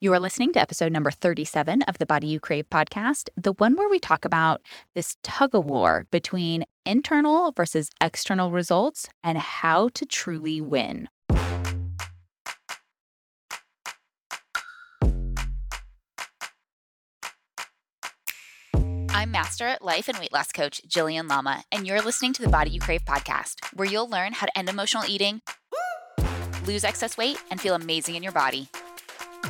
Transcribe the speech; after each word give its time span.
You 0.00 0.12
are 0.12 0.20
listening 0.20 0.52
to 0.52 0.60
episode 0.60 0.92
number 0.92 1.10
37 1.10 1.82
of 1.82 1.98
the 1.98 2.06
Body 2.06 2.28
You 2.28 2.38
Crave 2.38 2.70
podcast, 2.70 3.30
the 3.36 3.54
one 3.54 3.74
where 3.74 3.88
we 3.88 3.98
talk 3.98 4.24
about 4.24 4.62
this 4.94 5.16
tug 5.24 5.56
of 5.56 5.64
war 5.64 6.06
between 6.12 6.64
internal 6.86 7.50
versus 7.50 7.90
external 8.00 8.52
results 8.52 9.08
and 9.24 9.38
how 9.38 9.88
to 9.94 10.06
truly 10.06 10.60
win. 10.60 11.08
I'm 19.10 19.32
Master 19.32 19.66
at 19.66 19.82
Life 19.82 20.08
and 20.08 20.16
Weight 20.18 20.32
Loss 20.32 20.52
Coach 20.52 20.80
Jillian 20.86 21.28
Lama, 21.28 21.64
and 21.72 21.88
you're 21.88 22.02
listening 22.02 22.32
to 22.34 22.42
the 22.42 22.48
Body 22.48 22.70
You 22.70 22.78
Crave 22.78 23.04
podcast, 23.04 23.56
where 23.74 23.88
you'll 23.88 24.08
learn 24.08 24.32
how 24.32 24.46
to 24.46 24.56
end 24.56 24.68
emotional 24.68 25.02
eating, 25.08 25.42
lose 26.66 26.84
excess 26.84 27.18
weight, 27.18 27.42
and 27.50 27.60
feel 27.60 27.74
amazing 27.74 28.14
in 28.14 28.22
your 28.22 28.30
body. 28.30 28.68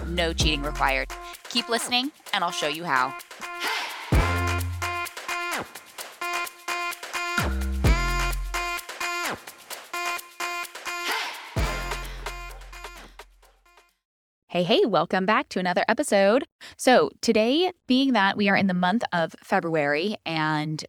No 0.08 0.32
cheating 0.32 0.62
required. 0.62 1.10
Keep 1.50 1.68
listening, 1.68 2.12
and 2.32 2.42
I'll 2.42 2.50
show 2.50 2.68
you 2.68 2.84
how. 2.84 3.16
Hey, 14.50 14.62
hey, 14.62 14.86
welcome 14.86 15.26
back 15.26 15.50
to 15.50 15.60
another 15.60 15.84
episode. 15.88 16.44
So, 16.78 17.10
today, 17.20 17.70
being 17.86 18.14
that 18.14 18.36
we 18.36 18.48
are 18.48 18.56
in 18.56 18.66
the 18.66 18.74
month 18.74 19.04
of 19.12 19.36
February 19.44 20.16
and 20.24 20.82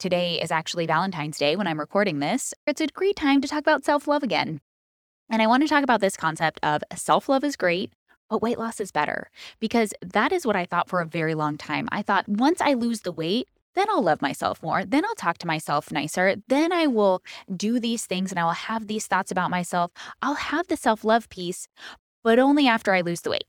today 0.00 0.40
is 0.40 0.50
actually 0.50 0.86
Valentine's 0.86 1.38
Day 1.38 1.54
when 1.54 1.68
I'm 1.68 1.78
recording 1.78 2.18
this, 2.18 2.52
it's 2.66 2.80
a 2.80 2.88
great 2.88 3.14
time 3.14 3.40
to 3.40 3.48
talk 3.48 3.60
about 3.60 3.84
self 3.84 4.08
love 4.08 4.24
again. 4.24 4.60
And 5.30 5.40
I 5.40 5.46
want 5.46 5.62
to 5.62 5.68
talk 5.68 5.84
about 5.84 6.00
this 6.00 6.16
concept 6.16 6.58
of 6.62 6.82
self 6.96 7.28
love 7.28 7.44
is 7.44 7.54
great, 7.54 7.92
but 8.28 8.42
weight 8.42 8.58
loss 8.58 8.80
is 8.80 8.90
better 8.92 9.30
because 9.60 9.92
that 10.00 10.32
is 10.32 10.46
what 10.46 10.56
I 10.56 10.64
thought 10.64 10.88
for 10.88 11.00
a 11.00 11.06
very 11.06 11.34
long 11.34 11.56
time. 11.56 11.88
I 11.92 12.02
thought 12.02 12.28
once 12.28 12.60
I 12.60 12.74
lose 12.74 13.00
the 13.00 13.12
weight, 13.12 13.48
then 13.74 13.88
I'll 13.90 14.02
love 14.02 14.22
myself 14.22 14.62
more. 14.62 14.84
Then 14.84 15.04
I'll 15.04 15.14
talk 15.14 15.38
to 15.38 15.46
myself 15.46 15.92
nicer. 15.92 16.36
Then 16.48 16.72
I 16.72 16.86
will 16.86 17.22
do 17.54 17.78
these 17.78 18.06
things 18.06 18.32
and 18.32 18.38
I 18.38 18.44
will 18.44 18.52
have 18.52 18.86
these 18.86 19.06
thoughts 19.06 19.30
about 19.30 19.50
myself. 19.50 19.92
I'll 20.22 20.34
have 20.34 20.66
the 20.68 20.76
self 20.76 21.04
love 21.04 21.28
piece, 21.28 21.68
but 22.24 22.38
only 22.38 22.66
after 22.66 22.94
I 22.94 23.02
lose 23.02 23.20
the 23.20 23.30
weight. 23.30 23.44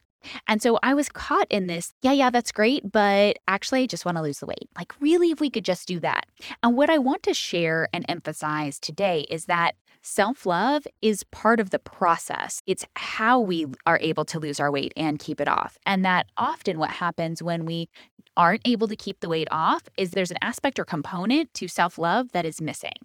And 0.48 0.62
so 0.62 0.80
I 0.84 0.94
was 0.94 1.10
caught 1.10 1.48
in 1.50 1.68
this, 1.68 1.94
yeah, 2.02 2.12
yeah, 2.12 2.30
that's 2.30 2.52
great, 2.52 2.92
but 2.92 3.38
actually 3.48 3.84
I 3.84 3.86
just 3.88 4.06
want 4.06 4.18
to 4.18 4.22
lose 4.22 4.40
the 4.40 4.46
weight. 4.46 4.70
Like, 4.76 4.94
really, 5.00 5.32
if 5.32 5.40
we 5.40 5.50
could 5.50 5.64
just 5.64 5.88
do 5.88 6.00
that. 6.02 6.26
And 6.64 6.76
what 6.76 6.90
I 6.90 6.98
want 6.98 7.24
to 7.24 7.34
share 7.34 7.88
and 7.94 8.06
emphasize 8.10 8.80
today 8.80 9.26
is 9.30 9.46
that 9.46 9.76
Self 10.10 10.46
love 10.46 10.88
is 11.02 11.26
part 11.26 11.60
of 11.60 11.72
the 11.72 11.80
process. 11.80 12.62
It's 12.66 12.86
how 12.96 13.42
we 13.42 13.66
are 13.86 14.00
able 14.02 14.24
to 14.24 14.40
lose 14.40 14.58
our 14.58 14.72
weight 14.72 14.94
and 14.96 15.20
keep 15.20 15.42
it 15.42 15.50
off. 15.50 15.78
And 15.86 16.06
that 16.06 16.28
often 16.38 16.80
what 16.80 16.92
happens 16.92 17.44
when 17.44 17.66
we 17.66 17.90
aren't 18.38 18.62
able 18.66 18.88
to 18.88 18.96
keep 18.96 19.20
the 19.20 19.28
weight 19.28 19.50
off 19.52 19.82
is 19.98 20.12
there's 20.12 20.32
an 20.32 20.38
aspect 20.42 20.80
or 20.80 20.86
component 20.86 21.54
to 21.56 21.68
self 21.68 21.98
love 21.98 22.32
that 22.32 22.46
is 22.46 22.62
missing. 22.62 22.96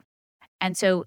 And 0.61 0.77
so 0.77 1.07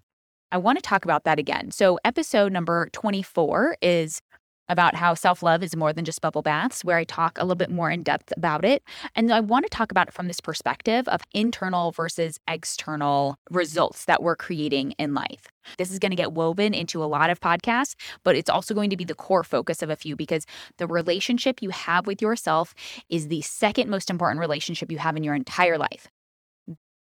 I 0.52 0.58
want 0.58 0.78
to 0.78 0.82
talk 0.82 1.06
about 1.06 1.24
that 1.24 1.40
again. 1.40 1.72
So, 1.72 1.98
episode 2.04 2.52
number 2.52 2.90
24 2.92 3.78
is 3.82 4.22
about 4.70 4.96
how 4.96 5.14
self 5.14 5.44
love 5.44 5.64
is 5.64 5.76
more 5.76 5.94
than 5.94 6.06
just 6.06 6.22
bubble 6.22 6.42
baths, 6.42 6.84
where 6.84 6.98
I 6.98 7.04
talk 7.04 7.38
a 7.38 7.44
little 7.44 7.56
bit 7.56 7.72
more 7.72 7.90
in 7.92 8.04
depth 8.04 8.34
about 8.36 8.66
it. 8.66 8.84
And 9.16 9.32
I 9.32 9.40
want 9.40 9.66
to 9.66 9.70
talk 9.70 9.92
about 9.92 10.08
it 10.08 10.14
from 10.14 10.28
this 10.28 10.40
perspective 10.40 11.08
of 11.08 11.22
internal 11.34 11.92
versus 11.92 12.40
external 12.48 13.38
results 13.50 14.06
that 14.06 14.24
we're 14.24 14.36
creating 14.36 14.92
in 14.94 15.14
life. 15.14 15.48
This 15.78 15.92
is 15.92 16.00
going 16.00 16.12
to 16.12 16.16
get 16.16 16.34
woven 16.34 16.74
into 16.74 17.04
a 17.04 17.06
lot 17.06 17.30
of 17.30 17.40
podcasts, 17.40 17.96
but 18.24 18.36
it's 18.36 18.50
also 18.50 18.74
going 18.74 18.90
to 18.90 18.98
be 18.98 19.04
the 19.04 19.16
core 19.16 19.44
focus 19.44 19.82
of 19.82 19.90
a 19.90 19.96
few 19.96 20.16
because 20.16 20.46
the 20.78 20.88
relationship 20.88 21.62
you 21.62 21.70
have 21.70 22.08
with 22.08 22.22
yourself 22.22 22.74
is 23.10 23.28
the 23.28 23.42
second 23.42 23.90
most 23.90 24.10
important 24.10 24.40
relationship 24.40 24.92
you 24.92 24.98
have 24.98 25.16
in 25.16 25.24
your 25.24 25.36
entire 25.36 25.78
life. 25.78 26.08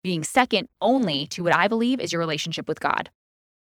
Being 0.02 0.22
second 0.22 0.68
only 0.80 1.26
to 1.28 1.42
what 1.42 1.54
I 1.54 1.66
believe 1.66 1.98
is 1.98 2.12
your 2.12 2.20
relationship 2.20 2.68
with 2.68 2.80
God. 2.80 3.10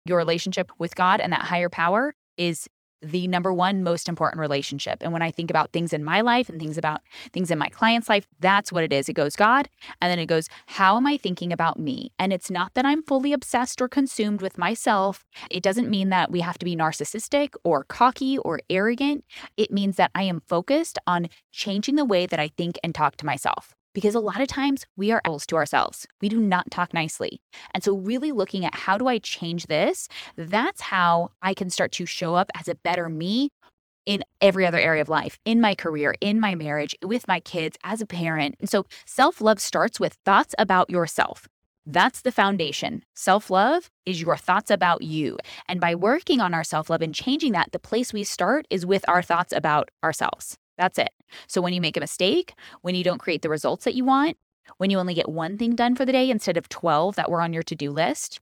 Your 0.04 0.18
relationship 0.18 0.70
with 0.78 0.94
God 0.96 1.20
and 1.20 1.32
that 1.32 1.42
higher 1.42 1.68
power 1.68 2.14
is 2.36 2.68
the 3.04 3.28
number 3.28 3.52
one 3.52 3.82
most 3.82 4.08
important 4.08 4.40
relationship. 4.40 4.98
And 5.02 5.12
when 5.12 5.22
I 5.22 5.30
think 5.30 5.50
about 5.50 5.72
things 5.72 5.92
in 5.92 6.02
my 6.02 6.20
life 6.20 6.48
and 6.48 6.58
things 6.58 6.78
about 6.78 7.02
things 7.32 7.50
in 7.50 7.58
my 7.58 7.68
client's 7.68 8.08
life, 8.08 8.26
that's 8.40 8.72
what 8.72 8.84
it 8.84 8.92
is. 8.92 9.08
It 9.08 9.14
goes 9.14 9.36
God, 9.36 9.68
and 10.00 10.10
then 10.10 10.18
it 10.18 10.26
goes, 10.26 10.48
how 10.66 10.96
am 10.96 11.06
I 11.06 11.16
thinking 11.16 11.52
about 11.52 11.78
me? 11.78 12.12
And 12.18 12.32
it's 12.32 12.50
not 12.50 12.74
that 12.74 12.84
I'm 12.84 13.02
fully 13.02 13.32
obsessed 13.32 13.80
or 13.80 13.88
consumed 13.88 14.40
with 14.40 14.58
myself. 14.58 15.24
It 15.50 15.62
doesn't 15.62 15.90
mean 15.90 16.08
that 16.08 16.30
we 16.30 16.40
have 16.40 16.58
to 16.58 16.64
be 16.64 16.76
narcissistic 16.76 17.54
or 17.62 17.84
cocky 17.84 18.38
or 18.38 18.60
arrogant. 18.70 19.24
It 19.56 19.70
means 19.70 19.96
that 19.96 20.10
I 20.14 20.22
am 20.22 20.42
focused 20.48 20.98
on 21.06 21.28
changing 21.52 21.96
the 21.96 22.04
way 22.04 22.26
that 22.26 22.40
I 22.40 22.48
think 22.48 22.78
and 22.82 22.94
talk 22.94 23.16
to 23.16 23.26
myself 23.26 23.74
because 23.94 24.14
a 24.14 24.20
lot 24.20 24.40
of 24.40 24.48
times 24.48 24.86
we 24.96 25.10
are 25.12 25.22
owls 25.24 25.46
to 25.46 25.56
ourselves. 25.56 26.06
We 26.20 26.28
do 26.28 26.40
not 26.40 26.70
talk 26.70 26.92
nicely. 26.92 27.40
And 27.72 27.82
so, 27.82 27.96
really 27.96 28.32
looking 28.32 28.64
at 28.64 28.74
how 28.74 28.98
do 28.98 29.06
I 29.06 29.18
change 29.18 29.66
this, 29.66 30.08
that's 30.36 30.82
how 30.82 31.30
I 31.40 31.54
can 31.54 31.70
start 31.70 31.92
to 31.92 32.06
show 32.06 32.34
up 32.34 32.50
as 32.58 32.68
a 32.68 32.74
better 32.74 33.08
me 33.08 33.50
in 34.04 34.22
every 34.42 34.66
other 34.66 34.78
area 34.78 35.00
of 35.00 35.08
life, 35.08 35.38
in 35.46 35.60
my 35.60 35.74
career, 35.74 36.14
in 36.20 36.38
my 36.38 36.54
marriage, 36.54 36.94
with 37.02 37.26
my 37.26 37.40
kids, 37.40 37.78
as 37.84 38.02
a 38.02 38.06
parent. 38.06 38.56
And 38.60 38.68
so, 38.68 38.84
self 39.06 39.40
love 39.40 39.60
starts 39.60 39.98
with 39.98 40.18
thoughts 40.24 40.54
about 40.58 40.90
yourself. 40.90 41.48
That's 41.86 42.22
the 42.22 42.32
foundation. 42.32 43.02
Self 43.14 43.50
love 43.50 43.90
is 44.06 44.20
your 44.20 44.36
thoughts 44.36 44.70
about 44.70 45.02
you. 45.02 45.38
And 45.68 45.80
by 45.80 45.94
working 45.94 46.40
on 46.40 46.54
our 46.54 46.64
self 46.64 46.90
love 46.90 47.02
and 47.02 47.14
changing 47.14 47.52
that, 47.52 47.72
the 47.72 47.78
place 47.78 48.12
we 48.12 48.24
start 48.24 48.66
is 48.70 48.86
with 48.86 49.04
our 49.08 49.22
thoughts 49.22 49.52
about 49.52 49.90
ourselves. 50.02 50.56
That's 50.76 50.98
it. 50.98 51.10
So 51.46 51.60
when 51.60 51.72
you 51.72 51.80
make 51.80 51.96
a 51.96 52.00
mistake, 52.00 52.54
when 52.82 52.94
you 52.94 53.04
don't 53.04 53.18
create 53.18 53.42
the 53.42 53.48
results 53.48 53.84
that 53.84 53.94
you 53.94 54.04
want, 54.04 54.36
when 54.78 54.90
you 54.90 54.98
only 54.98 55.14
get 55.14 55.28
one 55.28 55.58
thing 55.58 55.74
done 55.74 55.94
for 55.94 56.04
the 56.04 56.12
day 56.12 56.30
instead 56.30 56.56
of 56.56 56.68
12 56.68 57.16
that 57.16 57.30
were 57.30 57.40
on 57.40 57.52
your 57.52 57.62
to 57.64 57.74
do 57.74 57.90
list, 57.90 58.40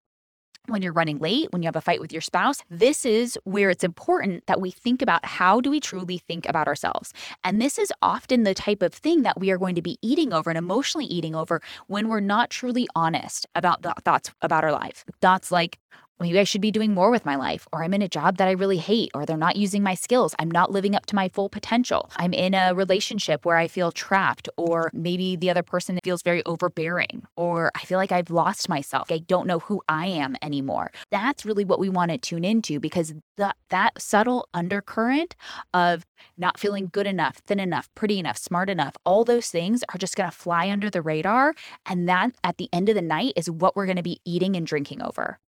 when 0.67 0.81
you're 0.81 0.93
running 0.93 1.19
late, 1.19 1.51
when 1.51 1.63
you 1.63 1.67
have 1.67 1.77
a 1.77 1.81
fight 1.81 2.01
with 2.01 2.13
your 2.13 2.21
spouse, 2.21 2.63
this 2.71 3.05
is 3.05 3.37
where 3.45 3.69
it's 3.69 3.83
important 3.83 4.47
that 4.47 4.61
we 4.61 4.71
think 4.71 5.03
about 5.03 5.25
how 5.25 5.61
do 5.61 5.71
we 5.71 5.81
truly 5.81 6.19
think 6.19 6.49
about 6.49 6.69
ourselves. 6.69 7.13
And 7.43 7.61
this 7.61 7.79
is 7.79 7.93
often 8.01 8.45
the 8.45 8.55
type 8.55 8.81
of 8.81 8.95
thing 8.95 9.23
that 9.23 9.41
we 9.41 9.51
are 9.51 9.59
going 9.59 9.75
to 9.75 9.83
be 9.83 9.99
eating 10.03 10.33
over 10.33 10.51
and 10.51 10.59
emotionally 10.59 11.07
eating 11.07 11.35
over 11.35 11.61
when 11.89 12.09
we're 12.09 12.21
not 12.21 12.51
truly 12.51 12.87
honest 12.95 13.47
about 13.57 13.83
the 13.83 13.93
thoughts 14.05 14.31
about 14.41 14.63
our 14.63 14.73
life. 14.73 15.05
Thoughts 15.21 15.51
like, 15.51 15.79
maybe 16.23 16.39
I 16.39 16.45
should 16.45 16.61
be 16.61 16.71
doing 16.71 16.95
more 16.95 17.11
with 17.11 17.27
my 17.27 17.37
life, 17.37 17.67
or 17.73 17.83
I'm 17.83 17.95
in 17.95 18.03
a 18.03 18.09
job 18.09 18.37
that 18.39 18.49
I 18.49 18.53
really 18.53 18.79
hate, 18.79 19.11
or 19.15 19.27
they're 19.27 19.37
not 19.37 19.57
using 19.57 19.83
my 19.83 19.95
skills. 19.95 20.35
I'm 20.39 20.51
not 20.51 20.71
living 20.71 20.95
up 20.95 21.07
to 21.07 21.15
my 21.15 21.29
full 21.29 21.49
potential. 21.49 22.11
I'm 22.17 22.33
in 22.33 22.55
a 22.55 22.75
relationship 22.75 23.45
where 23.45 23.57
I 23.57 23.69
feel 23.69 23.93
trapped, 23.93 24.49
or 24.57 24.91
maybe 24.95 25.37
the 25.37 25.51
other 25.51 25.63
person 25.63 25.99
feels 26.03 26.23
very 26.23 26.45
overbearing, 26.47 27.25
or 27.37 27.71
I 27.75 27.81
feel 27.81 27.99
like 27.99 28.13
I've 28.13 28.31
lost 28.31 28.69
myself. 28.69 29.11
I 29.11 29.19
don't 29.19 29.47
know 29.47 29.59
who 29.59 29.83
I 29.89 30.07
am 30.07 30.37
anymore. 30.41 30.93
That's 31.11 31.45
really 31.45 31.65
what 31.65 31.81
we 31.81 31.89
want 31.89 32.11
to 32.11 32.19
tune 32.19 32.45
into 32.45 32.81
because 32.81 33.15
that 33.37 33.57
that 33.71 34.01
subtle 34.01 34.49
undercurrent 34.55 35.35
of 35.75 36.05
not 36.37 36.59
feeling 36.59 36.89
good 36.93 37.07
enough, 37.07 37.39
thin 37.39 37.59
enough, 37.59 37.89
pretty 37.95 38.19
enough, 38.19 38.39
smart 38.39 38.71
enough, 38.71 38.95
all 39.05 39.25
those 39.25 39.49
things 39.49 39.83
are 39.93 39.99
just 39.99 40.17
going 40.17 40.31
to 40.31 40.37
fly 40.37 40.71
under 40.71 40.91
the 40.91 41.03
radar. 41.03 41.55
And 41.87 42.09
that 42.09 42.33
at 42.45 42.59
the 42.59 42.69
end 42.73 42.89
of 42.89 42.95
the 42.95 43.03
night 43.03 43.33
is 43.37 43.51
what 43.51 43.75
we're 43.75 43.87
going 43.87 43.97
to 43.97 44.03
be 44.03 44.21
eating 44.25 44.57
and 44.57 44.67
drinking 44.67 45.03
over. 45.03 45.39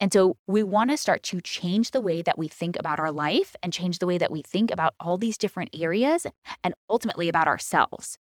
And 0.00 0.12
so 0.12 0.36
we 0.46 0.62
want 0.62 0.90
to 0.90 0.96
start 0.96 1.22
to 1.24 1.40
change 1.42 1.90
the 1.90 2.00
way 2.00 2.22
that 2.22 2.38
we 2.38 2.48
think 2.48 2.78
about 2.78 2.98
our 2.98 3.12
life 3.12 3.54
and 3.62 3.72
change 3.72 3.98
the 3.98 4.06
way 4.06 4.16
that 4.16 4.32
we 4.32 4.40
think 4.42 4.70
about 4.70 4.94
all 4.98 5.18
these 5.18 5.36
different 5.36 5.70
areas 5.78 6.26
and 6.64 6.74
ultimately 6.88 7.28
about 7.28 7.46
ourselves. 7.46 8.18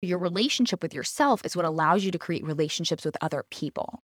Your 0.00 0.18
relationship 0.18 0.82
with 0.82 0.94
yourself 0.94 1.44
is 1.44 1.54
what 1.54 1.66
allows 1.66 2.04
you 2.04 2.10
to 2.10 2.18
create 2.18 2.44
relationships 2.44 3.04
with 3.04 3.16
other 3.20 3.44
people. 3.50 4.00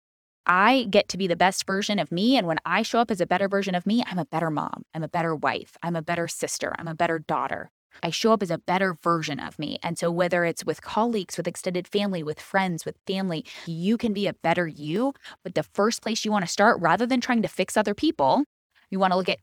I 0.46 0.86
get 0.90 1.08
to 1.10 1.18
be 1.18 1.26
the 1.26 1.36
best 1.36 1.66
version 1.66 1.98
of 1.98 2.10
me. 2.10 2.36
And 2.36 2.46
when 2.46 2.58
I 2.64 2.82
show 2.82 3.00
up 3.00 3.10
as 3.10 3.20
a 3.20 3.26
better 3.26 3.48
version 3.48 3.74
of 3.74 3.86
me, 3.86 4.02
I'm 4.06 4.18
a 4.18 4.24
better 4.24 4.50
mom. 4.50 4.84
I'm 4.94 5.02
a 5.02 5.08
better 5.08 5.34
wife. 5.34 5.76
I'm 5.82 5.96
a 5.96 6.02
better 6.02 6.26
sister. 6.28 6.72
I'm 6.78 6.88
a 6.88 6.94
better 6.94 7.18
daughter. 7.18 7.70
I 8.02 8.10
show 8.10 8.32
up 8.32 8.42
as 8.42 8.50
a 8.50 8.58
better 8.58 8.96
version 9.02 9.40
of 9.40 9.58
me. 9.58 9.78
And 9.82 9.98
so, 9.98 10.10
whether 10.10 10.44
it's 10.44 10.64
with 10.64 10.82
colleagues, 10.82 11.36
with 11.36 11.48
extended 11.48 11.88
family, 11.88 12.22
with 12.22 12.40
friends, 12.40 12.84
with 12.84 12.96
family, 13.06 13.44
you 13.66 13.96
can 13.96 14.12
be 14.12 14.26
a 14.26 14.34
better 14.34 14.66
you. 14.66 15.14
But 15.42 15.54
the 15.54 15.62
first 15.62 16.02
place 16.02 16.24
you 16.24 16.32
want 16.32 16.44
to 16.44 16.50
start, 16.50 16.80
rather 16.80 17.06
than 17.06 17.20
trying 17.20 17.42
to 17.42 17.48
fix 17.48 17.76
other 17.76 17.94
people, 17.94 18.44
you 18.90 18.98
want 18.98 19.12
to 19.12 19.16
look 19.16 19.28
at 19.28 19.38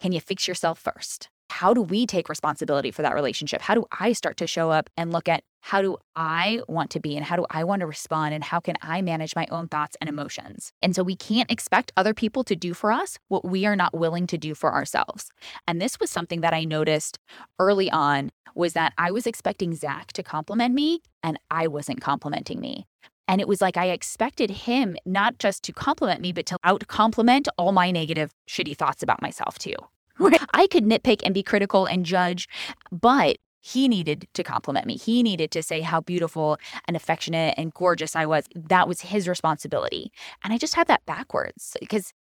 can 0.00 0.12
you 0.12 0.20
fix 0.20 0.46
yourself 0.46 0.78
first? 0.78 1.28
how 1.50 1.74
do 1.74 1.82
we 1.82 2.06
take 2.06 2.28
responsibility 2.28 2.90
for 2.90 3.02
that 3.02 3.14
relationship? 3.14 3.60
How 3.60 3.74
do 3.74 3.86
I 3.98 4.12
start 4.12 4.36
to 4.38 4.46
show 4.46 4.70
up 4.70 4.90
and 4.96 5.12
look 5.12 5.28
at 5.28 5.42
how 5.60 5.82
do 5.82 5.96
I 6.16 6.60
want 6.68 6.90
to 6.90 7.00
be 7.00 7.16
and 7.16 7.24
how 7.24 7.36
do 7.36 7.46
I 7.50 7.64
want 7.64 7.80
to 7.80 7.86
respond 7.86 8.34
and 8.34 8.42
how 8.42 8.60
can 8.60 8.76
I 8.82 9.02
manage 9.02 9.34
my 9.34 9.46
own 9.50 9.68
thoughts 9.68 9.96
and 10.00 10.08
emotions? 10.08 10.72
And 10.82 10.94
so 10.94 11.02
we 11.02 11.16
can't 11.16 11.50
expect 11.50 11.92
other 11.96 12.14
people 12.14 12.44
to 12.44 12.56
do 12.56 12.74
for 12.74 12.92
us 12.92 13.18
what 13.28 13.44
we 13.44 13.66
are 13.66 13.76
not 13.76 13.96
willing 13.96 14.26
to 14.28 14.38
do 14.38 14.54
for 14.54 14.72
ourselves. 14.72 15.30
And 15.66 15.80
this 15.80 15.98
was 16.00 16.10
something 16.10 16.40
that 16.40 16.54
I 16.54 16.64
noticed 16.64 17.18
early 17.58 17.90
on 17.90 18.30
was 18.54 18.72
that 18.72 18.92
I 18.98 19.10
was 19.10 19.26
expecting 19.26 19.74
Zach 19.74 20.12
to 20.14 20.22
compliment 20.22 20.74
me 20.74 21.00
and 21.22 21.38
I 21.50 21.66
wasn't 21.66 22.00
complimenting 22.00 22.60
me. 22.60 22.86
And 23.26 23.40
it 23.40 23.48
was 23.48 23.60
like 23.60 23.76
I 23.76 23.90
expected 23.90 24.50
him 24.50 24.96
not 25.04 25.38
just 25.38 25.62
to 25.64 25.72
compliment 25.72 26.22
me, 26.22 26.32
but 26.32 26.46
to 26.46 26.56
out 26.64 26.86
compliment 26.88 27.46
all 27.58 27.72
my 27.72 27.90
negative, 27.90 28.32
shitty 28.48 28.76
thoughts 28.76 29.02
about 29.02 29.20
myself 29.20 29.58
too 29.58 29.74
I 30.52 30.66
could 30.66 30.84
nitpick 30.84 31.22
and 31.24 31.34
be 31.34 31.42
critical 31.42 31.86
and 31.86 32.04
judge, 32.04 32.48
but 32.90 33.36
he 33.60 33.88
needed 33.88 34.28
to 34.34 34.42
compliment 34.42 34.86
me. 34.86 34.96
He 34.96 35.22
needed 35.22 35.50
to 35.52 35.62
say 35.62 35.80
how 35.80 36.00
beautiful 36.00 36.58
and 36.86 36.96
affectionate 36.96 37.54
and 37.56 37.72
gorgeous 37.74 38.14
I 38.16 38.26
was. 38.26 38.44
That 38.54 38.88
was 38.88 39.00
his 39.00 39.28
responsibility. 39.28 40.12
And 40.44 40.52
I 40.52 40.58
just 40.58 40.74
had 40.74 40.86
that 40.88 41.04
backwards 41.06 41.76
because 41.80 42.12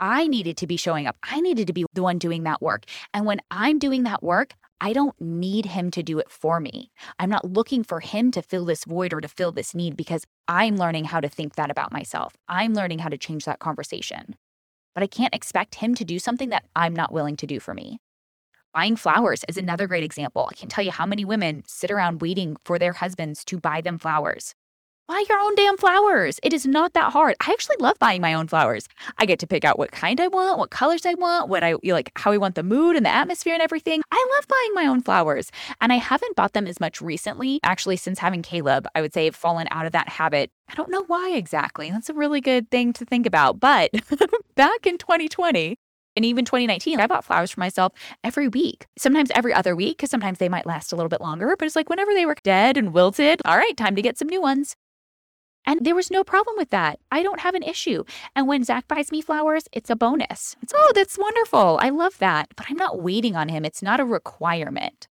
I 0.00 0.26
needed 0.26 0.56
to 0.58 0.66
be 0.66 0.76
showing 0.76 1.06
up. 1.06 1.16
I 1.22 1.40
needed 1.40 1.66
to 1.68 1.72
be 1.72 1.84
the 1.92 2.02
one 2.02 2.18
doing 2.18 2.42
that 2.44 2.60
work. 2.60 2.84
And 3.12 3.26
when 3.26 3.40
I'm 3.50 3.78
doing 3.78 4.02
that 4.02 4.22
work, 4.22 4.54
I 4.80 4.92
don't 4.92 5.18
need 5.20 5.66
him 5.66 5.90
to 5.92 6.02
do 6.02 6.18
it 6.18 6.30
for 6.30 6.60
me. 6.60 6.90
I'm 7.18 7.30
not 7.30 7.50
looking 7.52 7.84
for 7.84 8.00
him 8.00 8.30
to 8.32 8.42
fill 8.42 8.64
this 8.64 8.84
void 8.84 9.12
or 9.12 9.20
to 9.20 9.28
fill 9.28 9.52
this 9.52 9.74
need 9.74 9.96
because 9.96 10.26
I'm 10.48 10.76
learning 10.76 11.06
how 11.06 11.20
to 11.20 11.28
think 11.28 11.54
that 11.54 11.70
about 11.70 11.92
myself. 11.92 12.34
I'm 12.48 12.74
learning 12.74 12.98
how 12.98 13.08
to 13.08 13.16
change 13.16 13.44
that 13.44 13.60
conversation. 13.60 14.36
But 14.94 15.02
I 15.02 15.06
can't 15.06 15.34
expect 15.34 15.76
him 15.76 15.94
to 15.94 16.04
do 16.04 16.18
something 16.18 16.50
that 16.50 16.64
I'm 16.76 16.94
not 16.94 17.12
willing 17.12 17.36
to 17.36 17.46
do 17.46 17.60
for 17.60 17.72
me. 17.72 17.98
Buying 18.74 18.96
flowers 18.96 19.44
is 19.48 19.56
another 19.56 19.86
great 19.86 20.02
example. 20.02 20.48
I 20.50 20.54
can't 20.54 20.68
tell 20.68 20.82
you 20.82 20.90
how 20.90 21.06
many 21.06 21.24
women 21.24 21.62
sit 21.64 21.92
around 21.92 22.20
waiting 22.20 22.56
for 22.64 22.76
their 22.76 22.92
husbands 22.92 23.44
to 23.44 23.60
buy 23.60 23.80
them 23.80 24.00
flowers. 24.00 24.52
Buy 25.06 25.22
your 25.28 25.38
own 25.38 25.54
damn 25.54 25.76
flowers. 25.76 26.40
It 26.42 26.52
is 26.52 26.66
not 26.66 26.92
that 26.94 27.12
hard. 27.12 27.36
I 27.38 27.52
actually 27.52 27.76
love 27.78 27.96
buying 28.00 28.20
my 28.20 28.34
own 28.34 28.48
flowers. 28.48 28.88
I 29.18 29.26
get 29.26 29.38
to 29.40 29.46
pick 29.46 29.64
out 29.64 29.78
what 29.78 29.92
kind 29.92 30.20
I 30.20 30.26
want, 30.26 30.58
what 30.58 30.70
colors 30.70 31.06
I 31.06 31.14
want, 31.14 31.48
what 31.48 31.62
I 31.62 31.76
like, 31.84 32.10
how 32.16 32.32
I 32.32 32.36
want 32.36 32.56
the 32.56 32.64
mood 32.64 32.96
and 32.96 33.06
the 33.06 33.10
atmosphere 33.10 33.54
and 33.54 33.62
everything. 33.62 34.02
I 34.10 34.28
love 34.34 34.48
buying 34.48 34.74
my 34.74 34.86
own 34.90 35.02
flowers. 35.02 35.52
And 35.80 35.92
I 35.92 35.96
haven't 35.96 36.34
bought 36.34 36.54
them 36.54 36.66
as 36.66 36.80
much 36.80 37.00
recently. 37.00 37.60
Actually, 37.62 37.98
since 37.98 38.18
having 38.18 38.42
Caleb, 38.42 38.88
I 38.96 39.02
would 39.02 39.14
say 39.14 39.28
I've 39.28 39.36
fallen 39.36 39.68
out 39.70 39.86
of 39.86 39.92
that 39.92 40.08
habit. 40.08 40.50
I 40.68 40.74
don't 40.74 40.90
know 40.90 41.04
why 41.06 41.32
exactly. 41.36 41.92
That's 41.92 42.10
a 42.10 42.14
really 42.14 42.40
good 42.40 42.70
thing 42.72 42.92
to 42.94 43.04
think 43.04 43.24
about. 43.24 43.60
But 43.60 43.92
back 44.56 44.84
in 44.84 44.98
2020, 44.98 45.76
and 46.16 46.24
even 46.24 46.44
2019, 46.44 47.00
I 47.00 47.06
bought 47.06 47.24
flowers 47.24 47.50
for 47.50 47.60
myself 47.60 47.92
every 48.22 48.48
week, 48.48 48.86
sometimes 48.96 49.30
every 49.34 49.52
other 49.52 49.74
week, 49.74 49.96
because 49.96 50.10
sometimes 50.10 50.38
they 50.38 50.48
might 50.48 50.66
last 50.66 50.92
a 50.92 50.96
little 50.96 51.08
bit 51.08 51.20
longer. 51.20 51.54
But 51.58 51.66
it's 51.66 51.76
like 51.76 51.90
whenever 51.90 52.14
they 52.14 52.26
were 52.26 52.36
dead 52.42 52.76
and 52.76 52.92
wilted, 52.92 53.42
all 53.44 53.56
right, 53.56 53.76
time 53.76 53.96
to 53.96 54.02
get 54.02 54.18
some 54.18 54.28
new 54.28 54.40
ones. 54.40 54.76
And 55.66 55.84
there 55.84 55.94
was 55.94 56.10
no 56.10 56.22
problem 56.24 56.56
with 56.58 56.70
that. 56.70 56.98
I 57.10 57.22
don't 57.22 57.40
have 57.40 57.54
an 57.54 57.62
issue. 57.62 58.04
And 58.36 58.46
when 58.46 58.64
Zach 58.64 58.86
buys 58.86 59.10
me 59.10 59.22
flowers, 59.22 59.64
it's 59.72 59.90
a 59.90 59.96
bonus. 59.96 60.56
It's, 60.62 60.74
oh, 60.76 60.92
that's 60.94 61.18
wonderful. 61.18 61.78
I 61.80 61.88
love 61.88 62.18
that. 62.18 62.48
But 62.54 62.66
I'm 62.68 62.76
not 62.76 63.00
waiting 63.00 63.34
on 63.34 63.48
him. 63.48 63.64
It's 63.64 63.82
not 63.82 64.00
a 64.00 64.04
requirement. 64.04 65.08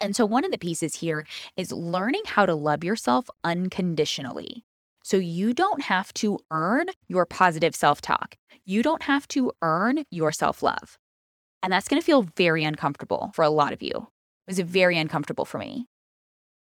And 0.00 0.16
so, 0.16 0.24
one 0.24 0.46
of 0.46 0.50
the 0.50 0.58
pieces 0.58 0.96
here 0.96 1.26
is 1.58 1.72
learning 1.72 2.22
how 2.24 2.46
to 2.46 2.54
love 2.54 2.82
yourself 2.82 3.28
unconditionally. 3.44 4.64
So, 5.10 5.16
you 5.16 5.52
don't 5.52 5.82
have 5.82 6.14
to 6.14 6.38
earn 6.52 6.86
your 7.08 7.26
positive 7.26 7.74
self 7.74 8.00
talk, 8.00 8.36
you 8.64 8.80
don't 8.80 9.02
have 9.02 9.26
to 9.28 9.50
earn 9.60 10.04
your 10.08 10.30
self 10.30 10.62
love. 10.62 10.98
And 11.64 11.72
that's 11.72 11.88
going 11.88 12.00
to 12.00 12.06
feel 12.06 12.28
very 12.36 12.62
uncomfortable 12.62 13.32
for 13.34 13.44
a 13.44 13.50
lot 13.50 13.72
of 13.72 13.82
you. 13.82 13.90
It 13.90 14.56
was 14.56 14.60
very 14.60 14.96
uncomfortable 14.96 15.44
for 15.44 15.58
me 15.58 15.88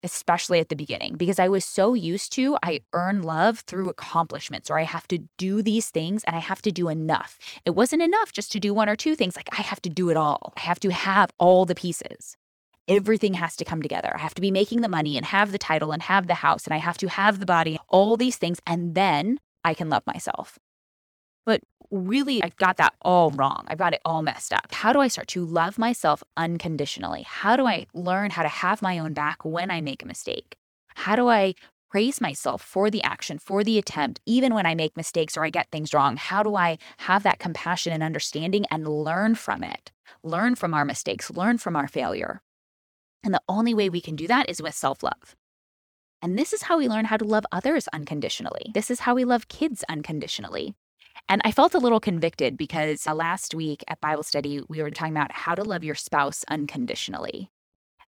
especially 0.05 0.61
at 0.61 0.69
the 0.69 0.77
beginning, 0.77 1.17
because 1.17 1.41
I 1.41 1.49
was 1.49 1.65
so 1.65 1.93
used 1.93 2.33
to 2.35 2.57
I 2.63 2.83
earn 2.93 3.23
love 3.23 3.65
through 3.67 3.89
accomplishments 3.89 4.71
or 4.71 4.79
I 4.79 4.85
have 4.85 5.09
to 5.09 5.19
do 5.39 5.61
these 5.61 5.91
things 5.91 6.23
and 6.23 6.37
I 6.37 6.39
have 6.39 6.63
to 6.63 6.71
do 6.71 6.89
enough. 6.89 7.37
It 7.65 7.71
wasn't 7.71 8.03
enough 8.03 8.33
just 8.33 8.53
to 8.53 8.61
do 8.61 8.73
one 8.73 8.89
or 8.89 8.95
two 8.95 9.17
things. 9.17 9.35
Like 9.35 9.49
I 9.51 9.63
have 9.63 9.83
to 9.83 9.91
do 9.91 10.09
it 10.09 10.17
all. 10.17 10.53
I 10.57 10.61
have 10.61 10.79
to 10.81 10.93
have 10.93 11.33
all 11.41 11.65
the 11.65 11.75
pieces. 11.75 12.38
Everything 12.89 13.35
has 13.35 13.55
to 13.57 13.67
come 13.67 13.83
together. 13.83 14.13
I 14.15 14.19
have 14.19 14.35
to 14.35 14.41
be 14.41 14.51
making 14.51 14.81
the 14.81 14.89
money 14.89 15.19
and 15.19 15.27
have 15.27 15.53
the 15.53 15.59
title 15.59 15.93
and 15.93 16.03
have 16.03 16.27
the 16.27 16.35
house 16.35 16.65
and 16.65 16.73
I 16.73 16.79
have 16.79 16.97
to 16.99 17.09
have 17.09 17.39
the 17.39 17.47
body, 17.47 17.79
all 17.89 18.17
these 18.17 18.37
things. 18.37 18.61
And 18.67 18.95
then 18.95 19.41
I 19.63 19.75
can 19.75 19.91
love 19.91 20.07
myself. 20.07 20.59
But 21.45 21.61
really, 21.91 22.43
I've 22.43 22.57
got 22.57 22.79
that 22.79 22.95
all 23.03 23.31
wrong. 23.31 23.67
I've 23.69 23.79
got 23.79 23.93
it 23.93 24.01
all 24.07 24.23
messed 24.23 24.55
up. 24.55 24.73
How 24.73 24.95
do 24.95 25.01
I 25.01 25.09
start 25.09 25.29
to 25.29 25.45
love 25.45 25.79
myself 25.79 26.23
unconditionally? 26.37 27.23
How 27.23 27.57
do 27.57 27.67
I 27.67 27.87
learn 27.93 28.31
how 28.31 28.43
to 28.43 28.49
have 28.49 28.81
my 28.81 28.99
own 28.99 29.13
back 29.13 29.45
when 29.45 29.71
I 29.71 29.83
make 29.83 30.03
a 30.03 30.07
mistake? 30.07 30.57
How 30.95 31.15
do 31.15 31.29
I 31.29 31.55
praise 31.91 32.21
myself 32.21 32.63
for 32.63 32.91
the 32.91 33.03
action, 33.03 33.39
for 33.39 33.65
the 33.65 33.79
attempt, 33.79 34.21
even 34.27 34.55
when 34.55 34.67
I 34.67 34.75
make 34.75 34.97
mistakes 34.97 35.37
or 35.37 35.45
I 35.45 35.51
get 35.51 35.71
things 35.71 35.95
wrong? 35.95 36.17
How 36.17 36.43
do 36.43 36.55
I 36.57 36.79
have 36.99 37.23
that 37.23 37.39
compassion 37.39 37.93
and 37.93 38.03
understanding 38.03 38.65
and 38.71 38.89
learn 38.89 39.35
from 39.35 39.63
it? 39.63 39.91
Learn 40.23 40.55
from 40.55 40.75
our 40.75 40.85
mistakes, 40.85 41.31
learn 41.31 41.59
from 41.59 41.77
our 41.77 41.89
failure. 41.89 42.43
And 43.23 43.35
the 43.35 43.43
only 43.49 43.75
way 43.75 43.89
we 43.89 44.01
can 44.01 44.17
do 44.17 44.27
that 44.29 44.49
is 44.49 44.63
with 44.63 44.75
self 44.75 45.03
love. 45.03 45.37
And 46.21 46.39
this 46.39 46.53
is 46.53 46.63
how 46.63 46.79
we 46.79 46.89
learn 46.89 47.05
how 47.05 47.17
to 47.17 47.25
love 47.25 47.45
others 47.53 47.89
unconditionally. 47.93 48.73
This 48.75 48.91
is 48.91 49.01
how 49.01 49.15
we 49.15 49.25
love 49.25 49.49
kids 49.49 49.85
unconditionally. 49.89 50.75
And 51.29 51.43
I 51.45 51.53
felt 51.53 51.75
a 51.75 51.79
little 51.79 52.01
convicted 52.01 52.57
because 52.57 53.07
uh, 53.07 53.15
last 53.15 53.55
week 53.55 53.85
at 53.89 54.01
Bible 54.01 54.23
study, 54.23 54.63
we 54.69 54.83
were 54.83 54.91
talking 54.91 55.15
about 55.15 55.33
how 55.33 55.55
to 55.55 55.63
love 55.63 55.85
your 55.85 55.95
spouse 55.95 56.45
unconditionally. 56.49 57.51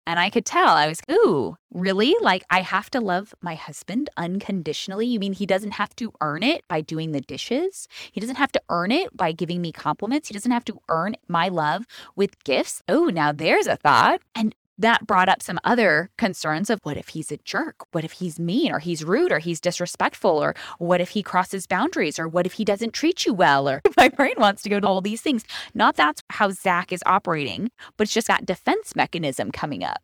And 0.07 0.19
I 0.19 0.31
could 0.31 0.45
tell, 0.45 0.69
I 0.69 0.87
was, 0.87 1.01
ooh, 1.11 1.55
really? 1.71 2.15
Like, 2.19 2.43
I 2.49 2.61
have 2.61 2.89
to 2.91 2.99
love 2.99 3.35
my 3.41 3.53
husband 3.53 4.09
unconditionally? 4.17 5.05
You 5.05 5.19
mean 5.19 5.33
he 5.33 5.45
doesn't 5.45 5.73
have 5.73 5.95
to 5.97 6.11
earn 6.19 6.41
it 6.41 6.63
by 6.67 6.81
doing 6.81 7.11
the 7.11 7.21
dishes? 7.21 7.87
He 8.11 8.19
doesn't 8.19 8.37
have 8.37 8.51
to 8.53 8.61
earn 8.69 8.91
it 8.91 9.15
by 9.15 9.33
giving 9.33 9.61
me 9.61 9.71
compliments? 9.71 10.27
He 10.27 10.33
doesn't 10.33 10.51
have 10.51 10.65
to 10.65 10.79
earn 10.89 11.15
my 11.27 11.47
love 11.49 11.85
with 12.15 12.43
gifts? 12.43 12.81
Oh, 12.89 13.05
now 13.05 13.31
there's 13.31 13.67
a 13.67 13.75
thought. 13.75 14.21
And 14.33 14.55
that 14.79 15.05
brought 15.05 15.29
up 15.29 15.41
some 15.41 15.59
other 15.63 16.09
concerns 16.17 16.69
of 16.69 16.79
what 16.83 16.97
if 16.97 17.09
he's 17.09 17.31
a 17.31 17.37
jerk? 17.37 17.75
What 17.91 18.03
if 18.03 18.13
he's 18.13 18.39
mean 18.39 18.71
or 18.71 18.79
he's 18.79 19.03
rude 19.03 19.31
or 19.31 19.39
he's 19.39 19.61
disrespectful? 19.61 20.31
Or 20.31 20.55
what 20.79 21.01
if 21.01 21.09
he 21.09 21.21
crosses 21.21 21.67
boundaries? 21.67 22.17
Or 22.17 22.27
what 22.27 22.45
if 22.45 22.53
he 22.53 22.65
doesn't 22.65 22.93
treat 22.93 23.25
you 23.25 23.33
well? 23.33 23.69
Or 23.69 23.81
my 23.97 24.09
brain 24.09 24.35
wants 24.37 24.63
to 24.63 24.69
go 24.69 24.79
to 24.79 24.87
all 24.87 25.01
these 25.01 25.21
things. 25.21 25.43
Not 25.73 25.95
that's 25.95 26.23
how 26.29 26.49
Zach 26.49 26.91
is 26.91 27.03
operating, 27.05 27.69
but 27.97 28.05
it's 28.05 28.13
just 28.13 28.27
that 28.27 28.45
defense 28.45 28.95
mechanism 28.95 29.51
coming 29.51 29.83
up. 29.83 30.01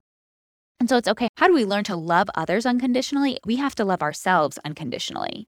And 0.80 0.90
so 0.90 0.98
it's 0.98 1.08
okay. 1.08 1.30
How 1.38 1.48
do 1.48 1.54
we 1.54 1.66
learn 1.66 1.86
to 1.86 1.96
love 1.96 2.30
others 2.36 2.66
unconditionally? 2.66 3.40
We 3.46 3.56
have 3.56 3.76
to 3.76 3.86
love 3.86 4.02
ourselves 4.02 4.60
unconditionally. 4.66 5.48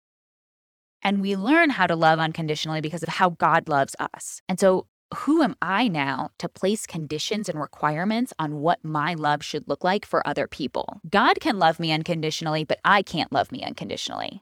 And 1.03 1.21
we 1.21 1.35
learn 1.35 1.69
how 1.69 1.85
to 1.85 1.95
love 1.95 2.19
unconditionally 2.19 2.81
because 2.81 3.03
of 3.03 3.09
how 3.09 3.31
God 3.31 3.67
loves 3.67 3.95
us. 3.99 4.41
And 4.47 4.59
so 4.59 4.87
who 5.15 5.41
am 5.41 5.55
I 5.61 5.87
now 5.87 6.31
to 6.39 6.49
place 6.49 6.85
conditions 6.85 7.47
and 7.47 7.59
requirements 7.59 8.33
on 8.39 8.59
what 8.59 8.83
my 8.83 9.13
love 9.13 9.43
should 9.43 9.67
look 9.67 9.83
like 9.83 10.05
for 10.05 10.25
other 10.27 10.47
people? 10.47 10.99
God 11.09 11.39
can 11.39 11.59
love 11.59 11.79
me 11.79 11.91
unconditionally, 11.91 12.63
but 12.63 12.79
I 12.83 13.01
can't 13.03 13.31
love 13.31 13.51
me 13.51 13.63
unconditionally. 13.63 14.41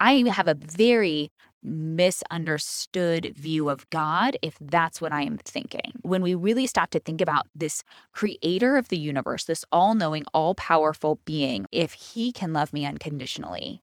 I 0.00 0.24
have 0.28 0.48
a 0.48 0.54
very 0.54 1.30
misunderstood 1.62 3.32
view 3.36 3.70
of 3.70 3.88
God 3.90 4.36
if 4.42 4.56
that's 4.60 5.00
what 5.00 5.12
I 5.12 5.22
am 5.22 5.38
thinking. 5.38 5.92
When 6.02 6.22
we 6.22 6.34
really 6.34 6.66
stop 6.66 6.90
to 6.90 7.00
think 7.00 7.20
about 7.20 7.46
this 7.54 7.82
creator 8.12 8.76
of 8.76 8.88
the 8.88 8.98
universe, 8.98 9.44
this 9.44 9.64
all 9.72 9.94
knowing, 9.94 10.24
all 10.34 10.54
powerful 10.54 11.20
being, 11.24 11.66
if 11.72 11.92
he 11.92 12.32
can 12.32 12.52
love 12.52 12.72
me 12.72 12.84
unconditionally 12.84 13.82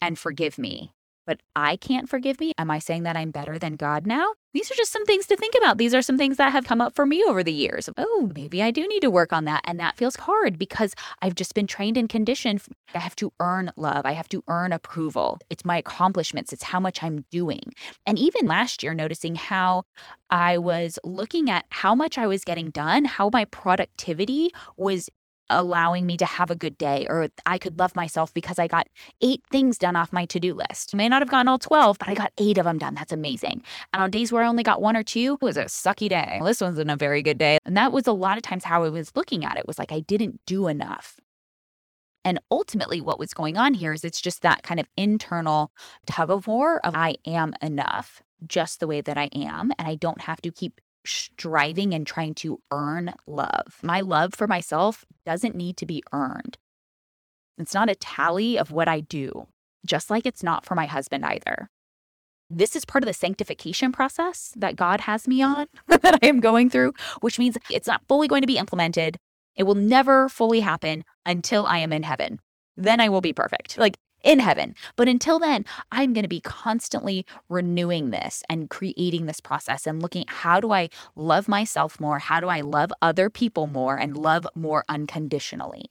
and 0.00 0.18
forgive 0.18 0.58
me 0.58 0.92
but 1.26 1.40
I 1.54 1.76
can't 1.76 2.08
forgive 2.08 2.40
me? 2.40 2.52
Am 2.58 2.70
I 2.70 2.78
saying 2.78 3.04
that 3.04 3.16
I'm 3.16 3.30
better 3.30 3.58
than 3.58 3.76
God 3.76 4.06
now? 4.06 4.34
These 4.54 4.70
are 4.70 4.74
just 4.74 4.92
some 4.92 5.06
things 5.06 5.26
to 5.26 5.36
think 5.36 5.54
about. 5.56 5.78
These 5.78 5.94
are 5.94 6.02
some 6.02 6.18
things 6.18 6.36
that 6.36 6.52
have 6.52 6.66
come 6.66 6.82
up 6.82 6.94
for 6.94 7.06
me 7.06 7.24
over 7.26 7.42
the 7.42 7.52
years. 7.52 7.88
Oh, 7.96 8.30
maybe 8.34 8.62
I 8.62 8.70
do 8.70 8.86
need 8.86 9.00
to 9.00 9.10
work 9.10 9.32
on 9.32 9.46
that. 9.46 9.62
And 9.64 9.80
that 9.80 9.96
feels 9.96 10.16
hard 10.16 10.58
because 10.58 10.94
I've 11.22 11.34
just 11.34 11.54
been 11.54 11.66
trained 11.66 11.96
and 11.96 12.08
conditioned. 12.08 12.62
I 12.94 12.98
have 12.98 13.16
to 13.16 13.32
earn 13.40 13.72
love. 13.76 14.04
I 14.04 14.12
have 14.12 14.28
to 14.28 14.44
earn 14.48 14.72
approval. 14.72 15.38
It's 15.48 15.64
my 15.64 15.78
accomplishments, 15.78 16.52
it's 16.52 16.64
how 16.64 16.80
much 16.80 17.02
I'm 17.02 17.24
doing. 17.30 17.62
And 18.06 18.18
even 18.18 18.46
last 18.46 18.82
year, 18.82 18.92
noticing 18.92 19.36
how 19.36 19.84
I 20.28 20.58
was 20.58 20.98
looking 21.04 21.50
at 21.50 21.64
how 21.70 21.94
much 21.94 22.18
I 22.18 22.26
was 22.26 22.44
getting 22.44 22.70
done, 22.70 23.04
how 23.06 23.30
my 23.32 23.46
productivity 23.46 24.50
was 24.76 25.08
allowing 25.52 26.06
me 26.06 26.16
to 26.16 26.24
have 26.24 26.50
a 26.50 26.56
good 26.56 26.76
day, 26.78 27.06
or 27.08 27.28
I 27.46 27.58
could 27.58 27.78
love 27.78 27.94
myself 27.94 28.32
because 28.34 28.58
I 28.58 28.66
got 28.66 28.88
eight 29.20 29.42
things 29.50 29.78
done 29.78 29.96
off 29.96 30.12
my 30.12 30.24
to 30.26 30.40
do 30.40 30.54
list. 30.54 30.94
I 30.94 30.96
may 30.96 31.08
not 31.08 31.22
have 31.22 31.30
gotten 31.30 31.48
all 31.48 31.58
12, 31.58 31.98
but 31.98 32.08
I 32.08 32.14
got 32.14 32.32
eight 32.38 32.58
of 32.58 32.64
them 32.64 32.78
done. 32.78 32.94
That's 32.94 33.12
amazing. 33.12 33.62
And 33.92 34.02
on 34.02 34.10
days 34.10 34.32
where 34.32 34.42
I 34.42 34.48
only 34.48 34.62
got 34.62 34.80
one 34.80 34.96
or 34.96 35.02
two, 35.02 35.38
it 35.40 35.44
was 35.44 35.56
a 35.56 35.64
sucky 35.64 36.08
day. 36.08 36.40
This 36.42 36.60
wasn't 36.60 36.90
a 36.90 36.96
very 36.96 37.22
good 37.22 37.38
day. 37.38 37.58
And 37.64 37.76
that 37.76 37.92
was 37.92 38.06
a 38.06 38.12
lot 38.12 38.36
of 38.36 38.42
times 38.42 38.64
how 38.64 38.84
I 38.84 38.88
was 38.88 39.12
looking 39.14 39.44
at 39.44 39.56
it 39.56 39.66
was 39.66 39.78
like 39.78 39.92
I 39.92 40.00
didn't 40.00 40.40
do 40.46 40.68
enough. 40.68 41.20
And 42.24 42.38
ultimately, 42.50 43.00
what 43.00 43.18
was 43.18 43.34
going 43.34 43.56
on 43.56 43.74
here 43.74 43.92
is 43.92 44.04
it's 44.04 44.20
just 44.20 44.42
that 44.42 44.62
kind 44.62 44.78
of 44.78 44.86
internal 44.96 45.72
tug 46.06 46.30
of 46.30 46.46
war 46.46 46.84
of 46.86 46.94
I 46.94 47.16
am 47.26 47.54
enough 47.60 48.22
just 48.46 48.80
the 48.80 48.86
way 48.86 49.00
that 49.00 49.18
I 49.18 49.28
am. 49.34 49.72
And 49.78 49.88
I 49.88 49.96
don't 49.96 50.20
have 50.22 50.40
to 50.42 50.50
keep 50.50 50.80
striving 51.04 51.94
and 51.94 52.06
trying 52.06 52.34
to 52.34 52.60
earn 52.70 53.14
love. 53.26 53.78
My 53.82 54.00
love 54.00 54.34
for 54.34 54.46
myself 54.46 55.04
doesn't 55.26 55.54
need 55.54 55.76
to 55.78 55.86
be 55.86 56.02
earned. 56.12 56.58
It's 57.58 57.74
not 57.74 57.90
a 57.90 57.94
tally 57.94 58.58
of 58.58 58.70
what 58.70 58.88
I 58.88 59.00
do, 59.00 59.46
just 59.86 60.10
like 60.10 60.26
it's 60.26 60.42
not 60.42 60.64
for 60.64 60.74
my 60.74 60.86
husband 60.86 61.24
either. 61.24 61.68
This 62.50 62.76
is 62.76 62.84
part 62.84 63.02
of 63.02 63.06
the 63.06 63.14
sanctification 63.14 63.92
process 63.92 64.52
that 64.56 64.76
God 64.76 65.02
has 65.02 65.26
me 65.26 65.42
on, 65.42 65.66
that 65.86 66.18
I 66.22 66.26
am 66.26 66.40
going 66.40 66.68
through, 66.68 66.92
which 67.20 67.38
means 67.38 67.56
it's 67.70 67.86
not 67.86 68.02
fully 68.08 68.28
going 68.28 68.42
to 68.42 68.46
be 68.46 68.58
implemented. 68.58 69.16
It 69.56 69.62
will 69.64 69.74
never 69.74 70.28
fully 70.28 70.60
happen 70.60 71.04
until 71.24 71.66
I 71.66 71.78
am 71.78 71.92
in 71.92 72.02
heaven. 72.02 72.40
Then 72.76 73.00
I 73.00 73.08
will 73.08 73.20
be 73.20 73.32
perfect. 73.32 73.78
Like 73.78 73.96
in 74.22 74.38
heaven. 74.38 74.74
But 74.96 75.08
until 75.08 75.38
then, 75.38 75.64
I'm 75.90 76.12
going 76.12 76.24
to 76.24 76.28
be 76.28 76.40
constantly 76.40 77.26
renewing 77.48 78.10
this 78.10 78.42
and 78.48 78.70
creating 78.70 79.26
this 79.26 79.40
process 79.40 79.86
and 79.86 80.02
looking 80.02 80.24
how 80.28 80.60
do 80.60 80.72
I 80.72 80.88
love 81.16 81.48
myself 81.48 82.00
more? 82.00 82.18
How 82.18 82.40
do 82.40 82.48
I 82.48 82.60
love 82.60 82.92
other 83.00 83.30
people 83.30 83.66
more 83.66 83.96
and 83.96 84.16
love 84.16 84.46
more 84.54 84.84
unconditionally? 84.88 85.86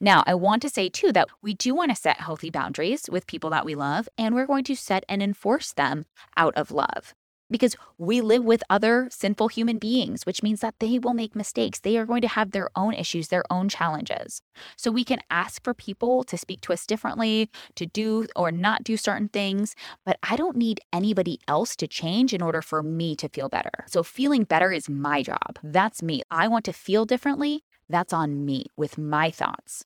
Now, 0.00 0.22
I 0.26 0.34
want 0.34 0.60
to 0.62 0.68
say 0.68 0.88
too 0.88 1.12
that 1.12 1.28
we 1.40 1.54
do 1.54 1.74
want 1.74 1.90
to 1.90 1.96
set 1.96 2.20
healthy 2.20 2.50
boundaries 2.50 3.08
with 3.10 3.26
people 3.26 3.50
that 3.50 3.64
we 3.64 3.74
love, 3.74 4.08
and 4.18 4.34
we're 4.34 4.46
going 4.46 4.64
to 4.64 4.76
set 4.76 5.04
and 5.08 5.22
enforce 5.22 5.72
them 5.72 6.04
out 6.36 6.54
of 6.56 6.70
love 6.70 7.14
because 7.50 7.76
we 7.98 8.20
live 8.20 8.44
with 8.44 8.62
other 8.70 9.08
sinful 9.10 9.48
human 9.48 9.78
beings, 9.78 10.24
which 10.26 10.42
means 10.42 10.60
that 10.60 10.74
they 10.80 10.98
will 10.98 11.14
make 11.14 11.36
mistakes. 11.36 11.80
They 11.80 11.96
are 11.98 12.06
going 12.06 12.22
to 12.22 12.28
have 12.28 12.50
their 12.50 12.70
own 12.74 12.94
issues, 12.94 13.28
their 13.28 13.44
own 13.50 13.68
challenges. 13.68 14.42
So 14.76 14.90
we 14.90 15.04
can 15.04 15.20
ask 15.30 15.62
for 15.62 15.74
people 15.74 16.24
to 16.24 16.36
speak 16.36 16.60
to 16.62 16.72
us 16.72 16.86
differently, 16.86 17.50
to 17.76 17.86
do 17.86 18.26
or 18.34 18.50
not 18.50 18.84
do 18.84 18.96
certain 18.96 19.28
things, 19.28 19.74
but 20.04 20.18
I 20.22 20.36
don't 20.36 20.56
need 20.56 20.80
anybody 20.92 21.38
else 21.46 21.76
to 21.76 21.86
change 21.86 22.32
in 22.32 22.42
order 22.42 22.62
for 22.62 22.82
me 22.82 23.14
to 23.16 23.28
feel 23.28 23.48
better. 23.48 23.84
So 23.86 24.02
feeling 24.02 24.44
better 24.44 24.72
is 24.72 24.88
my 24.88 25.22
job. 25.22 25.58
That's 25.62 26.02
me. 26.02 26.22
I 26.30 26.48
want 26.48 26.64
to 26.66 26.72
feel 26.72 27.04
differently. 27.04 27.64
That's 27.88 28.12
on 28.12 28.44
me 28.44 28.66
with 28.76 28.96
my 28.96 29.30
thoughts. 29.30 29.84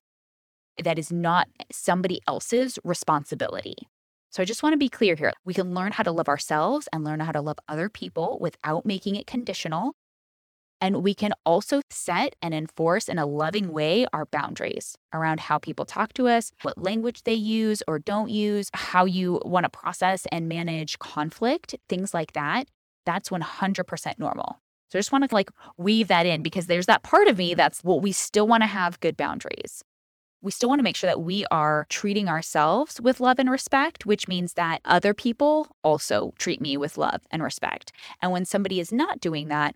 That 0.81 0.97
is 0.97 1.11
not 1.11 1.47
somebody 1.71 2.21
else's 2.25 2.79
responsibility. 2.83 3.75
So 4.31 4.43
I 4.43 4.45
just 4.45 4.61
want 4.61 4.73
to 4.73 4.77
be 4.77 4.89
clear 4.89 5.15
here. 5.15 5.33
We 5.43 5.55
can 5.55 5.73
learn 5.73 5.91
how 5.91 6.03
to 6.03 6.11
love 6.11 6.29
ourselves 6.29 6.87
and 6.93 7.03
learn 7.03 7.19
how 7.19 7.31
to 7.31 7.41
love 7.41 7.57
other 7.67 7.89
people 7.89 8.37
without 8.39 8.85
making 8.85 9.15
it 9.15 9.25
conditional. 9.25 9.93
And 10.79 11.03
we 11.03 11.13
can 11.13 11.33
also 11.45 11.81
set 11.89 12.35
and 12.41 12.53
enforce 12.53 13.09
in 13.09 13.17
a 13.17 13.25
loving 13.25 13.73
way 13.73 14.05
our 14.13 14.25
boundaries 14.25 14.95
around 15.13 15.41
how 15.41 15.57
people 15.57 15.83
talk 15.83 16.13
to 16.13 16.27
us, 16.27 16.51
what 16.61 16.77
language 16.77 17.23
they 17.23 17.33
use 17.33 17.83
or 17.87 17.99
don't 17.99 18.29
use, 18.29 18.69
how 18.73 19.03
you 19.03 19.41
want 19.43 19.65
to 19.65 19.69
process 19.69 20.25
and 20.31 20.47
manage 20.47 20.99
conflict, 20.99 21.75
things 21.89 22.13
like 22.13 22.33
that. 22.33 22.69
That's 23.05 23.29
100% 23.29 24.19
normal. 24.19 24.61
So 24.89 24.97
I 24.97 24.99
just 24.99 25.11
want 25.11 25.27
to 25.27 25.35
like 25.35 25.49
weave 25.77 26.07
that 26.07 26.25
in 26.25 26.43
because 26.43 26.67
there's 26.67 26.85
that 26.85 27.03
part 27.03 27.27
of 27.27 27.37
me 27.37 27.55
that's 27.55 27.83
well, 27.83 27.99
we 27.99 28.11
still 28.11 28.47
want 28.47 28.63
to 28.63 28.67
have 28.67 28.99
good 28.99 29.17
boundaries 29.17 29.83
we 30.41 30.51
still 30.51 30.69
want 30.69 30.79
to 30.79 30.83
make 30.83 30.95
sure 30.95 31.09
that 31.09 31.21
we 31.21 31.45
are 31.51 31.85
treating 31.89 32.29
ourselves 32.29 33.01
with 33.01 33.19
love 33.19 33.39
and 33.39 33.49
respect, 33.49 34.05
which 34.05 34.27
means 34.27 34.53
that 34.53 34.81
other 34.85 35.13
people 35.13 35.67
also 35.83 36.33
treat 36.37 36.61
me 36.61 36.77
with 36.77 36.97
love 36.97 37.21
and 37.31 37.43
respect. 37.43 37.91
And 38.21 38.31
when 38.31 38.45
somebody 38.45 38.79
is 38.79 38.91
not 38.91 39.19
doing 39.19 39.49
that, 39.49 39.75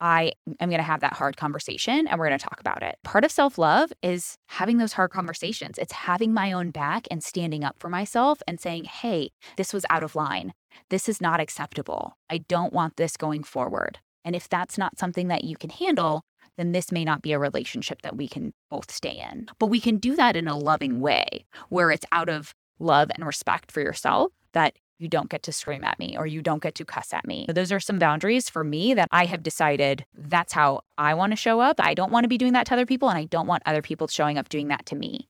I 0.00 0.32
am 0.60 0.70
going 0.70 0.80
to 0.80 0.84
have 0.84 1.00
that 1.00 1.12
hard 1.12 1.36
conversation 1.36 2.06
and 2.06 2.18
we're 2.18 2.28
going 2.28 2.38
to 2.38 2.42
talk 2.42 2.58
about 2.58 2.82
it. 2.82 2.96
Part 3.04 3.24
of 3.24 3.30
self 3.30 3.58
love 3.58 3.92
is 4.02 4.36
having 4.48 4.78
those 4.78 4.94
hard 4.94 5.10
conversations. 5.10 5.76
It's 5.76 5.92
having 5.92 6.32
my 6.32 6.52
own 6.52 6.70
back 6.70 7.06
and 7.10 7.22
standing 7.22 7.64
up 7.64 7.76
for 7.78 7.90
myself 7.90 8.40
and 8.48 8.58
saying, 8.58 8.84
hey, 8.84 9.30
this 9.56 9.74
was 9.74 9.84
out 9.90 10.02
of 10.02 10.16
line. 10.16 10.54
This 10.88 11.08
is 11.08 11.20
not 11.20 11.40
acceptable. 11.40 12.16
I 12.30 12.38
don't 12.38 12.72
want 12.72 12.96
this 12.96 13.16
going 13.16 13.42
forward. 13.42 13.98
And 14.24 14.34
if 14.34 14.48
that's 14.48 14.78
not 14.78 14.98
something 14.98 15.28
that 15.28 15.44
you 15.44 15.56
can 15.56 15.70
handle, 15.70 16.22
then 16.60 16.72
this 16.72 16.92
may 16.92 17.04
not 17.04 17.22
be 17.22 17.32
a 17.32 17.38
relationship 17.38 18.02
that 18.02 18.16
we 18.16 18.28
can 18.28 18.52
both 18.68 18.90
stay 18.90 19.24
in. 19.32 19.48
But 19.58 19.66
we 19.66 19.80
can 19.80 19.96
do 19.96 20.14
that 20.16 20.36
in 20.36 20.46
a 20.46 20.56
loving 20.56 21.00
way 21.00 21.46
where 21.70 21.90
it's 21.90 22.06
out 22.12 22.28
of 22.28 22.54
love 22.78 23.10
and 23.14 23.26
respect 23.26 23.72
for 23.72 23.80
yourself 23.80 24.32
that 24.52 24.76
you 24.98 25.08
don't 25.08 25.30
get 25.30 25.42
to 25.44 25.52
scream 25.52 25.82
at 25.82 25.98
me 25.98 26.16
or 26.18 26.26
you 26.26 26.42
don't 26.42 26.62
get 26.62 26.74
to 26.74 26.84
cuss 26.84 27.14
at 27.14 27.26
me. 27.26 27.46
Those 27.48 27.72
are 27.72 27.80
some 27.80 27.98
boundaries 27.98 28.50
for 28.50 28.62
me 28.62 28.92
that 28.92 29.08
I 29.10 29.24
have 29.24 29.42
decided 29.42 30.04
that's 30.14 30.52
how 30.52 30.82
I 30.98 31.14
want 31.14 31.32
to 31.32 31.36
show 31.36 31.60
up. 31.60 31.80
I 31.80 31.94
don't 31.94 32.12
want 32.12 32.24
to 32.24 32.28
be 32.28 32.36
doing 32.36 32.52
that 32.52 32.66
to 32.66 32.74
other 32.74 32.84
people 32.84 33.08
and 33.08 33.16
I 33.16 33.24
don't 33.24 33.46
want 33.46 33.62
other 33.64 33.80
people 33.80 34.06
showing 34.08 34.36
up 34.36 34.50
doing 34.50 34.68
that 34.68 34.84
to 34.86 34.96
me. 34.96 35.28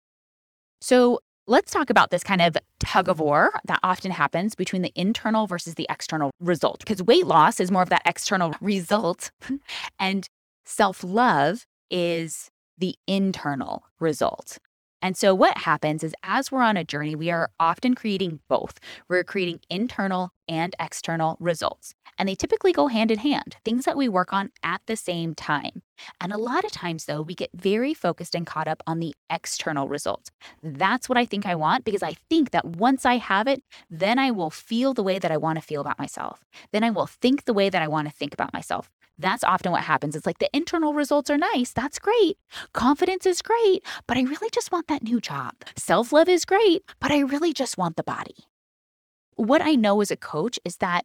So 0.81 1.21
let's 1.47 1.71
talk 1.71 1.91
about 1.91 2.11
this 2.11 2.25
kind 2.25 2.43
of 2.43 2.57
tug 2.81 3.09
of 3.09 3.21
war 3.21 3.53
that 3.67 3.79
often 3.83 4.11
happens 4.11 4.57
between 4.57 4.83
the 4.83 4.93
internal 4.97 5.47
versus 5.47 5.75
the 5.75 5.87
external 5.89 6.33
result 6.41 6.81
because 6.81 7.03
weight 7.03 7.27
loss 7.27 7.61
is 7.61 7.71
more 7.71 7.83
of 7.83 7.91
that 7.91 8.03
external 8.05 8.55
result 8.61 9.31
and 9.99 10.29
Self 10.73 11.03
love 11.03 11.67
is 11.91 12.49
the 12.79 12.95
internal 13.09 13.83
result. 13.99 14.59
And 15.03 15.17
so, 15.17 15.35
what 15.35 15.59
happens 15.59 16.05
is 16.05 16.15
as 16.23 16.53
we're 16.53 16.63
on 16.63 16.77
a 16.77 16.85
journey, 16.85 17.17
we 17.17 17.29
are 17.29 17.51
often 17.59 17.97
creating 17.97 18.39
both. 18.49 18.79
We're 19.09 19.25
creating 19.25 19.63
internal 19.69 20.31
and 20.47 20.77
external 20.79 21.37
results. 21.41 21.93
And 22.19 22.29
they 22.29 22.37
typically 22.37 22.73
go 22.73 22.87
hand 22.87 23.11
in 23.11 23.19
hand, 23.19 23.57
things 23.65 23.85
that 23.85 23.97
we 23.97 24.09
work 24.09 24.33
on 24.33 24.53
at 24.63 24.81
the 24.87 24.95
same 24.95 25.35
time. 25.35 25.83
And 26.21 26.33
a 26.33 26.39
lot 26.39 26.65
of 26.65 26.71
times, 26.71 27.07
though, 27.07 27.23
we 27.23 27.35
get 27.35 27.51
very 27.53 27.93
focused 27.93 28.37
and 28.37 28.47
caught 28.47 28.69
up 28.69 28.81
on 28.87 29.01
the 29.01 29.13
external 29.29 29.89
result. 29.89 30.31
That's 30.63 31.09
what 31.09 31.19
I 31.19 31.25
think 31.25 31.47
I 31.47 31.57
want 31.57 31.85
because 31.85 32.05
I 32.05 32.15
think 32.29 32.53
that 32.53 32.65
once 32.65 33.05
I 33.05 33.17
have 33.17 33.49
it, 33.49 33.65
then 33.91 34.21
I 34.21 34.31
will 34.31 34.51
feel 34.51 34.95
the 34.95 35.03
way 35.03 35.19
that 35.19 35.33
I 35.33 35.37
want 35.37 35.59
to 35.59 35.67
feel 35.67 35.81
about 35.81 35.99
myself. 35.99 36.45
Then 36.71 36.85
I 36.85 36.91
will 36.91 37.09
think 37.09 37.45
the 37.45 37.55
way 37.55 37.71
that 37.71 37.83
I 37.83 37.89
want 37.89 38.07
to 38.07 38.15
think 38.15 38.33
about 38.33 38.53
myself. 38.53 38.89
That's 39.21 39.45
often 39.45 39.71
what 39.71 39.83
happens. 39.83 40.17
It's 40.17 40.27
like 40.27 40.39
the 40.39 40.55
internal 40.57 40.95
results 40.95 41.29
are 41.29 41.37
nice. 41.37 41.73
That's 41.73 41.99
great. 41.99 42.39
Confidence 42.73 43.27
is 43.27 43.43
great, 43.43 43.85
but 44.07 44.17
I 44.17 44.23
really 44.23 44.49
just 44.51 44.73
want 44.73 44.89
that 44.89 45.03
new 45.03 45.21
job. 45.21 45.53
Self 45.77 46.13
love 46.13 46.29
is 46.29 46.45
great, 46.45 46.83
but 47.01 47.13
I 47.13 47.21
really 47.21 47.53
just 47.53 47.77
want 47.77 47.97
the 47.97 48.03
body. 48.03 48.47
What 49.37 49.61
I 49.61 49.75
know 49.75 50.01
as 50.01 50.11
a 50.11 50.17
coach 50.17 50.59
is 50.65 50.79
that 50.79 51.05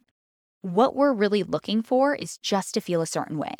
what 0.62 0.96
we're 0.96 1.12
really 1.12 1.42
looking 1.42 1.82
for 1.82 2.14
is 2.14 2.38
just 2.38 2.74
to 2.74 2.80
feel 2.80 3.02
a 3.02 3.06
certain 3.06 3.38
way. 3.38 3.54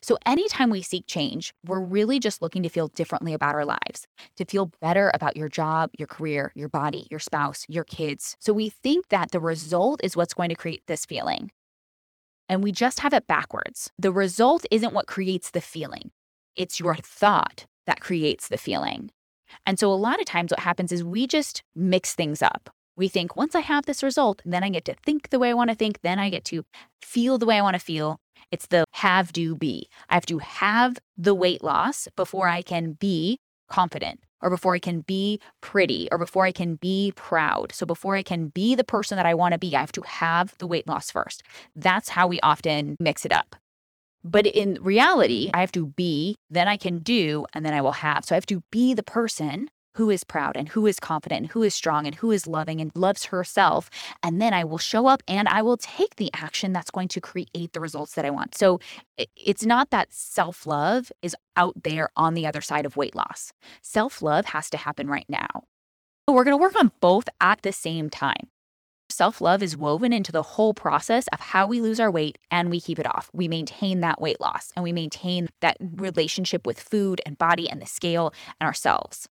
So, 0.00 0.16
anytime 0.24 0.70
we 0.70 0.82
seek 0.82 1.06
change, 1.06 1.52
we're 1.66 1.80
really 1.80 2.18
just 2.18 2.40
looking 2.40 2.62
to 2.62 2.70
feel 2.70 2.88
differently 2.88 3.34
about 3.34 3.54
our 3.54 3.66
lives, 3.66 4.06
to 4.36 4.44
feel 4.44 4.70
better 4.80 5.10
about 5.12 5.36
your 5.36 5.48
job, 5.48 5.90
your 5.98 6.08
career, 6.08 6.52
your 6.54 6.70
body, 6.70 7.06
your 7.10 7.20
spouse, 7.20 7.66
your 7.68 7.84
kids. 7.84 8.36
So, 8.38 8.52
we 8.52 8.70
think 8.70 9.08
that 9.08 9.30
the 9.30 9.40
result 9.40 10.00
is 10.02 10.16
what's 10.16 10.34
going 10.34 10.48
to 10.48 10.54
create 10.54 10.82
this 10.86 11.04
feeling 11.04 11.50
and 12.48 12.62
we 12.62 12.72
just 12.72 13.00
have 13.00 13.12
it 13.12 13.26
backwards. 13.26 13.90
The 13.98 14.12
result 14.12 14.64
isn't 14.70 14.92
what 14.92 15.06
creates 15.06 15.50
the 15.50 15.60
feeling, 15.60 16.10
it's 16.56 16.80
your 16.80 16.94
thought 16.96 17.66
that 17.86 18.00
creates 18.00 18.48
the 18.48 18.58
feeling. 18.58 19.10
And 19.66 19.78
so 19.78 19.92
a 19.92 19.94
lot 19.94 20.20
of 20.20 20.26
times 20.26 20.50
what 20.50 20.60
happens 20.60 20.90
is 20.92 21.04
we 21.04 21.26
just 21.26 21.62
mix 21.74 22.14
things 22.14 22.42
up. 22.42 22.70
We 22.96 23.08
think 23.08 23.36
once 23.36 23.54
I 23.54 23.60
have 23.60 23.86
this 23.86 24.02
result, 24.02 24.40
then 24.44 24.62
I 24.62 24.68
get 24.68 24.84
to 24.86 24.94
think 24.94 25.30
the 25.30 25.38
way 25.38 25.50
I 25.50 25.54
want 25.54 25.70
to 25.70 25.76
think, 25.76 26.00
then 26.02 26.18
I 26.18 26.30
get 26.30 26.44
to 26.46 26.64
feel 27.02 27.38
the 27.38 27.46
way 27.46 27.58
I 27.58 27.62
want 27.62 27.74
to 27.74 27.80
feel. 27.80 28.18
It's 28.50 28.66
the 28.66 28.84
have, 28.92 29.32
do, 29.32 29.56
be. 29.56 29.88
I 30.08 30.14
have 30.14 30.26
to 30.26 30.38
have 30.38 30.98
the 31.16 31.34
weight 31.34 31.64
loss 31.64 32.08
before 32.16 32.48
I 32.48 32.62
can 32.62 32.92
be 32.92 33.38
confident 33.68 34.20
or 34.40 34.50
before 34.50 34.74
I 34.74 34.78
can 34.78 35.00
be 35.00 35.40
pretty 35.60 36.08
or 36.12 36.18
before 36.18 36.44
I 36.44 36.52
can 36.52 36.76
be 36.76 37.12
proud. 37.16 37.72
So 37.72 37.86
before 37.86 38.14
I 38.14 38.22
can 38.22 38.48
be 38.48 38.74
the 38.74 38.84
person 38.84 39.16
that 39.16 39.26
I 39.26 39.34
want 39.34 39.52
to 39.52 39.58
be, 39.58 39.74
I 39.74 39.80
have 39.80 39.92
to 39.92 40.02
have 40.02 40.56
the 40.58 40.66
weight 40.66 40.86
loss 40.86 41.10
first. 41.10 41.42
That's 41.74 42.10
how 42.10 42.26
we 42.26 42.40
often 42.40 42.96
mix 43.00 43.24
it 43.24 43.32
up. 43.32 43.56
But 44.22 44.46
in 44.46 44.78
reality, 44.80 45.50
I 45.52 45.60
have 45.60 45.72
to 45.72 45.86
be, 45.86 46.36
then 46.48 46.66
I 46.66 46.78
can 46.78 47.00
do, 47.00 47.44
and 47.52 47.64
then 47.64 47.74
I 47.74 47.82
will 47.82 47.92
have. 47.92 48.24
So 48.24 48.34
I 48.34 48.36
have 48.36 48.46
to 48.46 48.62
be 48.70 48.94
the 48.94 49.02
person 49.02 49.68
who 49.94 50.10
is 50.10 50.24
proud 50.24 50.56
and 50.56 50.68
who 50.68 50.86
is 50.86 51.00
confident 51.00 51.40
and 51.42 51.50
who 51.50 51.62
is 51.62 51.74
strong 51.74 52.06
and 52.06 52.14
who 52.16 52.30
is 52.30 52.46
loving 52.46 52.80
and 52.80 52.90
loves 52.94 53.26
herself. 53.26 53.90
And 54.22 54.40
then 54.40 54.52
I 54.52 54.64
will 54.64 54.78
show 54.78 55.06
up 55.06 55.22
and 55.26 55.48
I 55.48 55.62
will 55.62 55.76
take 55.76 56.16
the 56.16 56.30
action 56.34 56.72
that's 56.72 56.90
going 56.90 57.08
to 57.08 57.20
create 57.20 57.72
the 57.72 57.80
results 57.80 58.14
that 58.14 58.24
I 58.24 58.30
want. 58.30 58.54
So 58.54 58.80
it's 59.36 59.64
not 59.64 59.90
that 59.90 60.12
self 60.12 60.66
love 60.66 61.12
is 61.22 61.36
out 61.56 61.82
there 61.84 62.10
on 62.16 62.34
the 62.34 62.46
other 62.46 62.60
side 62.60 62.86
of 62.86 62.96
weight 62.96 63.14
loss. 63.14 63.52
Self 63.82 64.22
love 64.22 64.46
has 64.46 64.68
to 64.70 64.76
happen 64.76 65.08
right 65.08 65.26
now. 65.28 65.64
But 66.26 66.32
we're 66.32 66.44
going 66.44 66.56
to 66.56 66.62
work 66.62 66.76
on 66.76 66.92
both 67.00 67.28
at 67.40 67.62
the 67.62 67.72
same 67.72 68.10
time. 68.10 68.48
Self 69.10 69.40
love 69.40 69.62
is 69.62 69.76
woven 69.76 70.12
into 70.12 70.32
the 70.32 70.42
whole 70.42 70.74
process 70.74 71.28
of 71.28 71.38
how 71.38 71.66
we 71.66 71.80
lose 71.80 72.00
our 72.00 72.10
weight 72.10 72.38
and 72.50 72.70
we 72.70 72.80
keep 72.80 72.98
it 72.98 73.06
off. 73.06 73.30
We 73.32 73.46
maintain 73.48 74.00
that 74.00 74.20
weight 74.20 74.40
loss 74.40 74.72
and 74.74 74.82
we 74.82 74.92
maintain 74.92 75.50
that 75.60 75.76
relationship 75.80 76.66
with 76.66 76.80
food 76.80 77.20
and 77.24 77.38
body 77.38 77.68
and 77.68 77.80
the 77.80 77.86
scale 77.86 78.32
and 78.60 78.66
ourselves. 78.66 79.28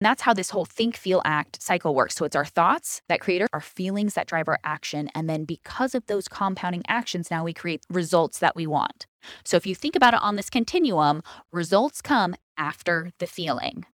And 0.00 0.06
that's 0.06 0.22
how 0.22 0.34
this 0.34 0.50
whole 0.50 0.66
think, 0.66 0.96
feel, 0.96 1.22
act 1.24 1.62
cycle 1.62 1.94
works. 1.94 2.14
So 2.16 2.24
it's 2.24 2.36
our 2.36 2.44
thoughts 2.44 3.00
that 3.08 3.20
create 3.20 3.42
our 3.52 3.60
feelings 3.60 4.14
that 4.14 4.26
drive 4.26 4.48
our 4.48 4.58
action. 4.62 5.10
And 5.14 5.28
then 5.28 5.44
because 5.44 5.94
of 5.94 6.06
those 6.06 6.28
compounding 6.28 6.82
actions, 6.86 7.30
now 7.30 7.44
we 7.44 7.54
create 7.54 7.82
results 7.88 8.38
that 8.40 8.54
we 8.54 8.66
want. 8.66 9.06
So 9.44 9.56
if 9.56 9.66
you 9.66 9.74
think 9.74 9.96
about 9.96 10.14
it 10.14 10.22
on 10.22 10.36
this 10.36 10.50
continuum, 10.50 11.22
results 11.50 12.02
come 12.02 12.34
after 12.58 13.10
the 13.18 13.26
feeling 13.26 13.86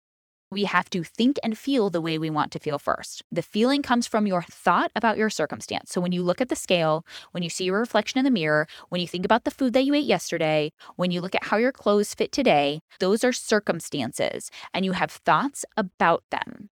we 0.51 0.65
have 0.65 0.89
to 0.89 1.03
think 1.03 1.39
and 1.43 1.58
feel 1.58 1.89
the 1.89 2.01
way 2.01 2.17
we 2.17 2.29
want 2.29 2.51
to 2.51 2.60
feel 2.60 2.77
first. 2.77 3.24
The 3.31 3.41
feeling 3.41 3.81
comes 3.81 4.05
from 4.05 4.27
your 4.27 4.41
thought 4.43 4.91
about 4.96 5.17
your 5.17 5.29
circumstance. 5.29 5.91
So 5.91 6.01
when 6.01 6.12
you 6.12 6.22
look 6.22 6.41
at 6.41 6.50
the 6.50 6.55
scale, 6.55 7.05
when 7.31 7.41
you 7.41 7.50
see 7.50 7.63
your 7.63 7.79
reflection 7.79 8.20
in 8.20 8.25
the 8.25 8.31
mirror, 8.31 8.67
when 8.89 9.00
you 9.00 9.08
think 9.08 9.24
about 9.24 9.46
the 9.46 9.51
food 9.51 9.74
that 9.74 9.86
you 9.86 9.93
ate 9.93 10.05
yesterday, 10.05 10.74
when 10.98 11.10
you 11.10 11.22
look 11.22 11.36
at 11.36 11.46
how 11.46 11.58
your 11.58 11.72
clothes 11.72 12.13
fit 12.13 12.31
today, 12.31 12.81
those 13.00 13.24
are 13.24 13.31
circumstances 13.31 14.51
and 14.74 14.84
you 14.84 14.91
have 14.91 15.12
thoughts 15.12 15.63
about 15.77 16.24
them. 16.31 16.70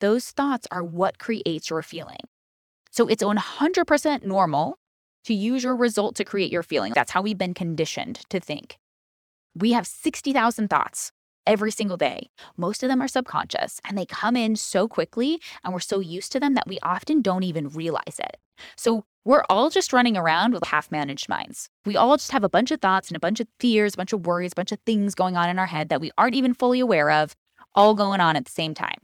Those 0.00 0.30
thoughts 0.30 0.66
are 0.70 0.82
what 0.82 1.18
creates 1.18 1.68
your 1.68 1.82
feeling. 1.82 2.20
So 2.90 3.06
it's 3.06 3.22
100% 3.22 4.24
normal 4.24 4.78
to 5.24 5.34
use 5.34 5.62
your 5.62 5.76
result 5.76 6.16
to 6.16 6.24
create 6.24 6.50
your 6.50 6.62
feeling. 6.62 6.92
That's 6.94 7.12
how 7.12 7.20
we've 7.20 7.36
been 7.36 7.54
conditioned 7.54 8.20
to 8.30 8.40
think. 8.40 8.78
We 9.54 9.72
have 9.72 9.86
60,000 9.86 10.68
thoughts 10.68 11.12
every 11.50 11.72
single 11.72 11.96
day. 11.96 12.30
Most 12.56 12.84
of 12.84 12.88
them 12.88 13.02
are 13.02 13.08
subconscious 13.08 13.80
and 13.84 13.98
they 13.98 14.06
come 14.06 14.36
in 14.36 14.54
so 14.54 14.86
quickly 14.86 15.40
and 15.64 15.74
we're 15.74 15.80
so 15.80 15.98
used 15.98 16.30
to 16.30 16.38
them 16.38 16.54
that 16.54 16.68
we 16.68 16.78
often 16.80 17.22
don't 17.22 17.42
even 17.42 17.68
realize 17.70 18.20
it. 18.20 18.36
So 18.76 19.04
we're 19.24 19.42
all 19.50 19.68
just 19.68 19.92
running 19.92 20.16
around 20.16 20.54
with 20.54 20.62
half 20.62 20.92
managed 20.92 21.28
minds. 21.28 21.68
We 21.84 21.96
all 21.96 22.16
just 22.16 22.30
have 22.30 22.44
a 22.44 22.48
bunch 22.48 22.70
of 22.70 22.80
thoughts 22.80 23.08
and 23.08 23.16
a 23.16 23.20
bunch 23.20 23.40
of 23.40 23.48
fears, 23.58 23.94
a 23.94 23.96
bunch 23.96 24.12
of 24.12 24.26
worries, 24.26 24.52
a 24.52 24.54
bunch 24.54 24.70
of 24.70 24.78
things 24.86 25.16
going 25.16 25.36
on 25.36 25.48
in 25.48 25.58
our 25.58 25.66
head 25.66 25.88
that 25.88 26.00
we 26.00 26.12
aren't 26.16 26.36
even 26.36 26.54
fully 26.54 26.78
aware 26.78 27.10
of, 27.10 27.34
all 27.74 27.96
going 27.96 28.20
on 28.20 28.36
at 28.36 28.44
the 28.44 28.52
same 28.52 28.72
time. 28.72 28.98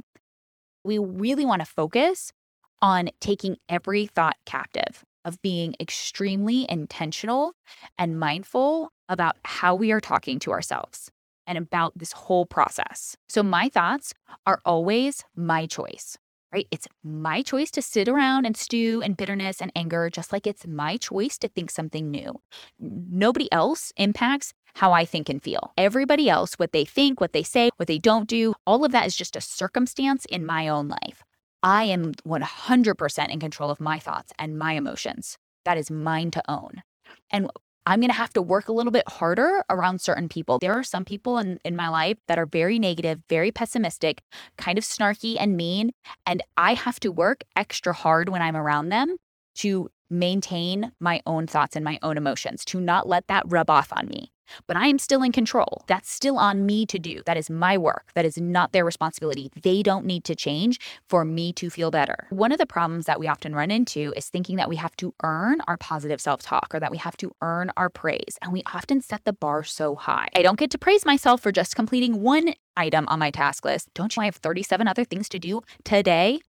We 0.84 0.98
really 0.98 1.44
want 1.44 1.62
to 1.62 1.66
focus 1.66 2.32
on 2.80 3.10
taking 3.20 3.56
every 3.68 4.06
thought 4.06 4.36
captive, 4.46 5.04
of 5.24 5.42
being 5.42 5.74
extremely 5.80 6.64
intentional 6.68 7.54
and 7.98 8.20
mindful 8.20 8.92
about 9.08 9.36
how 9.44 9.74
we 9.74 9.90
are 9.90 10.00
talking 10.00 10.38
to 10.38 10.52
ourselves 10.52 11.10
and 11.46 11.58
about 11.58 11.96
this 11.96 12.12
whole 12.12 12.46
process. 12.46 13.16
So, 13.28 13.42
my 13.42 13.68
thoughts 13.68 14.12
are 14.46 14.60
always 14.64 15.24
my 15.34 15.66
choice, 15.66 16.18
right? 16.52 16.66
It's 16.70 16.88
my 17.04 17.42
choice 17.42 17.70
to 17.72 17.82
sit 17.82 18.08
around 18.08 18.46
and 18.46 18.56
stew 18.56 19.00
in 19.04 19.14
bitterness 19.14 19.60
and 19.60 19.72
anger, 19.74 20.10
just 20.10 20.32
like 20.32 20.46
it's 20.46 20.66
my 20.66 20.96
choice 20.96 21.38
to 21.38 21.48
think 21.48 21.70
something 21.70 22.10
new. 22.10 22.40
Nobody 22.78 23.50
else 23.52 23.92
impacts 23.96 24.52
how 24.74 24.92
I 24.92 25.04
think 25.04 25.28
and 25.28 25.42
feel. 25.42 25.72
Everybody 25.78 26.28
else, 26.28 26.54
what 26.54 26.72
they 26.72 26.84
think, 26.84 27.20
what 27.20 27.32
they 27.32 27.42
say, 27.42 27.70
what 27.76 27.88
they 27.88 27.98
don't 27.98 28.28
do, 28.28 28.54
all 28.66 28.84
of 28.84 28.92
that 28.92 29.06
is 29.06 29.16
just 29.16 29.36
a 29.36 29.40
circumstance 29.40 30.26
in 30.26 30.44
my 30.44 30.68
own 30.68 30.88
life. 30.88 31.24
I 31.62 31.84
am 31.84 32.12
100% 32.12 33.28
in 33.30 33.40
control 33.40 33.70
of 33.70 33.80
my 33.80 33.98
thoughts 33.98 34.32
and 34.38 34.58
my 34.58 34.74
emotions. 34.74 35.38
That 35.64 35.78
is 35.78 35.90
mine 35.90 36.30
to 36.32 36.42
own. 36.48 36.82
And 37.30 37.50
I'm 37.86 38.00
going 38.00 38.10
to 38.10 38.16
have 38.16 38.32
to 38.32 38.42
work 38.42 38.68
a 38.68 38.72
little 38.72 38.90
bit 38.90 39.08
harder 39.08 39.64
around 39.70 40.00
certain 40.00 40.28
people. 40.28 40.58
There 40.58 40.72
are 40.72 40.82
some 40.82 41.04
people 41.04 41.38
in, 41.38 41.60
in 41.64 41.76
my 41.76 41.88
life 41.88 42.18
that 42.26 42.38
are 42.38 42.46
very 42.46 42.80
negative, 42.80 43.20
very 43.28 43.52
pessimistic, 43.52 44.22
kind 44.58 44.76
of 44.76 44.82
snarky 44.82 45.36
and 45.38 45.56
mean. 45.56 45.92
And 46.26 46.42
I 46.56 46.74
have 46.74 46.98
to 47.00 47.12
work 47.12 47.44
extra 47.54 47.92
hard 47.92 48.28
when 48.28 48.42
I'm 48.42 48.56
around 48.56 48.88
them 48.88 49.16
to 49.56 49.88
maintain 50.10 50.92
my 50.98 51.20
own 51.26 51.46
thoughts 51.46 51.76
and 51.76 51.84
my 51.84 51.98
own 52.02 52.16
emotions, 52.16 52.64
to 52.66 52.80
not 52.80 53.08
let 53.08 53.28
that 53.28 53.44
rub 53.46 53.70
off 53.70 53.92
on 53.92 54.08
me. 54.08 54.32
But 54.66 54.76
I 54.76 54.86
am 54.86 54.98
still 54.98 55.22
in 55.22 55.32
control. 55.32 55.82
That's 55.86 56.10
still 56.10 56.38
on 56.38 56.66
me 56.66 56.86
to 56.86 56.98
do. 56.98 57.22
That 57.26 57.36
is 57.36 57.50
my 57.50 57.78
work. 57.78 58.10
That 58.14 58.24
is 58.24 58.38
not 58.38 58.72
their 58.72 58.84
responsibility. 58.84 59.50
They 59.62 59.82
don't 59.82 60.06
need 60.06 60.24
to 60.24 60.34
change 60.34 60.80
for 61.08 61.24
me 61.24 61.52
to 61.54 61.70
feel 61.70 61.90
better. 61.90 62.26
One 62.30 62.52
of 62.52 62.58
the 62.58 62.66
problems 62.66 63.06
that 63.06 63.20
we 63.20 63.28
often 63.28 63.54
run 63.54 63.70
into 63.70 64.12
is 64.16 64.28
thinking 64.28 64.56
that 64.56 64.68
we 64.68 64.76
have 64.76 64.96
to 64.96 65.14
earn 65.22 65.60
our 65.66 65.76
positive 65.76 66.20
self 66.20 66.42
talk 66.42 66.74
or 66.74 66.80
that 66.80 66.90
we 66.90 66.98
have 66.98 67.16
to 67.18 67.32
earn 67.42 67.70
our 67.76 67.88
praise. 67.88 68.38
And 68.42 68.52
we 68.52 68.62
often 68.72 69.00
set 69.00 69.24
the 69.24 69.32
bar 69.32 69.64
so 69.64 69.94
high. 69.94 70.28
I 70.34 70.42
don't 70.42 70.58
get 70.58 70.70
to 70.70 70.78
praise 70.78 71.04
myself 71.04 71.40
for 71.40 71.52
just 71.52 71.76
completing 71.76 72.22
one 72.22 72.54
item 72.76 73.06
on 73.08 73.18
my 73.18 73.30
task 73.30 73.64
list. 73.64 73.88
Don't 73.94 74.14
you? 74.16 74.22
I 74.22 74.26
have 74.26 74.36
37 74.36 74.88
other 74.88 75.04
things 75.04 75.28
to 75.30 75.38
do 75.38 75.62
today. 75.84 76.40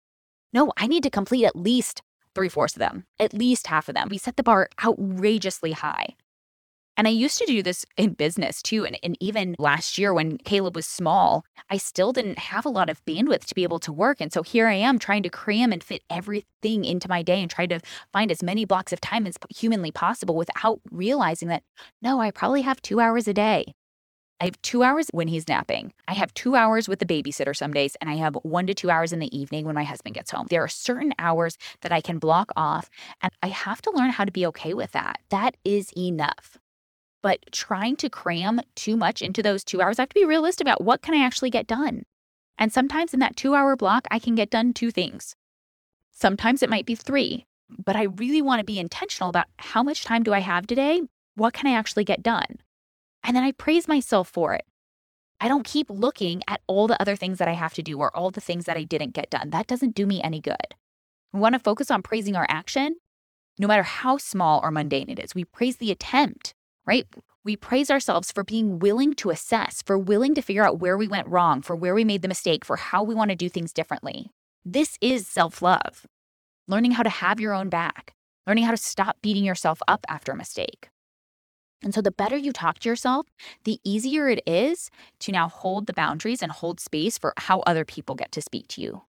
No, 0.53 0.71
I 0.77 0.87
need 0.87 1.03
to 1.03 1.09
complete 1.09 1.45
at 1.45 1.55
least 1.55 2.01
three 2.33 2.49
fourths 2.49 2.75
of 2.75 2.79
them, 2.79 3.05
at 3.19 3.33
least 3.33 3.67
half 3.67 3.89
of 3.89 3.95
them. 3.95 4.07
We 4.09 4.17
set 4.17 4.37
the 4.37 4.43
bar 4.43 4.69
outrageously 4.83 5.71
high. 5.73 6.15
And 6.97 7.07
I 7.07 7.11
used 7.11 7.37
to 7.37 7.45
do 7.45 7.61
this 7.61 7.85
in 7.95 8.13
business 8.13 8.61
too. 8.61 8.83
And, 8.83 8.97
and 9.03 9.15
even 9.19 9.55
last 9.59 9.99
year 9.99 10.15
when 10.15 10.39
Caleb 10.39 10.75
was 10.75 10.87
small, 10.87 11.45
I 11.69 11.77
still 11.77 12.11
didn't 12.11 12.39
have 12.39 12.65
a 12.65 12.69
lot 12.69 12.89
of 12.89 13.05
bandwidth 13.05 13.45
to 13.45 13.55
be 13.55 13.61
able 13.61 13.79
to 13.79 13.93
work. 13.93 14.19
And 14.19 14.33
so 14.33 14.41
here 14.41 14.67
I 14.67 14.73
am 14.73 14.97
trying 14.97 15.21
to 15.23 15.29
cram 15.29 15.71
and 15.71 15.83
fit 15.83 16.01
everything 16.09 16.85
into 16.85 17.07
my 17.07 17.21
day 17.21 17.39
and 17.39 17.51
try 17.51 17.67
to 17.67 17.79
find 18.11 18.31
as 18.31 18.41
many 18.41 18.65
blocks 18.65 18.91
of 18.91 18.99
time 18.99 19.27
as 19.27 19.35
humanly 19.55 19.91
possible 19.91 20.35
without 20.35 20.81
realizing 20.91 21.49
that, 21.49 21.61
no, 22.01 22.19
I 22.19 22.31
probably 22.31 22.63
have 22.63 22.81
two 22.81 22.99
hours 22.99 23.27
a 23.27 23.33
day. 23.33 23.75
I 24.39 24.45
have 24.45 24.61
two 24.61 24.83
hours 24.83 25.07
when 25.11 25.27
he's 25.27 25.47
napping. 25.47 25.93
I 26.07 26.13
have 26.13 26.33
two 26.35 26.55
hours 26.55 26.87
with 26.87 26.99
the 26.99 27.07
babysitter 27.07 27.55
some 27.55 27.73
days, 27.73 27.95
and 27.99 28.09
I 28.09 28.15
have 28.15 28.35
one 28.43 28.67
to 28.67 28.75
two 28.75 28.91
hours 28.91 29.11
in 29.11 29.17
the 29.17 29.35
evening 29.35 29.65
when 29.65 29.73
my 29.73 29.83
husband 29.83 30.13
gets 30.13 30.29
home. 30.29 30.45
There 30.49 30.63
are 30.63 30.67
certain 30.67 31.11
hours 31.17 31.57
that 31.81 31.91
I 31.91 32.01
can 32.01 32.19
block 32.19 32.51
off, 32.55 32.87
and 33.21 33.31
I 33.41 33.47
have 33.47 33.81
to 33.83 33.91
learn 33.91 34.11
how 34.11 34.25
to 34.25 34.31
be 34.31 34.45
okay 34.47 34.75
with 34.75 34.91
that. 34.91 35.21
That 35.29 35.57
is 35.65 35.91
enough. 35.97 36.59
But 37.21 37.39
trying 37.51 37.95
to 37.97 38.09
cram 38.09 38.61
too 38.75 38.95
much 38.95 39.21
into 39.21 39.41
those 39.41 39.63
two 39.63 39.81
hours, 39.81 39.99
I 39.99 40.03
have 40.03 40.09
to 40.09 40.15
be 40.15 40.25
realistic 40.25 40.65
about 40.65 40.83
what 40.83 41.01
can 41.01 41.13
I 41.13 41.23
actually 41.23 41.49
get 41.49 41.67
done. 41.67 42.03
And 42.57 42.71
sometimes 42.71 43.13
in 43.13 43.19
that 43.19 43.35
two 43.35 43.55
hour 43.55 43.75
block, 43.75 44.07
I 44.11 44.19
can 44.19 44.35
get 44.35 44.49
done 44.49 44.73
two 44.73 44.91
things. 44.91 45.35
Sometimes 46.11 46.63
it 46.63 46.69
might 46.69 46.85
be 46.85 46.95
three, 46.95 47.45
but 47.69 47.95
I 47.95 48.03
really 48.03 48.41
want 48.41 48.59
to 48.59 48.65
be 48.65 48.79
intentional 48.79 49.29
about 49.29 49.47
how 49.57 49.83
much 49.83 50.03
time 50.03 50.23
do 50.23 50.33
I 50.33 50.39
have 50.39 50.65
today? 50.65 51.01
What 51.35 51.53
can 51.53 51.67
I 51.67 51.75
actually 51.75 52.03
get 52.03 52.23
done? 52.23 52.57
And 53.23 53.35
then 53.35 53.43
I 53.43 53.51
praise 53.51 53.87
myself 53.87 54.27
for 54.27 54.53
it. 54.53 54.65
I 55.39 55.47
don't 55.47 55.65
keep 55.65 55.87
looking 55.89 56.41
at 56.47 56.61
all 56.65 56.87
the 56.87 56.99
other 56.99 57.15
things 57.15 57.37
that 57.37 57.47
I 57.47 57.53
have 57.53 57.75
to 57.75 57.83
do 57.83 57.99
or 57.99 58.15
all 58.15 58.31
the 58.31 58.41
things 58.41 58.65
that 58.65 58.77
I 58.77 58.83
didn't 58.83 59.13
get 59.13 59.29
done. 59.29 59.51
That 59.51 59.67
doesn't 59.67 59.93
do 59.93 60.07
me 60.07 60.21
any 60.23 60.41
good. 60.41 60.73
We 61.31 61.39
want 61.39 61.53
to 61.53 61.59
focus 61.59 61.91
on 61.91 62.01
praising 62.01 62.35
our 62.35 62.47
action, 62.49 62.95
no 63.59 63.67
matter 63.67 63.83
how 63.83 64.17
small 64.17 64.59
or 64.63 64.71
mundane 64.71 65.09
it 65.09 65.19
is. 65.19 65.35
We 65.35 65.45
praise 65.45 65.77
the 65.77 65.91
attempt 65.91 66.55
right? 66.87 67.05
We 67.43 67.55
praise 67.55 67.91
ourselves 67.91 68.31
for 68.31 68.43
being 68.43 68.79
willing 68.79 69.13
to 69.15 69.29
assess, 69.29 69.83
for 69.85 69.97
willing 69.97 70.33
to 70.35 70.41
figure 70.41 70.65
out 70.65 70.79
where 70.79 70.97
we 70.97 71.07
went 71.07 71.27
wrong, 71.27 71.61
for 71.61 71.75
where 71.75 71.93
we 71.93 72.03
made 72.03 72.21
the 72.21 72.27
mistake, 72.27 72.65
for 72.65 72.77
how 72.77 73.03
we 73.03 73.13
want 73.13 73.29
to 73.29 73.35
do 73.35 73.49
things 73.49 73.73
differently. 73.73 74.31
This 74.65 74.97
is 75.01 75.27
self 75.27 75.61
love. 75.61 76.05
Learning 76.67 76.91
how 76.91 77.03
to 77.03 77.09
have 77.09 77.39
your 77.39 77.53
own 77.53 77.69
back, 77.69 78.13
learning 78.45 78.63
how 78.63 78.71
to 78.71 78.77
stop 78.77 79.17
beating 79.21 79.45
yourself 79.45 79.81
up 79.87 80.05
after 80.09 80.31
a 80.31 80.35
mistake. 80.35 80.89
And 81.83 81.93
so, 81.93 82.01
the 82.01 82.11
better 82.11 82.35
you 82.35 82.51
talk 82.51 82.79
to 82.79 82.89
yourself, 82.89 83.27
the 83.63 83.79
easier 83.83 84.27
it 84.29 84.41
is 84.47 84.89
to 85.19 85.31
now 85.31 85.47
hold 85.47 85.85
the 85.85 85.93
boundaries 85.93 86.41
and 86.41 86.51
hold 86.51 86.79
space 86.79 87.17
for 87.17 87.33
how 87.37 87.59
other 87.61 87.85
people 87.85 88.15
get 88.15 88.31
to 88.33 88.41
speak 88.41 88.67
to 88.69 88.81
you. 88.81 89.03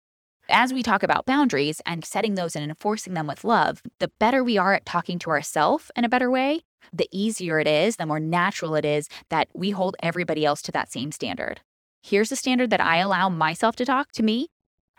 As 0.49 0.75
we 0.75 0.83
talk 0.83 1.03
about 1.03 1.25
boundaries 1.25 1.81
and 1.87 2.05
setting 2.05 2.35
those 2.35 2.55
and 2.55 2.65
enforcing 2.69 3.15
them 3.15 3.27
with 3.27 3.45
love, 3.45 3.83
the 3.99 4.11
better 4.19 4.45
we 4.45 4.59
are 4.59 4.75
at 4.75 4.85
talking 4.85 5.19
to 5.21 5.31
ourselves 5.31 5.91
in 5.97 6.05
a 6.05 6.09
better 6.09 6.31
way, 6.31 6.61
the 6.93 7.09
easier 7.13 7.59
it 7.59 7.67
is, 7.67 7.97
the 7.97 8.07
more 8.07 8.21
natural 8.21 8.75
it 8.75 8.85
is 8.85 9.09
that 9.31 9.49
we 9.55 9.71
hold 9.71 9.97
everybody 10.03 10.45
else 10.45 10.63
to 10.63 10.73
that 10.73 10.91
same 10.91 11.13
standard. 11.13 11.61
Here's 12.03 12.29
the 12.29 12.37
standard 12.37 12.71
that 12.71 12.81
I 12.81 12.99
allow 12.99 13.29
myself 13.29 13.77
to 13.77 13.85
talk 13.85 14.13
to 14.13 14.23
me, 14.23 14.49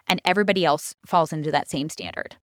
and 0.07 0.21
everybody 0.25 0.65
else 0.65 0.95
falls 1.05 1.31
into 1.31 1.51
that 1.51 1.69
same 1.69 1.89
standard. 1.89 2.37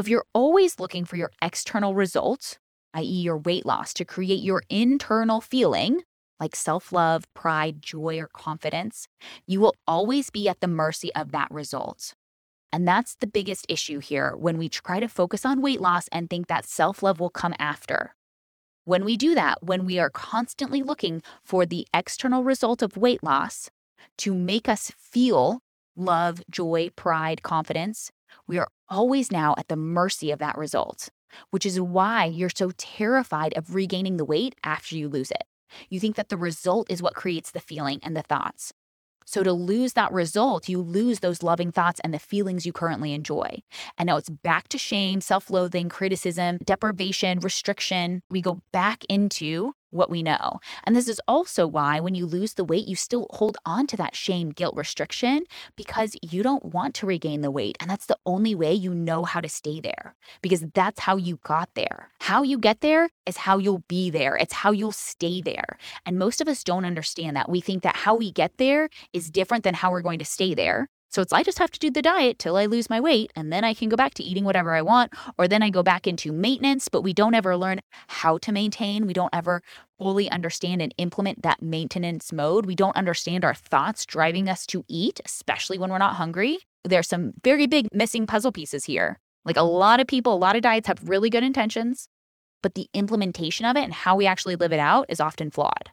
If 0.00 0.08
you're 0.08 0.26
always 0.32 0.80
looking 0.80 1.04
for 1.04 1.16
your 1.16 1.30
external 1.40 1.94
results, 1.94 2.58
i.e., 2.94 3.04
your 3.04 3.38
weight 3.38 3.64
loss, 3.64 3.94
to 3.94 4.04
create 4.04 4.42
your 4.42 4.62
internal 4.68 5.40
feeling, 5.40 6.02
like 6.40 6.56
self 6.56 6.92
love, 6.92 7.24
pride, 7.34 7.80
joy, 7.80 8.18
or 8.18 8.28
confidence, 8.32 9.06
you 9.46 9.60
will 9.60 9.74
always 9.86 10.30
be 10.30 10.48
at 10.48 10.60
the 10.60 10.66
mercy 10.66 11.14
of 11.14 11.32
that 11.32 11.50
result. 11.50 12.14
And 12.72 12.88
that's 12.88 13.14
the 13.14 13.28
biggest 13.28 13.66
issue 13.68 14.00
here 14.00 14.34
when 14.36 14.58
we 14.58 14.68
try 14.68 14.98
to 14.98 15.06
focus 15.06 15.44
on 15.46 15.62
weight 15.62 15.80
loss 15.80 16.08
and 16.10 16.28
think 16.28 16.48
that 16.48 16.66
self 16.66 17.02
love 17.02 17.20
will 17.20 17.30
come 17.30 17.54
after. 17.58 18.16
When 18.86 19.06
we 19.06 19.16
do 19.16 19.34
that, 19.34 19.62
when 19.62 19.86
we 19.86 19.98
are 19.98 20.10
constantly 20.10 20.82
looking 20.82 21.22
for 21.42 21.64
the 21.64 21.86
external 21.94 22.44
result 22.44 22.82
of 22.82 22.98
weight 22.98 23.24
loss 23.24 23.70
to 24.18 24.34
make 24.34 24.68
us 24.68 24.92
feel 24.98 25.60
love, 25.96 26.42
joy, 26.50 26.90
pride, 26.94 27.42
confidence, 27.42 28.10
we 28.46 28.58
are 28.58 28.68
always 28.90 29.32
now 29.32 29.54
at 29.56 29.68
the 29.68 29.76
mercy 29.76 30.30
of 30.30 30.38
that 30.40 30.58
result, 30.58 31.08
which 31.50 31.64
is 31.64 31.80
why 31.80 32.26
you're 32.26 32.50
so 32.50 32.72
terrified 32.76 33.56
of 33.56 33.74
regaining 33.74 34.18
the 34.18 34.24
weight 34.24 34.54
after 34.62 34.98
you 34.98 35.08
lose 35.08 35.30
it. 35.30 35.44
You 35.88 35.98
think 35.98 36.16
that 36.16 36.28
the 36.28 36.36
result 36.36 36.90
is 36.90 37.00
what 37.00 37.14
creates 37.14 37.52
the 37.52 37.60
feeling 37.60 38.00
and 38.02 38.14
the 38.14 38.22
thoughts. 38.22 38.74
So 39.24 39.42
to 39.42 39.52
lose 39.52 39.94
that 39.94 40.12
result, 40.12 40.68
you 40.68 40.80
lose 40.80 41.20
those 41.20 41.42
loving 41.42 41.72
thoughts 41.72 42.00
and 42.04 42.14
the 42.14 42.18
feelings 42.18 42.64
you 42.66 42.72
currently 42.72 43.12
enjoy. 43.12 43.62
And 43.98 44.06
now 44.06 44.16
it's 44.16 44.30
back 44.30 44.68
to 44.68 44.78
shame, 44.78 45.20
self 45.20 45.50
loathing, 45.50 45.88
criticism, 45.88 46.58
deprivation, 46.64 47.40
restriction. 47.40 48.22
We 48.30 48.40
go 48.40 48.60
back 48.72 49.04
into 49.08 49.74
what 49.94 50.10
we 50.10 50.22
know. 50.22 50.60
And 50.84 50.94
this 50.94 51.08
is 51.08 51.20
also 51.26 51.66
why 51.66 52.00
when 52.00 52.14
you 52.14 52.26
lose 52.26 52.54
the 52.54 52.64
weight, 52.64 52.86
you 52.86 52.96
still 52.96 53.26
hold 53.30 53.56
on 53.64 53.86
to 53.88 53.96
that 53.96 54.16
shame, 54.16 54.50
guilt, 54.50 54.76
restriction 54.76 55.44
because 55.76 56.16
you 56.22 56.42
don't 56.42 56.74
want 56.74 56.94
to 56.96 57.06
regain 57.06 57.40
the 57.40 57.50
weight. 57.50 57.76
And 57.80 57.88
that's 57.88 58.06
the 58.06 58.18
only 58.26 58.54
way 58.54 58.72
you 58.72 58.94
know 58.94 59.24
how 59.24 59.40
to 59.40 59.48
stay 59.48 59.80
there 59.80 60.14
because 60.42 60.64
that's 60.74 61.00
how 61.00 61.16
you 61.16 61.38
got 61.44 61.70
there. 61.74 62.10
How 62.20 62.42
you 62.42 62.58
get 62.58 62.80
there 62.80 63.08
is 63.26 63.36
how 63.36 63.58
you'll 63.58 63.84
be 63.88 64.10
there, 64.10 64.36
it's 64.36 64.52
how 64.52 64.72
you'll 64.72 64.92
stay 64.92 65.40
there. 65.40 65.78
And 66.04 66.18
most 66.18 66.40
of 66.40 66.48
us 66.48 66.64
don't 66.64 66.84
understand 66.84 67.36
that. 67.36 67.48
We 67.48 67.60
think 67.60 67.82
that 67.82 67.96
how 67.96 68.14
we 68.14 68.30
get 68.30 68.58
there 68.58 68.88
is 69.12 69.30
different 69.30 69.64
than 69.64 69.74
how 69.74 69.90
we're 69.90 70.02
going 70.02 70.18
to 70.18 70.24
stay 70.24 70.54
there. 70.54 70.88
So 71.14 71.22
it's 71.22 71.32
I 71.32 71.44
just 71.44 71.60
have 71.60 71.70
to 71.70 71.78
do 71.78 71.92
the 71.92 72.02
diet 72.02 72.40
till 72.40 72.56
I 72.56 72.66
lose 72.66 72.90
my 72.90 73.00
weight 73.00 73.32
and 73.36 73.52
then 73.52 73.62
I 73.62 73.72
can 73.72 73.88
go 73.88 73.94
back 73.94 74.14
to 74.14 74.24
eating 74.24 74.42
whatever 74.42 74.74
I 74.74 74.82
want 74.82 75.12
or 75.38 75.46
then 75.46 75.62
I 75.62 75.70
go 75.70 75.80
back 75.80 76.08
into 76.08 76.32
maintenance, 76.32 76.88
but 76.88 77.02
we 77.02 77.12
don't 77.12 77.36
ever 77.36 77.56
learn 77.56 77.82
how 78.08 78.36
to 78.38 78.50
maintain. 78.50 79.06
We 79.06 79.12
don't 79.12 79.32
ever 79.32 79.62
fully 79.96 80.28
understand 80.28 80.82
and 80.82 80.92
implement 80.98 81.42
that 81.42 81.62
maintenance 81.62 82.32
mode. 82.32 82.66
We 82.66 82.74
don't 82.74 82.96
understand 82.96 83.44
our 83.44 83.54
thoughts 83.54 84.04
driving 84.04 84.48
us 84.48 84.66
to 84.66 84.84
eat, 84.88 85.20
especially 85.24 85.78
when 85.78 85.90
we're 85.90 85.98
not 85.98 86.16
hungry. 86.16 86.58
There's 86.82 87.06
some 87.06 87.34
very 87.44 87.68
big 87.68 87.86
missing 87.92 88.26
puzzle 88.26 88.50
pieces 88.50 88.84
here. 88.84 89.20
Like 89.44 89.56
a 89.56 89.62
lot 89.62 90.00
of 90.00 90.08
people, 90.08 90.34
a 90.34 90.36
lot 90.36 90.56
of 90.56 90.62
diets 90.62 90.88
have 90.88 91.08
really 91.08 91.30
good 91.30 91.44
intentions, 91.44 92.08
but 92.60 92.74
the 92.74 92.88
implementation 92.92 93.66
of 93.66 93.76
it 93.76 93.84
and 93.84 93.94
how 93.94 94.16
we 94.16 94.26
actually 94.26 94.56
live 94.56 94.72
it 94.72 94.80
out 94.80 95.06
is 95.08 95.20
often 95.20 95.52
flawed. 95.52 95.90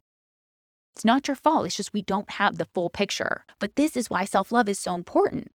It's 0.96 1.06
not 1.06 1.28
your 1.28 1.36
fault. 1.36 1.66
It's 1.66 1.78
just 1.78 1.94
we 1.94 2.02
don't 2.02 2.30
have 2.32 2.58
the 2.58 2.68
full 2.74 2.90
picture. 2.90 3.46
But 3.60 3.76
this 3.76 3.96
is 3.96 4.10
why 4.10 4.26
self 4.26 4.52
love 4.52 4.68
is 4.70 4.80
so 4.80 4.94
important 4.94 5.52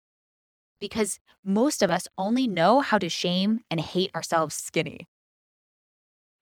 because 0.80 1.20
most 1.46 1.82
of 1.82 1.90
us 1.90 2.10
only 2.18 2.46
know 2.46 2.82
how 2.82 2.98
to 2.98 3.08
shame 3.08 3.62
and 3.72 3.80
hate 3.80 4.14
ourselves 4.14 4.54
skinny. 4.54 5.08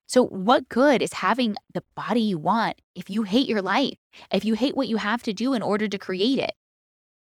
So, 0.07 0.25
what 0.25 0.67
good 0.67 1.01
is 1.01 1.13
having 1.13 1.55
the 1.73 1.83
body 1.95 2.21
you 2.21 2.37
want 2.37 2.81
if 2.95 3.09
you 3.09 3.23
hate 3.23 3.47
your 3.47 3.61
life, 3.61 3.97
if 4.33 4.43
you 4.43 4.55
hate 4.55 4.75
what 4.75 4.87
you 4.87 4.97
have 4.97 5.23
to 5.23 5.31
do 5.31 5.53
in 5.53 5.61
order 5.61 5.87
to 5.87 5.97
create 5.97 6.39
it? 6.39 6.53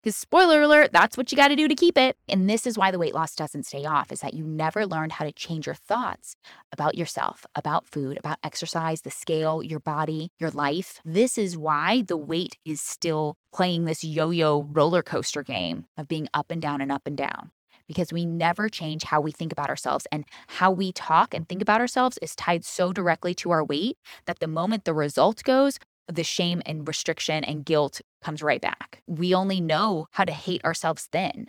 Because, 0.06 0.14
spoiler 0.14 0.62
alert, 0.62 0.92
that's 0.92 1.16
what 1.16 1.32
you 1.32 1.36
got 1.36 1.48
to 1.48 1.56
do 1.56 1.66
to 1.66 1.74
keep 1.74 1.98
it. 1.98 2.16
And 2.28 2.48
this 2.48 2.64
is 2.64 2.78
why 2.78 2.92
the 2.92 2.98
weight 3.00 3.12
loss 3.12 3.34
doesn't 3.34 3.66
stay 3.66 3.84
off, 3.84 4.12
is 4.12 4.20
that 4.20 4.34
you 4.34 4.44
never 4.44 4.86
learned 4.86 5.10
how 5.10 5.24
to 5.24 5.32
change 5.32 5.66
your 5.66 5.74
thoughts 5.74 6.36
about 6.70 6.96
yourself, 6.96 7.44
about 7.56 7.88
food, 7.88 8.16
about 8.16 8.38
exercise, 8.44 9.00
the 9.00 9.10
scale, 9.10 9.64
your 9.64 9.80
body, 9.80 10.30
your 10.38 10.52
life. 10.52 11.00
This 11.04 11.36
is 11.36 11.58
why 11.58 12.02
the 12.02 12.16
weight 12.16 12.56
is 12.64 12.80
still 12.80 13.36
playing 13.52 13.84
this 13.84 14.04
yo 14.04 14.30
yo 14.30 14.68
roller 14.70 15.02
coaster 15.02 15.42
game 15.42 15.86
of 15.96 16.06
being 16.06 16.28
up 16.32 16.52
and 16.52 16.62
down 16.62 16.80
and 16.80 16.92
up 16.92 17.08
and 17.08 17.16
down 17.16 17.50
because 17.88 18.12
we 18.12 18.24
never 18.24 18.68
change 18.68 19.02
how 19.02 19.20
we 19.20 19.32
think 19.32 19.50
about 19.50 19.70
ourselves. 19.70 20.06
And 20.12 20.24
how 20.46 20.70
we 20.70 20.92
talk 20.92 21.34
and 21.34 21.48
think 21.48 21.62
about 21.62 21.80
ourselves 21.80 22.16
is 22.22 22.36
tied 22.36 22.64
so 22.64 22.92
directly 22.92 23.34
to 23.34 23.50
our 23.50 23.64
weight 23.64 23.98
that 24.26 24.38
the 24.38 24.46
moment 24.46 24.84
the 24.84 24.94
result 24.94 25.42
goes, 25.42 25.80
the 26.08 26.24
shame 26.24 26.62
and 26.66 26.86
restriction 26.86 27.44
and 27.44 27.64
guilt 27.64 28.00
comes 28.22 28.42
right 28.42 28.60
back. 28.60 29.02
We 29.06 29.34
only 29.34 29.60
know 29.60 30.08
how 30.12 30.24
to 30.24 30.32
hate 30.32 30.64
ourselves 30.64 31.08
thin. 31.10 31.46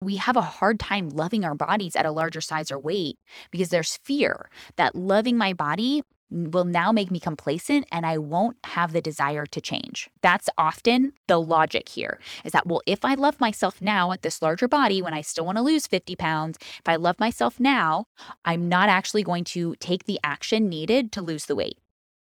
We 0.00 0.16
have 0.16 0.36
a 0.36 0.42
hard 0.42 0.78
time 0.78 1.08
loving 1.08 1.44
our 1.44 1.54
bodies 1.54 1.96
at 1.96 2.06
a 2.06 2.12
larger 2.12 2.40
size 2.40 2.70
or 2.70 2.78
weight 2.78 3.18
because 3.50 3.70
there's 3.70 3.96
fear 3.96 4.48
that 4.76 4.94
loving 4.94 5.36
my 5.36 5.52
body 5.52 6.02
will 6.30 6.64
now 6.64 6.92
make 6.92 7.10
me 7.10 7.18
complacent 7.18 7.86
and 7.90 8.04
I 8.04 8.18
won't 8.18 8.58
have 8.64 8.92
the 8.92 9.00
desire 9.00 9.46
to 9.46 9.60
change. 9.60 10.10
That's 10.20 10.48
often 10.58 11.12
the 11.26 11.40
logic 11.40 11.88
here 11.88 12.20
is 12.44 12.52
that, 12.52 12.66
well, 12.66 12.82
if 12.86 13.04
I 13.04 13.14
love 13.14 13.40
myself 13.40 13.80
now 13.80 14.12
at 14.12 14.22
this 14.22 14.42
larger 14.42 14.68
body 14.68 15.00
when 15.00 15.14
I 15.14 15.22
still 15.22 15.46
want 15.46 15.56
to 15.56 15.62
lose 15.62 15.86
50 15.86 16.16
pounds, 16.16 16.58
if 16.60 16.86
I 16.86 16.96
love 16.96 17.18
myself 17.18 17.58
now, 17.58 18.04
I'm 18.44 18.68
not 18.68 18.88
actually 18.88 19.22
going 19.22 19.44
to 19.44 19.74
take 19.80 20.04
the 20.04 20.20
action 20.22 20.68
needed 20.68 21.12
to 21.12 21.22
lose 21.22 21.46
the 21.46 21.56
weight. 21.56 21.78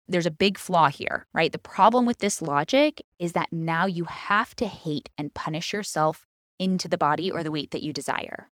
There's 0.07 0.25
a 0.25 0.31
big 0.31 0.57
flaw 0.57 0.89
here, 0.89 1.25
right? 1.33 1.51
The 1.51 1.57
problem 1.57 2.05
with 2.05 2.17
this 2.17 2.41
logic 2.41 3.01
is 3.19 3.31
that 3.33 3.53
now 3.53 3.85
you 3.85 4.05
have 4.05 4.55
to 4.57 4.67
hate 4.67 5.09
and 5.17 5.33
punish 5.33 5.71
yourself 5.71 6.25
into 6.59 6.87
the 6.87 6.97
body 6.97 7.31
or 7.31 7.43
the 7.43 7.51
weight 7.51 7.71
that 7.71 7.83
you 7.83 7.93
desire. 7.93 8.49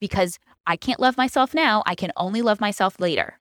Because 0.00 0.38
I 0.66 0.76
can't 0.76 1.00
love 1.00 1.16
myself 1.16 1.54
now, 1.54 1.82
I 1.86 1.94
can 1.94 2.12
only 2.16 2.42
love 2.42 2.60
myself 2.60 2.98
later. 2.98 3.38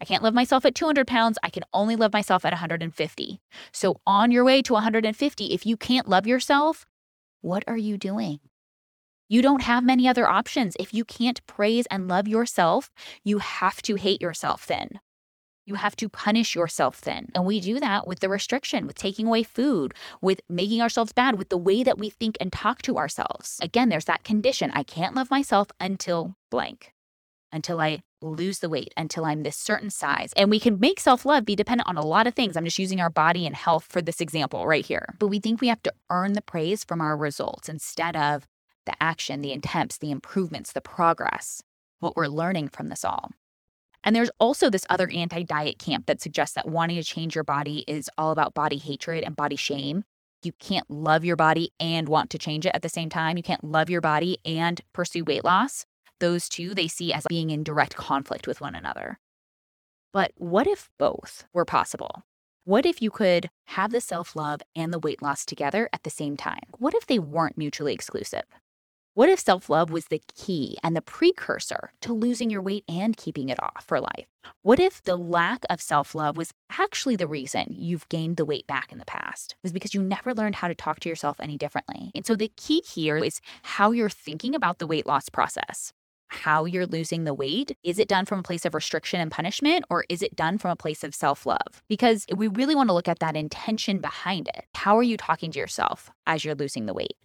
I 0.00 0.04
can't 0.04 0.22
love 0.22 0.34
myself 0.34 0.64
at 0.64 0.74
200 0.74 1.06
pounds. 1.06 1.38
I 1.42 1.50
can 1.50 1.64
only 1.72 1.96
love 1.96 2.12
myself 2.12 2.44
at 2.44 2.52
150. 2.52 3.40
So, 3.72 4.00
on 4.06 4.30
your 4.30 4.44
way 4.44 4.62
to 4.62 4.72
150, 4.72 5.46
if 5.46 5.64
you 5.64 5.76
can't 5.76 6.08
love 6.08 6.26
yourself, 6.26 6.86
what 7.40 7.64
are 7.66 7.76
you 7.76 7.96
doing? 7.96 8.40
You 9.28 9.42
don't 9.42 9.62
have 9.62 9.84
many 9.84 10.08
other 10.08 10.28
options. 10.28 10.76
If 10.78 10.92
you 10.92 11.04
can't 11.04 11.44
praise 11.46 11.86
and 11.90 12.08
love 12.08 12.28
yourself, 12.28 12.90
you 13.24 13.38
have 13.38 13.80
to 13.82 13.94
hate 13.94 14.20
yourself 14.20 14.66
then. 14.66 15.00
You 15.64 15.76
have 15.76 15.94
to 15.96 16.08
punish 16.08 16.54
yourself 16.54 17.00
then. 17.00 17.28
And 17.34 17.46
we 17.46 17.60
do 17.60 17.78
that 17.80 18.06
with 18.06 18.20
the 18.20 18.28
restriction, 18.28 18.86
with 18.86 18.96
taking 18.96 19.26
away 19.26 19.42
food, 19.44 19.94
with 20.20 20.40
making 20.48 20.82
ourselves 20.82 21.12
bad, 21.12 21.38
with 21.38 21.50
the 21.50 21.58
way 21.58 21.82
that 21.82 21.98
we 21.98 22.10
think 22.10 22.36
and 22.40 22.52
talk 22.52 22.82
to 22.82 22.98
ourselves. 22.98 23.58
Again, 23.62 23.88
there's 23.88 24.06
that 24.06 24.24
condition. 24.24 24.72
I 24.74 24.82
can't 24.82 25.14
love 25.14 25.30
myself 25.30 25.68
until 25.78 26.34
blank 26.50 26.92
until 27.52 27.80
I 27.80 28.02
lose 28.22 28.60
the 28.60 28.68
weight, 28.68 28.94
until 28.96 29.24
I'm 29.24 29.42
this 29.42 29.56
certain 29.56 29.90
size. 29.90 30.32
And 30.36 30.50
we 30.50 30.58
can 30.58 30.80
make 30.80 30.98
self 30.98 31.24
love 31.24 31.44
be 31.44 31.54
dependent 31.54 31.88
on 31.88 31.96
a 31.96 32.06
lot 32.06 32.26
of 32.26 32.34
things. 32.34 32.56
I'm 32.56 32.64
just 32.64 32.78
using 32.78 33.00
our 33.00 33.10
body 33.10 33.46
and 33.46 33.54
health 33.54 33.86
for 33.88 34.00
this 34.00 34.20
example 34.20 34.66
right 34.66 34.84
here. 34.84 35.14
But 35.18 35.28
we 35.28 35.38
think 35.38 35.60
we 35.60 35.68
have 35.68 35.82
to 35.82 35.92
earn 36.10 36.32
the 36.32 36.42
praise 36.42 36.82
from 36.82 37.00
our 37.00 37.16
results 37.16 37.68
instead 37.68 38.16
of 38.16 38.46
the 38.86 38.94
action, 39.00 39.42
the 39.42 39.52
attempts, 39.52 39.98
the 39.98 40.10
improvements, 40.10 40.72
the 40.72 40.80
progress, 40.80 41.62
what 42.00 42.16
we're 42.16 42.26
learning 42.26 42.68
from 42.68 42.88
this 42.88 43.04
all. 43.04 43.30
And 44.04 44.16
there's 44.16 44.30
also 44.40 44.68
this 44.68 44.86
other 44.90 45.10
anti 45.10 45.42
diet 45.42 45.78
camp 45.78 46.06
that 46.06 46.20
suggests 46.20 46.54
that 46.54 46.68
wanting 46.68 46.96
to 46.96 47.04
change 47.04 47.34
your 47.34 47.44
body 47.44 47.84
is 47.86 48.10
all 48.18 48.32
about 48.32 48.54
body 48.54 48.78
hatred 48.78 49.24
and 49.24 49.36
body 49.36 49.56
shame. 49.56 50.04
You 50.42 50.52
can't 50.58 50.90
love 50.90 51.24
your 51.24 51.36
body 51.36 51.70
and 51.78 52.08
want 52.08 52.30
to 52.30 52.38
change 52.38 52.66
it 52.66 52.72
at 52.74 52.82
the 52.82 52.88
same 52.88 53.08
time. 53.08 53.36
You 53.36 53.44
can't 53.44 53.62
love 53.62 53.88
your 53.88 54.00
body 54.00 54.38
and 54.44 54.80
pursue 54.92 55.22
weight 55.22 55.44
loss 55.44 55.86
those 56.22 56.48
two 56.48 56.72
they 56.72 56.86
see 56.86 57.12
as 57.12 57.26
being 57.28 57.50
in 57.50 57.64
direct 57.64 57.96
conflict 57.96 58.46
with 58.46 58.60
one 58.60 58.76
another. 58.76 59.18
But 60.12 60.30
what 60.36 60.68
if 60.68 60.88
both 60.96 61.44
were 61.52 61.64
possible? 61.64 62.22
What 62.64 62.86
if 62.86 63.02
you 63.02 63.10
could 63.10 63.50
have 63.66 63.90
the 63.90 64.00
self 64.00 64.36
love 64.36 64.60
and 64.76 64.92
the 64.92 65.00
weight 65.00 65.20
loss 65.20 65.44
together 65.44 65.90
at 65.92 66.04
the 66.04 66.10
same 66.10 66.36
time? 66.36 66.62
What 66.78 66.94
if 66.94 67.06
they 67.06 67.18
weren't 67.18 67.58
mutually 67.58 67.92
exclusive? 67.92 68.44
What 69.14 69.28
if 69.28 69.38
self 69.38 69.68
love 69.68 69.90
was 69.90 70.06
the 70.06 70.22
key 70.34 70.78
and 70.82 70.96
the 70.96 71.02
precursor 71.02 71.92
to 72.00 72.14
losing 72.14 72.48
your 72.48 72.62
weight 72.62 72.84
and 72.88 73.14
keeping 73.14 73.50
it 73.50 73.62
off 73.62 73.84
for 73.86 74.00
life? 74.00 74.26
What 74.62 74.80
if 74.80 75.02
the 75.02 75.16
lack 75.16 75.64
of 75.68 75.82
self 75.82 76.14
love 76.14 76.38
was 76.38 76.54
actually 76.78 77.16
the 77.16 77.26
reason 77.26 77.66
you've 77.68 78.08
gained 78.08 78.38
the 78.38 78.46
weight 78.46 78.66
back 78.66 78.90
in 78.90 78.96
the 78.96 79.04
past? 79.04 79.52
It 79.52 79.64
was 79.64 79.72
because 79.72 79.92
you 79.92 80.02
never 80.02 80.32
learned 80.32 80.54
how 80.54 80.68
to 80.68 80.74
talk 80.74 81.00
to 81.00 81.10
yourself 81.10 81.40
any 81.40 81.58
differently. 81.58 82.10
And 82.14 82.24
so 82.24 82.34
the 82.34 82.52
key 82.56 82.82
here 82.90 83.18
is 83.18 83.42
how 83.62 83.90
you're 83.90 84.08
thinking 84.08 84.54
about 84.54 84.78
the 84.78 84.86
weight 84.86 85.06
loss 85.06 85.28
process 85.28 85.92
how 86.28 86.64
you're 86.64 86.86
losing 86.86 87.24
the 87.24 87.34
weight. 87.34 87.76
Is 87.84 87.98
it 87.98 88.08
done 88.08 88.24
from 88.24 88.38
a 88.38 88.42
place 88.42 88.64
of 88.64 88.74
restriction 88.74 89.20
and 89.20 89.30
punishment, 89.30 89.84
or 89.90 90.06
is 90.08 90.22
it 90.22 90.34
done 90.34 90.56
from 90.56 90.70
a 90.70 90.76
place 90.76 91.04
of 91.04 91.14
self 91.14 91.44
love? 91.44 91.82
Because 91.88 92.24
we 92.34 92.48
really 92.48 92.74
want 92.74 92.88
to 92.88 92.94
look 92.94 93.08
at 93.08 93.18
that 93.18 93.36
intention 93.36 93.98
behind 93.98 94.48
it. 94.48 94.64
How 94.74 94.96
are 94.96 95.02
you 95.02 95.18
talking 95.18 95.52
to 95.52 95.58
yourself 95.58 96.10
as 96.26 96.42
you're 96.42 96.54
losing 96.54 96.86
the 96.86 96.94
weight? 96.94 97.18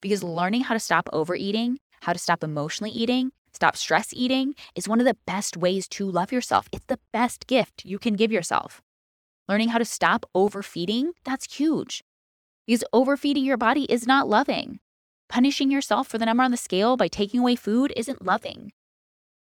Because 0.00 0.22
learning 0.22 0.62
how 0.62 0.74
to 0.74 0.80
stop 0.80 1.08
overeating, 1.12 1.78
how 2.00 2.12
to 2.12 2.18
stop 2.18 2.42
emotionally 2.42 2.90
eating, 2.90 3.32
stop 3.52 3.76
stress 3.76 4.08
eating 4.12 4.54
is 4.74 4.88
one 4.88 5.00
of 5.00 5.06
the 5.06 5.16
best 5.26 5.56
ways 5.56 5.86
to 5.88 6.10
love 6.10 6.32
yourself. 6.32 6.68
It's 6.72 6.86
the 6.86 7.00
best 7.12 7.46
gift 7.46 7.84
you 7.84 7.98
can 7.98 8.14
give 8.14 8.32
yourself. 8.32 8.80
Learning 9.48 9.68
how 9.68 9.78
to 9.78 9.84
stop 9.84 10.24
overfeeding, 10.34 11.12
that's 11.24 11.52
huge. 11.54 12.02
Because 12.66 12.84
overfeeding 12.92 13.44
your 13.44 13.56
body 13.56 13.84
is 13.84 14.06
not 14.06 14.28
loving. 14.28 14.78
Punishing 15.28 15.70
yourself 15.70 16.08
for 16.08 16.18
the 16.18 16.26
number 16.26 16.42
on 16.42 16.50
the 16.50 16.56
scale 16.56 16.96
by 16.96 17.08
taking 17.08 17.40
away 17.40 17.56
food 17.56 17.92
isn't 17.96 18.24
loving. 18.24 18.72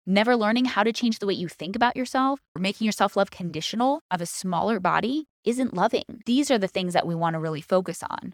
Never 0.05 0.35
learning 0.35 0.65
how 0.65 0.83
to 0.83 0.93
change 0.93 1.17
the 1.17 1.25
way 1.25 1.33
you 1.33 1.47
think 1.47 1.75
about 1.75 1.97
yourself 1.97 2.39
or 2.55 2.61
making 2.61 2.85
yourself 2.85 3.17
love 3.17 3.31
conditional 3.31 4.03
of 4.11 4.21
a 4.21 4.25
smaller 4.27 4.79
body 4.79 5.25
isn't 5.43 5.73
loving. 5.73 6.21
These 6.25 6.51
are 6.51 6.59
the 6.59 6.67
things 6.67 6.93
that 6.93 7.07
we 7.07 7.15
want 7.15 7.33
to 7.33 7.39
really 7.39 7.61
focus 7.61 8.03
on. 8.03 8.33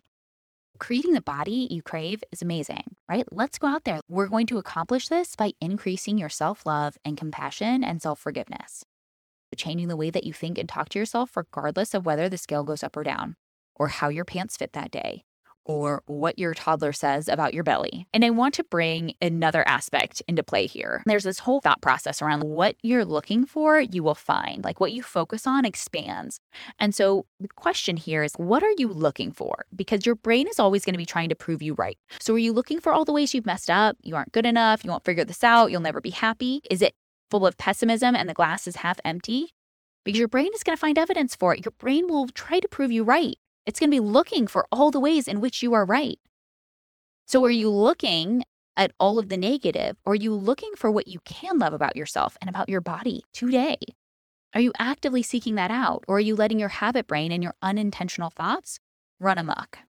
Creating 0.82 1.14
the 1.14 1.22
body 1.22 1.68
you 1.70 1.84
crave 1.84 2.24
is 2.32 2.42
amazing, 2.42 2.96
right? 3.08 3.28
Let's 3.32 3.60
go 3.60 3.68
out 3.68 3.84
there. 3.84 4.00
We're 4.10 4.26
going 4.26 4.48
to 4.48 4.58
accomplish 4.58 5.10
this 5.10 5.36
by 5.36 5.52
increasing 5.62 6.18
your 6.18 6.28
self 6.28 6.66
love 6.66 6.98
and 7.06 7.16
compassion 7.16 7.84
and 7.84 8.02
self 8.02 8.20
forgiveness. 8.20 8.84
Changing 9.56 9.90
the 9.90 9.96
way 9.96 10.10
that 10.10 10.24
you 10.24 10.34
think 10.34 10.58
and 10.58 10.68
talk 10.68 10.90
to 10.90 10.98
yourself, 10.98 11.38
regardless 11.38 11.94
of 11.94 12.08
whether 12.08 12.30
the 12.30 12.38
scale 12.38 12.64
goes 12.64 12.82
up 12.82 12.98
or 12.98 13.04
down, 13.04 13.36
or 13.76 13.90
how 13.90 14.10
your 14.10 14.26
pants 14.26 14.58
fit 14.58 14.74
that 14.74 14.90
day, 14.90 15.24
or 15.66 16.04
what 16.06 16.40
your 16.40 16.54
toddler 16.54 16.94
says 16.94 17.28
about 17.28 17.54
your 17.54 17.64
belly. 17.64 18.08
And 18.14 18.26
I 18.26 18.30
want 18.30 18.54
to 18.56 18.64
bring 18.64 19.14
another 19.22 19.68
aspect 19.68 20.22
into 20.28 20.44
play 20.44 20.68
here. 20.68 21.04
There's 21.06 21.24
this 21.24 21.40
whole 21.40 21.62
thought 21.62 21.82
process 21.82 22.22
around 22.22 22.44
what 22.44 22.76
you're 22.82 23.06
looking 23.06 23.46
for, 23.46 23.80
you 23.80 24.04
will 24.04 24.16
find. 24.16 24.64
Like 24.64 24.80
what 24.80 24.92
you 24.92 25.04
focus 25.04 25.46
on 25.46 25.66
expands. 25.66 26.40
And 26.80 26.96
so 26.96 27.26
the 27.40 27.48
question 27.48 27.98
here 27.98 28.24
is 28.24 28.34
what 28.36 28.64
are 28.64 28.74
you 28.78 28.88
looking 28.88 29.32
for? 29.32 29.66
Because 29.76 30.06
your 30.06 30.16
brain 30.16 30.48
is 30.48 30.60
always 30.60 30.86
going 30.86 30.94
to 30.94 30.98
be 30.98 31.06
trying 31.06 31.30
to 31.30 31.36
prove 31.36 31.62
you 31.62 31.74
right. 31.76 31.98
So 32.20 32.34
are 32.34 32.40
you 32.40 32.54
looking 32.54 32.80
for 32.80 32.92
all 32.94 33.06
the 33.06 33.14
ways 33.14 33.34
you've 33.34 33.46
messed 33.46 33.70
up? 33.70 33.98
You 34.02 34.16
aren't 34.16 34.32
good 34.32 34.46
enough. 34.46 34.84
You 34.84 34.92
won't 34.92 35.06
figure 35.06 35.26
this 35.26 35.44
out. 35.44 35.72
You'll 35.72 35.82
never 35.82 36.02
be 36.02 36.10
happy. 36.10 36.62
Is 36.70 36.82
it 36.82 36.94
full 37.30 37.46
of 37.46 37.58
pessimism 37.58 38.16
and 38.16 38.28
the 38.28 38.34
glass 38.34 38.68
is 38.68 38.78
half 38.78 39.00
empty? 39.06 39.54
Because 40.04 40.18
your 40.18 40.28
brain 40.28 40.50
is 40.56 40.64
going 40.64 40.76
to 40.76 40.80
find 40.80 40.98
evidence 40.98 41.36
for 41.36 41.54
it. 41.54 41.64
Your 41.64 41.74
brain 41.78 42.08
will 42.08 42.28
try 42.30 42.60
to 42.60 42.68
prove 42.68 42.92
you 42.92 43.04
right. 43.04 43.38
It's 43.66 43.80
going 43.80 43.90
to 43.92 43.96
be 43.96 44.00
looking 44.00 44.48
for 44.48 44.66
all 44.72 44.92
the 44.92 45.00
ways 45.00 45.28
in 45.28 45.40
which 45.40 45.62
you 45.62 45.74
are 45.74 45.86
right. 45.86 46.20
So, 47.28 47.44
are 47.46 47.52
you 47.52 47.70
looking 47.70 48.44
at 48.76 48.92
all 49.00 49.20
of 49.20 49.30
the 49.30 49.38
negative, 49.38 49.98
or 50.06 50.14
are 50.14 50.16
you 50.16 50.34
looking 50.34 50.72
for 50.76 50.90
what 50.90 51.08
you 51.08 51.20
can 51.26 51.60
love 51.60 51.74
about 51.74 51.96
yourself 51.96 52.38
and 52.42 52.50
about 52.50 52.70
your 52.70 52.82
body 52.82 53.24
today? 53.34 53.78
Are 54.54 54.62
you 54.62 54.74
actively 54.80 55.22
seeking 55.22 55.56
that 55.56 55.72
out, 55.72 56.04
or 56.08 56.18
are 56.18 56.22
you 56.22 56.36
letting 56.36 56.60
your 56.60 56.70
habit 56.70 57.08
brain 57.08 57.32
and 57.32 57.44
your 57.44 57.56
unintentional 57.62 58.30
thoughts 58.32 58.80
run 59.20 59.38
amok? 59.38 59.80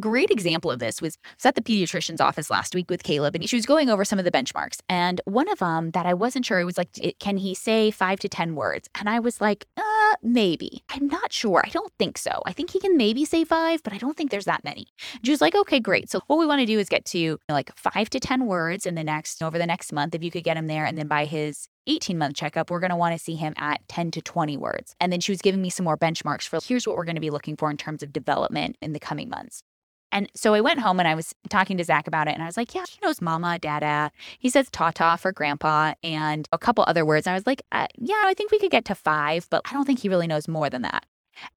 Great 0.00 0.30
example 0.30 0.70
of 0.70 0.78
this 0.78 1.02
was, 1.02 1.18
was 1.36 1.46
at 1.46 1.54
the 1.54 1.60
pediatrician's 1.60 2.20
office 2.20 2.50
last 2.50 2.74
week 2.74 2.90
with 2.90 3.02
Caleb, 3.02 3.34
and 3.34 3.48
she 3.48 3.56
was 3.56 3.66
going 3.66 3.90
over 3.90 4.04
some 4.04 4.18
of 4.18 4.24
the 4.24 4.30
benchmarks. 4.30 4.78
And 4.88 5.20
one 5.24 5.48
of 5.48 5.58
them 5.58 5.90
that 5.90 6.06
I 6.06 6.14
wasn't 6.14 6.46
sure, 6.46 6.58
it 6.58 6.64
was 6.64 6.78
like, 6.78 6.88
can 7.18 7.36
he 7.36 7.54
say 7.54 7.90
five 7.90 8.18
to 8.20 8.28
10 8.28 8.54
words? 8.54 8.88
And 8.98 9.08
I 9.08 9.20
was 9.20 9.40
like, 9.40 9.66
uh, 9.76 10.16
maybe. 10.22 10.82
I'm 10.88 11.06
not 11.06 11.32
sure. 11.32 11.62
I 11.64 11.68
don't 11.70 11.92
think 11.98 12.18
so. 12.18 12.42
I 12.46 12.52
think 12.52 12.70
he 12.70 12.80
can 12.80 12.96
maybe 12.96 13.24
say 13.24 13.44
five, 13.44 13.82
but 13.82 13.92
I 13.92 13.98
don't 13.98 14.16
think 14.16 14.30
there's 14.30 14.44
that 14.46 14.64
many. 14.64 14.86
She 15.22 15.30
was 15.30 15.40
like, 15.40 15.54
okay, 15.54 15.80
great. 15.80 16.10
So 16.10 16.20
what 16.26 16.38
we 16.38 16.46
want 16.46 16.60
to 16.60 16.66
do 16.66 16.78
is 16.78 16.88
get 16.88 17.04
to 17.06 17.18
you 17.18 17.38
know, 17.48 17.54
like 17.54 17.76
five 17.76 18.10
to 18.10 18.20
10 18.20 18.46
words 18.46 18.86
in 18.86 18.94
the 18.94 19.04
next, 19.04 19.42
over 19.42 19.58
the 19.58 19.66
next 19.66 19.92
month, 19.92 20.14
if 20.14 20.24
you 20.24 20.30
could 20.30 20.44
get 20.44 20.56
him 20.56 20.66
there. 20.66 20.84
And 20.84 20.96
then 20.96 21.08
by 21.08 21.24
his 21.24 21.68
18 21.86 22.18
month 22.18 22.36
checkup, 22.36 22.70
we're 22.70 22.80
going 22.80 22.90
to 22.90 22.96
want 22.96 23.16
to 23.16 23.22
see 23.22 23.34
him 23.34 23.54
at 23.56 23.80
10 23.88 24.10
to 24.12 24.22
20 24.22 24.56
words. 24.56 24.94
And 25.00 25.12
then 25.12 25.20
she 25.20 25.32
was 25.32 25.40
giving 25.40 25.62
me 25.62 25.70
some 25.70 25.84
more 25.84 25.96
benchmarks 25.96 26.46
for 26.46 26.60
here's 26.62 26.86
what 26.86 26.96
we're 26.96 27.04
going 27.04 27.16
to 27.16 27.20
be 27.20 27.30
looking 27.30 27.56
for 27.56 27.70
in 27.70 27.76
terms 27.76 28.02
of 28.02 28.12
development 28.12 28.76
in 28.80 28.92
the 28.92 29.00
coming 29.00 29.28
months. 29.28 29.62
And 30.12 30.30
so 30.34 30.54
I 30.54 30.60
went 30.60 30.80
home 30.80 30.98
and 30.98 31.08
I 31.08 31.14
was 31.14 31.34
talking 31.48 31.76
to 31.78 31.84
Zach 31.84 32.06
about 32.06 32.28
it. 32.28 32.34
And 32.34 32.42
I 32.42 32.46
was 32.46 32.56
like, 32.56 32.74
yeah, 32.74 32.84
he 32.88 32.98
knows 33.02 33.20
mama, 33.20 33.58
dada. 33.58 34.10
He 34.38 34.50
says 34.50 34.68
tata 34.70 35.16
for 35.18 35.32
grandpa 35.32 35.94
and 36.02 36.48
a 36.52 36.58
couple 36.58 36.84
other 36.86 37.04
words. 37.04 37.26
And 37.26 37.32
I 37.32 37.36
was 37.36 37.46
like, 37.46 37.62
uh, 37.72 37.86
yeah, 37.96 38.22
I 38.24 38.34
think 38.34 38.50
we 38.50 38.58
could 38.58 38.70
get 38.70 38.84
to 38.86 38.94
five, 38.94 39.46
but 39.50 39.62
I 39.66 39.72
don't 39.72 39.84
think 39.84 40.00
he 40.00 40.08
really 40.08 40.26
knows 40.26 40.48
more 40.48 40.68
than 40.68 40.82
that. 40.82 41.06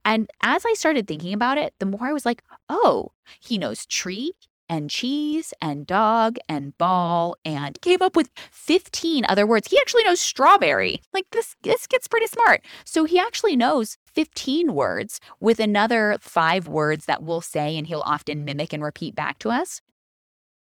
And 0.06 0.30
as 0.42 0.66
I 0.66 0.74
started 0.74 1.08
thinking 1.08 1.34
about 1.34 1.58
it, 1.58 1.74
the 1.80 1.86
more 1.86 2.04
I 2.04 2.14
was 2.14 2.26
like, 2.26 2.44
oh, 2.70 3.12
he 3.40 3.58
knows 3.58 3.86
tree, 3.86 4.34
and 4.70 4.90
cheese 4.90 5.54
and 5.62 5.86
dog 5.86 6.38
and 6.50 6.78
ball 6.78 7.36
and 7.46 7.80
came 7.82 8.02
up 8.02 8.16
with 8.16 8.30
15 8.52 9.26
other 9.28 9.46
words. 9.46 9.70
He 9.70 9.80
actually 9.80 10.04
knows 10.04 10.22
strawberry. 10.22 11.02
Like 11.14 11.26
this 11.32 11.56
this 11.64 11.88
gets 11.88 12.08
pretty 12.08 12.28
smart. 12.28 12.64
So 12.86 13.06
he 13.06 13.20
actually 13.20 13.56
knows 13.56 13.98
15 14.14 14.74
words 14.74 15.20
with 15.40 15.60
another 15.60 16.18
5 16.20 16.68
words 16.68 17.06
that 17.06 17.24
we'll 17.24 17.42
say 17.42 17.78
and 17.78 17.88
he'll 17.88 18.04
often 18.06 18.46
mimic 18.46 18.74
and 18.74 18.84
repeat 18.84 19.16
back 19.16 19.40
to 19.40 19.50
us. 19.50 19.82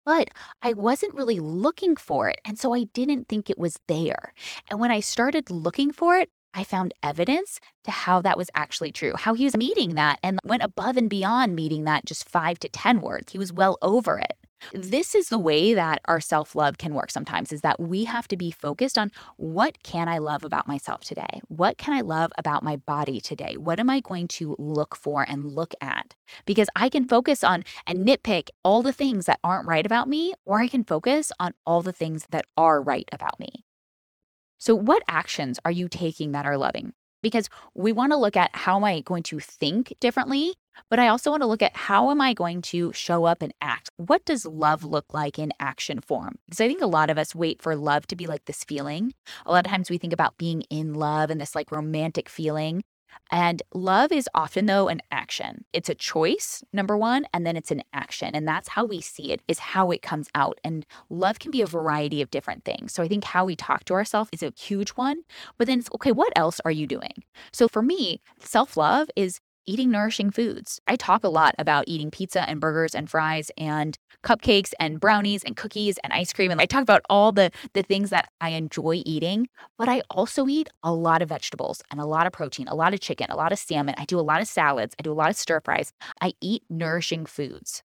But 0.05 0.29
I 0.61 0.73
wasn't 0.73 1.13
really 1.13 1.39
looking 1.39 1.95
for 1.95 2.27
it. 2.27 2.41
And 2.43 2.57
so 2.57 2.73
I 2.73 2.85
didn't 2.93 3.27
think 3.27 3.49
it 3.49 3.59
was 3.59 3.77
there. 3.87 4.33
And 4.69 4.79
when 4.79 4.91
I 4.91 4.99
started 4.99 5.51
looking 5.51 5.91
for 5.91 6.17
it, 6.17 6.29
I 6.53 6.63
found 6.63 6.93
evidence 7.01 7.59
to 7.83 7.91
how 7.91 8.21
that 8.21 8.37
was 8.37 8.49
actually 8.55 8.91
true, 8.91 9.13
how 9.17 9.33
he 9.33 9.45
was 9.45 9.57
meeting 9.57 9.95
that 9.95 10.19
and 10.21 10.39
went 10.43 10.63
above 10.63 10.97
and 10.97 11.09
beyond 11.09 11.55
meeting 11.55 11.85
that 11.85 12.05
just 12.05 12.27
five 12.27 12.59
to 12.59 12.69
10 12.69 13.01
words. 13.01 13.31
He 13.31 13.37
was 13.37 13.53
well 13.53 13.77
over 13.81 14.19
it. 14.19 14.37
This 14.73 15.15
is 15.15 15.29
the 15.29 15.39
way 15.39 15.73
that 15.73 16.01
our 16.05 16.19
self 16.19 16.55
love 16.55 16.77
can 16.77 16.93
work 16.93 17.11
sometimes 17.11 17.51
is 17.51 17.61
that 17.61 17.79
we 17.79 18.05
have 18.05 18.27
to 18.29 18.37
be 18.37 18.51
focused 18.51 18.97
on 18.97 19.11
what 19.37 19.81
can 19.83 20.07
I 20.07 20.19
love 20.19 20.43
about 20.43 20.67
myself 20.67 21.01
today? 21.01 21.41
What 21.47 21.77
can 21.77 21.93
I 21.93 22.01
love 22.01 22.31
about 22.37 22.63
my 22.63 22.75
body 22.75 23.19
today? 23.19 23.55
What 23.57 23.79
am 23.79 23.89
I 23.89 24.01
going 24.01 24.27
to 24.29 24.55
look 24.59 24.95
for 24.95 25.25
and 25.27 25.51
look 25.51 25.73
at? 25.81 26.15
Because 26.45 26.67
I 26.75 26.89
can 26.89 27.07
focus 27.07 27.43
on 27.43 27.63
and 27.87 28.07
nitpick 28.07 28.49
all 28.63 28.81
the 28.81 28.93
things 28.93 29.25
that 29.25 29.39
aren't 29.43 29.67
right 29.67 29.85
about 29.85 30.07
me, 30.07 30.33
or 30.45 30.59
I 30.59 30.67
can 30.67 30.83
focus 30.83 31.31
on 31.39 31.53
all 31.65 31.81
the 31.81 31.93
things 31.93 32.27
that 32.29 32.45
are 32.55 32.81
right 32.81 33.09
about 33.11 33.39
me. 33.39 33.65
So, 34.61 34.75
what 34.75 35.01
actions 35.07 35.59
are 35.65 35.71
you 35.71 35.89
taking 35.89 36.33
that 36.33 36.45
are 36.45 36.55
loving? 36.55 36.93
Because 37.23 37.49
we 37.73 37.91
want 37.91 38.11
to 38.11 38.15
look 38.15 38.37
at 38.37 38.51
how 38.53 38.75
am 38.75 38.83
I 38.83 39.01
going 39.01 39.23
to 39.23 39.39
think 39.39 39.91
differently, 39.99 40.53
but 40.87 40.99
I 40.99 41.07
also 41.07 41.31
want 41.31 41.41
to 41.41 41.47
look 41.47 41.63
at 41.63 41.75
how 41.75 42.11
am 42.11 42.21
I 42.21 42.35
going 42.35 42.61
to 42.63 42.93
show 42.93 43.25
up 43.25 43.41
and 43.41 43.55
act? 43.59 43.89
What 43.97 44.23
does 44.23 44.45
love 44.45 44.83
look 44.83 45.15
like 45.15 45.39
in 45.39 45.51
action 45.59 45.99
form? 45.99 46.37
Because 46.45 46.61
I 46.61 46.67
think 46.67 46.83
a 46.83 46.85
lot 46.85 47.09
of 47.09 47.17
us 47.17 47.33
wait 47.33 47.59
for 47.59 47.75
love 47.75 48.05
to 48.05 48.15
be 48.15 48.27
like 48.27 48.45
this 48.45 48.63
feeling. 48.63 49.15
A 49.47 49.51
lot 49.51 49.65
of 49.65 49.71
times 49.71 49.89
we 49.89 49.97
think 49.97 50.13
about 50.13 50.37
being 50.37 50.61
in 50.69 50.93
love 50.93 51.31
and 51.31 51.41
this 51.41 51.55
like 51.55 51.71
romantic 51.71 52.29
feeling. 52.29 52.83
And 53.29 53.61
love 53.73 54.11
is 54.11 54.27
often, 54.33 54.65
though, 54.65 54.87
an 54.87 55.01
action. 55.11 55.63
It's 55.73 55.89
a 55.89 55.95
choice, 55.95 56.63
number 56.73 56.97
one, 56.97 57.25
and 57.33 57.45
then 57.45 57.55
it's 57.55 57.71
an 57.71 57.83
action. 57.93 58.35
And 58.35 58.47
that's 58.47 58.69
how 58.69 58.85
we 58.85 59.01
see 59.01 59.31
it, 59.31 59.41
is 59.47 59.59
how 59.59 59.91
it 59.91 60.01
comes 60.01 60.27
out. 60.35 60.59
And 60.63 60.85
love 61.09 61.39
can 61.39 61.51
be 61.51 61.61
a 61.61 61.67
variety 61.67 62.21
of 62.21 62.31
different 62.31 62.65
things. 62.65 62.93
So 62.93 63.03
I 63.03 63.07
think 63.07 63.23
how 63.23 63.45
we 63.45 63.55
talk 63.55 63.85
to 63.85 63.93
ourselves 63.93 64.29
is 64.33 64.43
a 64.43 64.53
huge 64.57 64.91
one. 64.91 65.21
But 65.57 65.67
then 65.67 65.79
it's 65.79 65.89
okay, 65.95 66.11
what 66.11 66.33
else 66.35 66.59
are 66.65 66.71
you 66.71 66.87
doing? 66.87 67.23
So 67.53 67.67
for 67.67 67.81
me, 67.81 68.21
self 68.39 68.75
love 68.75 69.09
is 69.15 69.39
eating 69.65 69.91
nourishing 69.91 70.31
foods. 70.31 70.79
I 70.87 70.95
talk 70.95 71.23
a 71.23 71.29
lot 71.29 71.55
about 71.57 71.85
eating 71.87 72.11
pizza 72.11 72.47
and 72.49 72.59
burgers 72.59 72.95
and 72.95 73.09
fries 73.09 73.51
and 73.57 73.97
cupcakes 74.23 74.73
and 74.79 74.99
brownies 74.99 75.43
and 75.43 75.55
cookies 75.55 75.97
and 76.03 76.13
ice 76.13 76.33
cream. 76.33 76.51
And 76.51 76.61
I 76.61 76.65
talk 76.65 76.81
about 76.83 77.01
all 77.09 77.31
the, 77.31 77.51
the 77.73 77.83
things 77.83 78.09
that 78.09 78.29
I 78.39 78.49
enjoy 78.49 79.01
eating, 79.05 79.47
but 79.77 79.89
I 79.89 80.01
also 80.09 80.47
eat 80.47 80.69
a 80.83 80.93
lot 80.93 81.21
of 81.21 81.29
vegetables 81.29 81.81
and 81.91 81.99
a 81.99 82.05
lot 82.05 82.27
of 82.27 82.33
protein, 82.33 82.67
a 82.67 82.75
lot 82.75 82.93
of 82.93 82.99
chicken, 82.99 83.27
a 83.29 83.35
lot 83.35 83.51
of 83.51 83.59
salmon. 83.59 83.95
I 83.97 84.05
do 84.05 84.19
a 84.19 84.21
lot 84.21 84.41
of 84.41 84.47
salads. 84.47 84.95
I 84.99 85.03
do 85.03 85.11
a 85.11 85.13
lot 85.13 85.29
of 85.29 85.35
stir 85.35 85.61
fries. 85.61 85.91
I 86.19 86.33
eat 86.41 86.63
nourishing 86.69 87.25
foods. 87.25 87.83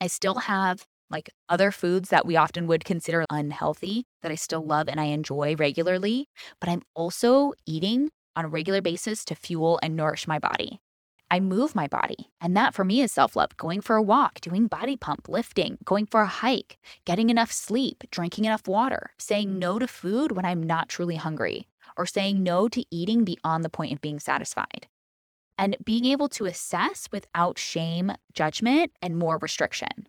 I 0.00 0.06
still 0.06 0.34
have 0.34 0.86
like 1.10 1.30
other 1.48 1.70
foods 1.70 2.08
that 2.08 2.26
we 2.26 2.36
often 2.36 2.66
would 2.66 2.84
consider 2.84 3.24
unhealthy 3.30 4.04
that 4.22 4.32
I 4.32 4.34
still 4.34 4.64
love 4.64 4.88
and 4.88 5.00
I 5.00 5.04
enjoy 5.04 5.54
regularly, 5.56 6.28
but 6.60 6.68
I'm 6.68 6.82
also 6.94 7.52
eating 7.66 8.10
on 8.36 8.44
a 8.44 8.48
regular 8.48 8.80
basis 8.80 9.24
to 9.26 9.34
fuel 9.34 9.78
and 9.82 9.96
nourish 9.96 10.26
my 10.26 10.38
body. 10.38 10.80
I 11.30 11.40
move 11.40 11.74
my 11.74 11.88
body. 11.88 12.30
And 12.40 12.56
that 12.56 12.74
for 12.74 12.84
me 12.84 13.00
is 13.00 13.12
self 13.12 13.34
love 13.34 13.56
going 13.56 13.80
for 13.80 13.96
a 13.96 14.02
walk, 14.02 14.40
doing 14.40 14.66
body 14.66 14.96
pump, 14.96 15.28
lifting, 15.28 15.78
going 15.84 16.06
for 16.06 16.20
a 16.20 16.26
hike, 16.26 16.78
getting 17.04 17.30
enough 17.30 17.50
sleep, 17.50 18.04
drinking 18.10 18.44
enough 18.44 18.68
water, 18.68 19.10
saying 19.18 19.58
no 19.58 19.78
to 19.78 19.86
food 19.86 20.32
when 20.32 20.44
I'm 20.44 20.62
not 20.62 20.88
truly 20.88 21.16
hungry, 21.16 21.66
or 21.96 22.06
saying 22.06 22.42
no 22.42 22.68
to 22.68 22.84
eating 22.90 23.24
beyond 23.24 23.64
the 23.64 23.70
point 23.70 23.92
of 23.92 24.00
being 24.00 24.20
satisfied. 24.20 24.86
And 25.56 25.76
being 25.84 26.04
able 26.04 26.28
to 26.30 26.46
assess 26.46 27.08
without 27.12 27.58
shame, 27.58 28.12
judgment, 28.32 28.92
and 29.00 29.16
more 29.16 29.38
restriction 29.38 30.08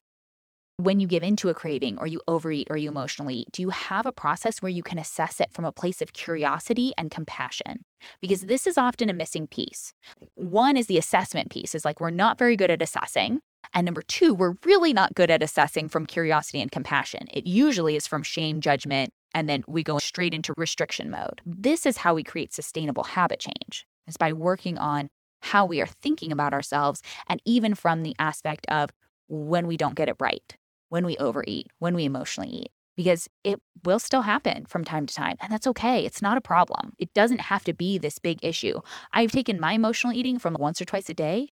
when 0.78 1.00
you 1.00 1.08
give 1.08 1.24
into 1.24 1.50
a 1.50 1.54
craving 1.54 1.98
or 2.00 2.08
you 2.08 2.22
overeat 2.28 2.68
or 2.70 2.76
you 2.76 2.90
emotionally 2.90 3.36
eat, 3.36 3.52
do 3.54 3.62
you 3.62 3.70
have 3.70 4.06
a 4.06 4.12
process 4.12 4.62
where 4.62 4.70
you 4.70 4.84
can 4.84 5.00
assess 5.00 5.40
it 5.40 5.54
from 5.54 5.64
a 5.64 5.72
place 5.72 6.02
of 6.02 6.14
curiosity 6.14 6.94
and 6.98 7.10
compassion? 7.10 7.86
Because 8.22 8.42
this 8.42 8.68
is 8.68 8.78
often 8.78 9.10
a 9.10 9.14
missing 9.14 9.48
piece. 9.48 9.94
One 10.36 10.76
is 10.76 10.88
the 10.88 10.98
assessment 10.98 11.50
piece, 11.50 11.76
is 11.76 11.86
like 11.86 12.02
we're 12.02 12.10
not 12.10 12.38
very 12.38 12.58
good 12.58 12.72
at 12.72 12.82
assessing. 12.82 13.40
And 13.74 13.86
number 13.86 14.02
two, 14.02 14.34
we're 14.34 14.56
really 14.66 14.92
not 14.92 15.16
good 15.16 15.32
at 15.32 15.42
assessing 15.42 15.88
from 15.88 16.06
curiosity 16.06 16.62
and 16.62 16.72
compassion. 16.72 17.28
It 17.34 17.48
usually 17.48 17.96
is 17.96 18.06
from 18.06 18.22
shame, 18.22 18.60
judgment, 18.60 19.12
and 19.34 19.48
then 19.50 19.64
we 19.68 19.82
go 19.82 19.98
straight 19.98 20.34
into 20.34 20.54
restriction 20.58 21.10
mode. 21.10 21.42
This 21.46 21.86
is 21.86 21.98
how 21.98 22.14
we 22.14 22.24
create 22.24 22.54
sustainable 22.54 23.04
habit 23.04 23.40
change, 23.40 23.86
is 24.08 24.18
by 24.18 24.34
working 24.34 24.78
on 24.78 25.10
how 25.42 25.66
we 25.66 25.82
are 25.82 25.88
thinking 25.88 26.32
about 26.32 26.54
ourselves 26.54 27.02
and 27.28 27.42
even 27.46 27.76
from 27.76 28.04
the 28.04 28.16
aspect 28.20 28.66
of 28.68 28.90
when 29.28 29.68
we 29.68 29.78
don't 29.78 29.96
get 29.96 30.10
it 30.10 30.16
right 30.20 30.56
when 30.96 31.06
we 31.06 31.18
overeat, 31.18 31.68
when 31.80 31.94
we 31.94 32.06
emotionally 32.06 32.48
eat, 32.50 32.72
because 32.96 33.28
it 33.44 33.60
will 33.84 34.00
still 34.00 34.22
happen 34.22 34.66
from 34.66 34.86
time 34.86 35.06
to 35.06 35.14
time. 35.14 35.36
And 35.42 35.52
that's 35.52 35.68
okay. 35.68 36.06
It's 36.06 36.22
not 36.22 36.38
a 36.38 36.42
problem. 36.42 36.94
It 36.98 37.14
doesn't 37.14 37.42
have 37.42 37.66
to 37.66 37.74
be 37.74 37.98
this 37.98 38.18
big 38.18 38.40
issue. 38.42 38.80
I've 39.12 39.34
taken 39.34 39.60
my 39.60 39.74
emotional 39.74 40.14
eating 40.14 40.40
from 40.40 40.56
once 40.58 40.80
or 40.80 40.86
twice 40.86 41.10
a 41.10 41.14
day 41.14 41.50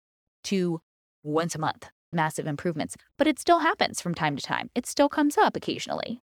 to 0.45 0.81
once 1.23 1.55
a 1.55 1.59
month, 1.59 1.91
massive 2.15 2.47
improvements, 2.47 2.97
but 3.19 3.27
it 3.27 3.39
still 3.39 3.59
happens 3.59 4.01
from 4.01 4.15
time 4.15 4.37
to 4.37 4.43
time. 4.43 4.71
It 4.75 4.87
still 4.87 5.11
comes 5.11 5.37
up 5.37 5.55
occasionally. 5.55 6.23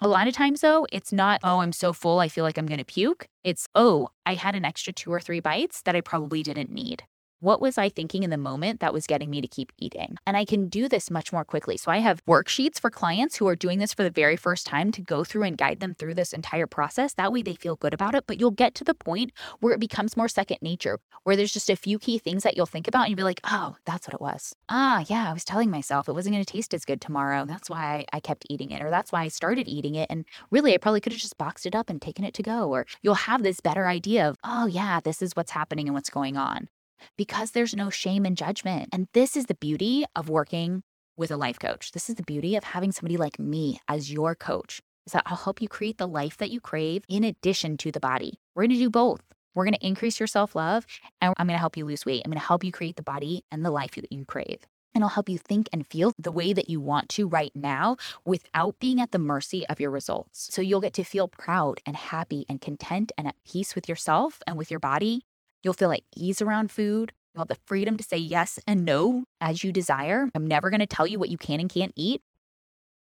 A 0.00 0.08
lot 0.08 0.26
of 0.26 0.34
times, 0.34 0.62
though, 0.62 0.88
it's 0.90 1.12
not, 1.12 1.38
oh, 1.44 1.60
I'm 1.60 1.72
so 1.72 1.92
full, 1.92 2.18
I 2.18 2.26
feel 2.26 2.42
like 2.42 2.58
I'm 2.58 2.66
going 2.66 2.78
to 2.78 2.84
puke. 2.84 3.28
It's, 3.44 3.68
oh, 3.76 4.08
I 4.26 4.34
had 4.34 4.56
an 4.56 4.64
extra 4.64 4.92
two 4.92 5.12
or 5.12 5.20
three 5.20 5.38
bites 5.38 5.82
that 5.82 5.94
I 5.94 6.00
probably 6.00 6.42
didn't 6.42 6.72
need. 6.72 7.04
What 7.42 7.62
was 7.62 7.78
I 7.78 7.88
thinking 7.88 8.22
in 8.22 8.28
the 8.28 8.36
moment 8.36 8.80
that 8.80 8.92
was 8.92 9.06
getting 9.06 9.30
me 9.30 9.40
to 9.40 9.48
keep 9.48 9.72
eating? 9.78 10.18
And 10.26 10.36
I 10.36 10.44
can 10.44 10.68
do 10.68 10.90
this 10.90 11.10
much 11.10 11.32
more 11.32 11.42
quickly. 11.42 11.78
So 11.78 11.90
I 11.90 11.96
have 12.00 12.22
worksheets 12.26 12.78
for 12.78 12.90
clients 12.90 13.36
who 13.36 13.48
are 13.48 13.56
doing 13.56 13.78
this 13.78 13.94
for 13.94 14.02
the 14.02 14.10
very 14.10 14.36
first 14.36 14.66
time 14.66 14.92
to 14.92 15.00
go 15.00 15.24
through 15.24 15.44
and 15.44 15.56
guide 15.56 15.80
them 15.80 15.94
through 15.94 16.16
this 16.16 16.34
entire 16.34 16.66
process. 16.66 17.14
That 17.14 17.32
way 17.32 17.40
they 17.40 17.54
feel 17.54 17.76
good 17.76 17.94
about 17.94 18.14
it. 18.14 18.24
But 18.26 18.38
you'll 18.38 18.50
get 18.50 18.74
to 18.74 18.84
the 18.84 18.92
point 18.92 19.32
where 19.60 19.72
it 19.72 19.80
becomes 19.80 20.18
more 20.18 20.28
second 20.28 20.58
nature, 20.60 20.98
where 21.22 21.34
there's 21.34 21.54
just 21.54 21.70
a 21.70 21.76
few 21.76 21.98
key 21.98 22.18
things 22.18 22.42
that 22.42 22.58
you'll 22.58 22.66
think 22.66 22.86
about 22.86 23.04
and 23.04 23.12
you'll 23.12 23.16
be 23.16 23.22
like, 23.22 23.40
oh, 23.44 23.76
that's 23.86 24.06
what 24.06 24.12
it 24.12 24.20
was. 24.20 24.54
Ah, 24.68 25.02
yeah, 25.08 25.30
I 25.30 25.32
was 25.32 25.46
telling 25.46 25.70
myself 25.70 26.10
it 26.10 26.12
wasn't 26.12 26.34
going 26.34 26.44
to 26.44 26.52
taste 26.52 26.74
as 26.74 26.84
good 26.84 27.00
tomorrow. 27.00 27.46
That's 27.46 27.70
why 27.70 28.04
I 28.12 28.20
kept 28.20 28.44
eating 28.50 28.70
it, 28.70 28.82
or 28.82 28.90
that's 28.90 29.12
why 29.12 29.22
I 29.22 29.28
started 29.28 29.66
eating 29.66 29.94
it. 29.94 30.08
And 30.10 30.26
really, 30.50 30.74
I 30.74 30.76
probably 30.76 31.00
could 31.00 31.14
have 31.14 31.22
just 31.22 31.38
boxed 31.38 31.64
it 31.64 31.74
up 31.74 31.88
and 31.88 32.02
taken 32.02 32.26
it 32.26 32.34
to 32.34 32.42
go. 32.42 32.68
Or 32.68 32.84
you'll 33.00 33.14
have 33.14 33.42
this 33.42 33.60
better 33.60 33.86
idea 33.86 34.28
of, 34.28 34.36
oh, 34.44 34.66
yeah, 34.66 35.00
this 35.00 35.22
is 35.22 35.34
what's 35.34 35.52
happening 35.52 35.88
and 35.88 35.94
what's 35.94 36.10
going 36.10 36.36
on 36.36 36.68
because 37.16 37.50
there's 37.50 37.74
no 37.74 37.90
shame 37.90 38.24
and 38.24 38.36
judgment. 38.36 38.88
And 38.92 39.08
this 39.12 39.36
is 39.36 39.46
the 39.46 39.54
beauty 39.54 40.04
of 40.14 40.28
working 40.28 40.82
with 41.16 41.30
a 41.30 41.36
life 41.36 41.58
coach. 41.58 41.92
This 41.92 42.08
is 42.08 42.16
the 42.16 42.22
beauty 42.22 42.56
of 42.56 42.64
having 42.64 42.92
somebody 42.92 43.16
like 43.16 43.38
me 43.38 43.80
as 43.88 44.12
your 44.12 44.34
coach. 44.34 44.80
Is 45.06 45.12
that 45.12 45.22
I'll 45.26 45.36
help 45.36 45.60
you 45.60 45.68
create 45.68 45.98
the 45.98 46.08
life 46.08 46.36
that 46.38 46.50
you 46.50 46.60
crave 46.60 47.04
in 47.08 47.24
addition 47.24 47.76
to 47.78 47.92
the 47.92 48.00
body. 48.00 48.38
We're 48.54 48.62
going 48.62 48.70
to 48.70 48.76
do 48.76 48.90
both. 48.90 49.22
We're 49.54 49.64
going 49.64 49.74
to 49.74 49.86
increase 49.86 50.20
your 50.20 50.26
self 50.26 50.54
love 50.54 50.86
and 51.20 51.34
I'm 51.36 51.46
going 51.46 51.54
to 51.54 51.60
help 51.60 51.76
you 51.76 51.84
lose 51.84 52.06
weight. 52.06 52.22
I'm 52.24 52.30
going 52.30 52.40
to 52.40 52.46
help 52.46 52.64
you 52.64 52.72
create 52.72 52.96
the 52.96 53.02
body 53.02 53.44
and 53.50 53.64
the 53.64 53.70
life 53.70 53.92
that 53.92 54.12
you 54.12 54.24
crave. 54.24 54.66
And 54.94 55.04
I'll 55.04 55.10
help 55.10 55.28
you 55.28 55.38
think 55.38 55.68
and 55.72 55.86
feel 55.86 56.12
the 56.18 56.32
way 56.32 56.52
that 56.52 56.68
you 56.68 56.80
want 56.80 57.08
to 57.10 57.28
right 57.28 57.52
now 57.54 57.96
without 58.24 58.78
being 58.80 59.00
at 59.00 59.12
the 59.12 59.18
mercy 59.18 59.66
of 59.68 59.78
your 59.78 59.90
results. 59.90 60.48
So 60.52 60.62
you'll 60.62 60.80
get 60.80 60.94
to 60.94 61.04
feel 61.04 61.28
proud 61.28 61.80
and 61.86 61.96
happy 61.96 62.44
and 62.48 62.60
content 62.60 63.12
and 63.16 63.28
at 63.28 63.36
peace 63.44 63.74
with 63.74 63.88
yourself 63.88 64.42
and 64.46 64.56
with 64.56 64.70
your 64.70 64.80
body 64.80 65.22
You'll 65.62 65.74
feel 65.74 65.92
at 65.92 66.00
ease 66.16 66.40
around 66.40 66.70
food. 66.70 67.12
You'll 67.34 67.42
have 67.42 67.48
the 67.48 67.58
freedom 67.66 67.96
to 67.96 68.04
say 68.04 68.16
yes 68.16 68.58
and 68.66 68.84
no 68.84 69.24
as 69.40 69.62
you 69.62 69.72
desire. 69.72 70.28
I'm 70.34 70.46
never 70.46 70.70
going 70.70 70.80
to 70.80 70.86
tell 70.86 71.06
you 71.06 71.18
what 71.18 71.28
you 71.28 71.38
can 71.38 71.60
and 71.60 71.68
can't 71.68 71.92
eat. 71.96 72.22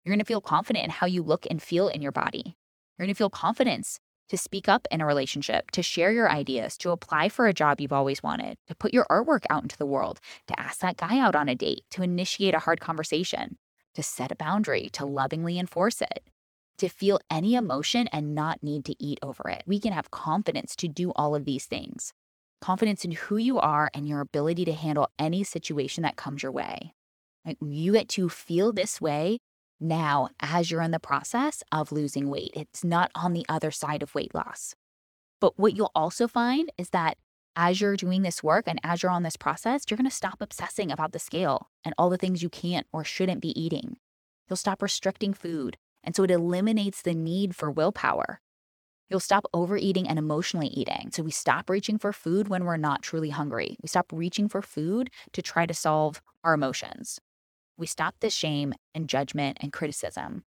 You're 0.03 0.11
going 0.11 0.19
to 0.19 0.25
feel 0.25 0.41
confident 0.41 0.85
in 0.85 0.91
how 0.91 1.07
you 1.07 1.23
look 1.23 1.47
and 1.49 1.61
feel 1.61 1.87
in 1.87 2.01
your 2.01 2.11
body. 2.11 2.55
You're 2.97 3.05
going 3.05 3.13
to 3.13 3.17
feel 3.17 3.29
confidence 3.29 3.99
to 4.29 4.37
speak 4.37 4.69
up 4.69 4.87
in 4.91 5.01
a 5.01 5.05
relationship, 5.05 5.71
to 5.71 5.83
share 5.83 6.11
your 6.11 6.29
ideas, 6.29 6.77
to 6.77 6.91
apply 6.91 7.29
for 7.29 7.47
a 7.47 7.53
job 7.53 7.81
you've 7.81 7.91
always 7.93 8.23
wanted, 8.23 8.57
to 8.67 8.75
put 8.75 8.93
your 8.93 9.05
artwork 9.09 9.43
out 9.49 9.63
into 9.63 9.77
the 9.77 9.85
world, 9.85 10.19
to 10.47 10.59
ask 10.59 10.79
that 10.79 10.97
guy 10.97 11.19
out 11.19 11.35
on 11.35 11.49
a 11.49 11.55
date, 11.55 11.83
to 11.91 12.03
initiate 12.03 12.55
a 12.55 12.59
hard 12.59 12.79
conversation, 12.79 13.57
to 13.93 14.03
set 14.03 14.31
a 14.31 14.35
boundary, 14.35 14.89
to 14.93 15.05
lovingly 15.05 15.59
enforce 15.59 16.01
it 16.01 16.23
to 16.77 16.89
feel 16.89 17.19
any 17.29 17.53
emotion 17.53 18.07
and 18.11 18.33
not 18.33 18.63
need 18.63 18.83
to 18.83 18.95
eat 18.97 19.19
over 19.21 19.47
it. 19.49 19.61
We 19.67 19.79
can 19.79 19.93
have 19.93 20.09
confidence 20.09 20.75
to 20.77 20.87
do 20.87 21.11
all 21.15 21.35
of 21.35 21.45
these 21.45 21.67
things 21.67 22.11
confidence 22.62 23.04
in 23.04 23.12
who 23.12 23.38
you 23.38 23.60
are 23.60 23.89
and 23.93 24.08
your 24.08 24.21
ability 24.21 24.65
to 24.65 24.74
handle 24.74 25.10
any 25.19 25.43
situation 25.43 26.04
that 26.04 26.15
comes 26.15 26.43
your 26.43 26.52
way. 26.52 26.93
You 27.60 27.93
get 27.93 28.08
to 28.10 28.30
feel 28.30 28.71
this 28.71 29.02
way 29.02 29.39
now 29.80 30.30
as 30.39 30.69
you're 30.69 30.82
in 30.82 30.91
the 30.91 31.00
process 31.00 31.63
of 31.71 31.91
losing 31.91 32.30
weight. 32.30 32.52
It's 32.56 32.84
not 32.84 33.12
on 33.15 33.34
the 33.34 33.45
other 33.50 33.71
side 33.71 34.04
of 34.04 34.13
weight 34.13 34.34
loss. 34.36 34.76
But 35.39 35.58
what 35.58 35.76
you'll 35.76 35.91
also 35.95 36.28
find 36.28 36.71
is 36.78 36.91
that 36.91 37.17
as 37.56 37.82
you're 37.82 37.97
doing 37.97 38.21
this 38.21 38.43
work 38.43 38.65
and 38.67 38.80
as 38.84 39.02
you're 39.02 39.12
on 39.12 39.24
this 39.24 39.36
process, 39.36 39.84
you're 39.89 39.97
going 39.97 40.10
to 40.10 40.15
stop 40.15 40.39
obsessing 40.39 40.91
about 40.91 41.12
the 41.12 41.19
scale 41.19 41.69
and 41.84 41.93
all 41.97 42.10
the 42.10 42.17
things 42.17 42.43
you 42.43 42.50
can't 42.50 42.88
or 42.93 43.04
shouldn't 43.04 43.41
be 43.41 43.60
eating. 43.60 43.97
You'll 44.47 44.58
stop 44.58 44.82
restricting 44.82 45.34
food. 45.34 45.78
And 46.04 46.15
so 46.15 46.24
it 46.24 46.32
eliminates 46.32 47.02
the 47.02 47.13
need 47.13 47.56
for 47.56 47.69
willpower. 47.69 48.39
You'll 49.12 49.19
stop 49.19 49.45
overeating 49.54 50.08
and 50.08 50.17
emotionally 50.17 50.67
eating. 50.67 51.10
So 51.12 51.21
we 51.21 51.32
stop 51.32 51.69
reaching 51.69 51.97
for 51.97 52.13
food 52.13 52.47
when 52.47 52.63
we're 52.63 52.78
not 52.78 53.02
truly 53.02 53.30
hungry. 53.30 53.76
We 53.82 53.89
stop 53.89 54.06
reaching 54.13 54.47
for 54.47 54.62
food 54.62 55.10
to 55.34 55.41
try 55.41 55.65
to 55.65 55.74
solve 55.74 56.21
our 56.45 56.54
emotions. 56.54 57.19
We 57.78 57.88
stop 57.88 58.15
the 58.21 58.30
shame 58.30 58.74
and 58.95 59.10
judgment 59.10 59.58
and 59.60 59.74
criticism. 59.74 60.45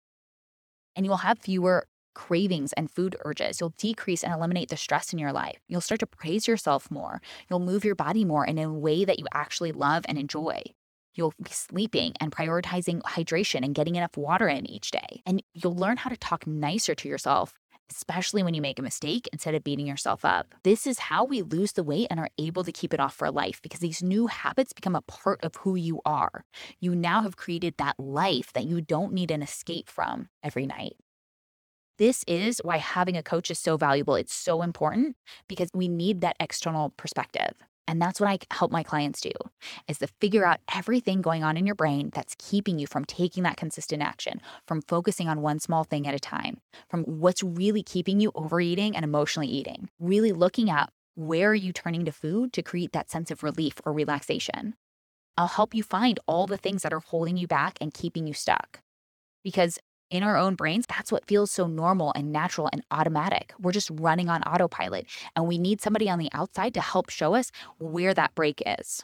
And 0.95 1.05
you'll 1.05 1.17
have 1.17 1.41
fewer 1.41 1.89
cravings 2.15 2.73
and 2.75 2.89
food 2.89 3.17
urges. 3.25 3.61
You'll 3.61 3.75
decrease 3.79 4.23
and 4.23 4.33
eliminate 4.33 4.69
the 4.69 4.77
stress 4.77 5.13
in 5.13 5.19
your 5.19 5.33
life. 5.33 5.59
You'll 5.67 5.81
start 5.81 5.99
to 6.01 6.07
praise 6.07 6.47
yourself 6.47 6.89
more. 6.89 7.21
You'll 7.51 7.59
move 7.59 7.85
your 7.85 7.97
body 7.97 8.25
more 8.25 8.47
in 8.47 8.59
a 8.59 8.73
way 8.73 9.05
that 9.05 9.19
you 9.19 9.27
actually 9.35 9.73
love 9.73 10.05
and 10.07 10.17
enjoy. 10.17 10.63
You'll 11.15 11.35
be 11.43 11.51
sleeping 11.51 12.15
and 12.21 12.31
prioritizing 12.31 13.03
hydration 13.03 13.65
and 13.65 13.75
getting 13.75 13.97
enough 13.97 14.17
water 14.17 14.49
in 14.49 14.67
each 14.71 14.93
day. 14.93 15.23
And 15.27 15.43
you'll 15.53 15.75
learn 15.75 15.97
how 15.97 16.11
to 16.11 16.17
talk 16.17 16.47
nicer 16.47 16.95
to 16.95 17.09
yourself, 17.09 17.55
especially 17.95 18.43
when 18.43 18.55
you 18.55 18.63
make 18.63 18.79
a 18.79 18.83
mistake 18.83 19.29
instead 19.33 19.55
of 19.55 19.65
beating 19.65 19.87
yourself 19.87 20.25
up. 20.25 20.55
This 20.63 20.87
is 20.87 20.99
how 20.99 21.25
we 21.25 21.43
lose 21.43 21.73
the 21.73 21.83
weight 21.83 22.09
and 22.11 22.19
are 22.19 22.31
able 22.39 22.65
to 22.65 22.73
keep 22.73 22.95
it 22.95 23.01
off 23.01 23.15
for 23.15 23.31
life 23.31 23.61
because 23.63 23.81
these 23.81 24.03
new 24.03 24.27
habits 24.27 24.73
become 24.73 24.97
a 24.97 25.03
part 25.03 25.43
of 25.43 25.57
who 25.57 25.75
you 25.75 26.01
are. 26.05 26.45
You 26.81 26.95
now 26.95 27.23
have 27.23 27.37
created 27.37 27.75
that 27.79 27.99
life 27.99 28.53
that 28.55 28.65
you 28.65 28.81
don't 28.81 29.13
need 29.13 29.31
an 29.31 29.43
escape 29.43 29.89
from 29.89 30.29
every 30.43 30.67
night. 30.67 30.95
This 31.99 32.25
is 32.27 32.61
why 32.65 32.79
having 32.79 33.17
a 33.17 33.23
coach 33.23 33.51
is 33.51 33.59
so 33.59 33.77
valuable. 33.77 34.15
It's 34.15 34.35
so 34.35 34.63
important 34.63 35.17
because 35.47 35.69
we 35.75 35.89
need 35.89 36.21
that 36.23 36.37
external 36.41 36.91
perspective. 36.97 37.53
And 37.93 38.01
that's 38.01 38.19
what 38.19 38.31
I 38.31 38.39
help 38.51 38.73
my 38.73 38.83
clients 38.83 39.21
do 39.21 39.33
is 39.87 39.99
to 39.99 40.07
figure 40.07 40.47
out 40.47 40.61
everything 40.75 41.21
going 41.21 41.45
on 41.45 41.59
in 41.59 41.67
your 41.67 41.75
brain 41.75 42.09
that's 42.15 42.35
keeping 42.39 42.79
you 42.79 42.87
from 42.87 43.05
taking 43.05 43.43
that 43.43 43.59
consistent 43.59 44.01
action, 44.01 44.41
from 44.67 44.81
focusing 44.81 45.29
on 45.29 45.43
one 45.43 45.61
small 45.61 45.85
thing 45.85 46.07
at 46.07 46.15
a 46.15 46.19
time, 46.19 46.57
from 46.89 47.05
what's 47.05 47.43
really 47.43 47.83
keeping 47.83 48.19
you 48.19 48.33
overeating 48.35 48.97
and 48.97 49.05
emotionally 49.05 49.47
eating. 49.47 49.91
Really 50.01 50.33
looking 50.33 50.71
at 50.71 50.91
where 51.17 51.51
are 51.51 51.55
you 51.55 51.71
turning 51.71 52.07
to 52.07 52.13
food 52.13 52.55
to 52.55 52.63
create 52.63 52.93
that 52.93 53.11
sense 53.11 53.31
of 53.31 53.43
relief 53.43 53.79
or 53.85 53.93
relaxation. 53.93 54.75
I'll 55.37 55.49
help 55.49 55.75
you 55.75 55.83
find 55.83 56.19
all 56.27 56.47
the 56.47 56.57
things 56.57 56.85
that 56.85 56.95
are 56.95 57.01
holding 57.01 57.37
you 57.37 57.47
back 57.47 57.77
and 57.79 57.93
keeping 57.93 58.27
you 58.27 58.33
stuck. 58.33 58.81
Because 59.45 59.79
in 60.13 60.23
our 60.23 60.37
own 60.37 60.55
brains, 60.55 60.85
that's 60.87 61.11
what 61.11 61.27
feels 61.27 61.51
so 61.51 61.67
normal 61.67 62.13
and 62.15 62.31
natural 62.31 62.69
and 62.73 62.85
automatic. 62.91 63.55
We're 63.59 63.73
just 63.73 63.91
running 63.95 64.29
on 64.29 64.43
autopilot, 64.43 65.07
and 65.35 65.49
we 65.49 65.59
need 65.59 65.81
somebody 65.81 66.09
on 66.11 66.19
the 66.19 66.29
outside 66.33 66.75
to 66.75 66.81
help 66.81 67.09
show 67.09 67.35
us 67.35 67.51
where 67.79 68.13
that 68.13 68.35
break 68.35 68.63
is. 68.79 69.03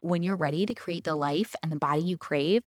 When 0.00 0.22
you're 0.22 0.36
ready 0.36 0.64
to 0.64 0.74
create 0.74 1.02
the 1.02 1.16
life 1.16 1.56
and 1.62 1.72
the 1.72 1.76
body 1.76 2.02
you 2.02 2.16
crave, 2.16 2.62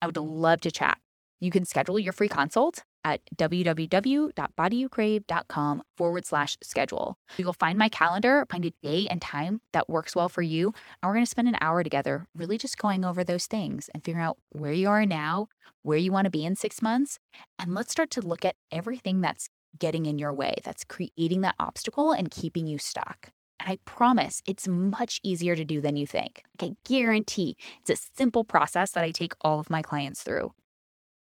I 0.00 0.06
would 0.06 0.16
love 0.16 0.62
to 0.62 0.70
chat. 0.70 0.98
You 1.40 1.50
can 1.50 1.66
schedule 1.66 1.98
your 1.98 2.14
free 2.14 2.28
consult 2.28 2.84
at 3.04 3.20
www.bodyyoucrave.com 3.36 5.82
forward 5.96 6.26
slash 6.26 6.56
schedule. 6.62 7.18
You'll 7.36 7.52
find 7.52 7.78
my 7.78 7.88
calendar, 7.88 8.46
find 8.50 8.64
a 8.64 8.72
day 8.82 9.06
and 9.10 9.20
time 9.20 9.60
that 9.72 9.88
works 9.88 10.16
well 10.16 10.28
for 10.28 10.42
you. 10.42 10.72
And 11.02 11.08
we're 11.08 11.14
going 11.14 11.24
to 11.24 11.30
spend 11.30 11.48
an 11.48 11.58
hour 11.60 11.82
together, 11.82 12.26
really 12.34 12.58
just 12.58 12.78
going 12.78 13.04
over 13.04 13.22
those 13.22 13.46
things 13.46 13.90
and 13.94 14.04
figuring 14.04 14.24
out 14.24 14.38
where 14.50 14.72
you 14.72 14.88
are 14.88 15.06
now, 15.06 15.48
where 15.82 15.98
you 15.98 16.12
want 16.12 16.24
to 16.24 16.30
be 16.30 16.44
in 16.44 16.56
six 16.56 16.80
months. 16.80 17.18
And 17.58 17.74
let's 17.74 17.92
start 17.92 18.10
to 18.12 18.20
look 18.20 18.44
at 18.44 18.56
everything 18.72 19.20
that's 19.20 19.48
getting 19.78 20.06
in 20.06 20.18
your 20.18 20.32
way, 20.32 20.56
that's 20.64 20.84
creating 20.84 21.42
that 21.42 21.56
obstacle 21.58 22.12
and 22.12 22.30
keeping 22.30 22.66
you 22.66 22.78
stuck. 22.78 23.30
And 23.60 23.70
I 23.70 23.78
promise 23.84 24.42
it's 24.46 24.68
much 24.68 25.20
easier 25.22 25.56
to 25.56 25.64
do 25.64 25.80
than 25.80 25.96
you 25.96 26.06
think. 26.06 26.42
I 26.60 26.76
guarantee 26.84 27.56
it's 27.80 27.90
a 27.90 27.96
simple 28.16 28.44
process 28.44 28.92
that 28.92 29.04
I 29.04 29.10
take 29.10 29.32
all 29.40 29.60
of 29.60 29.70
my 29.70 29.82
clients 29.82 30.22
through. 30.22 30.52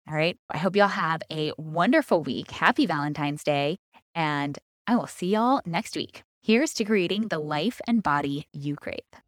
All 0.08 0.14
right. 0.14 0.38
I 0.48 0.56
hope 0.56 0.74
y'all 0.74 0.88
have 0.88 1.20
a 1.30 1.52
wonderful 1.58 2.22
week. 2.22 2.50
Happy 2.50 2.86
Valentine's 2.86 3.44
Day. 3.44 3.76
And 4.14 4.58
I 4.86 4.96
will 4.96 5.06
see 5.06 5.34
y'all 5.34 5.60
next 5.66 5.96
week. 5.96 6.22
Here's 6.40 6.72
to 6.74 6.84
creating 6.84 7.28
the 7.28 7.38
life 7.38 7.78
and 7.86 8.02
body 8.02 8.46
you 8.54 8.74
crave. 8.76 9.27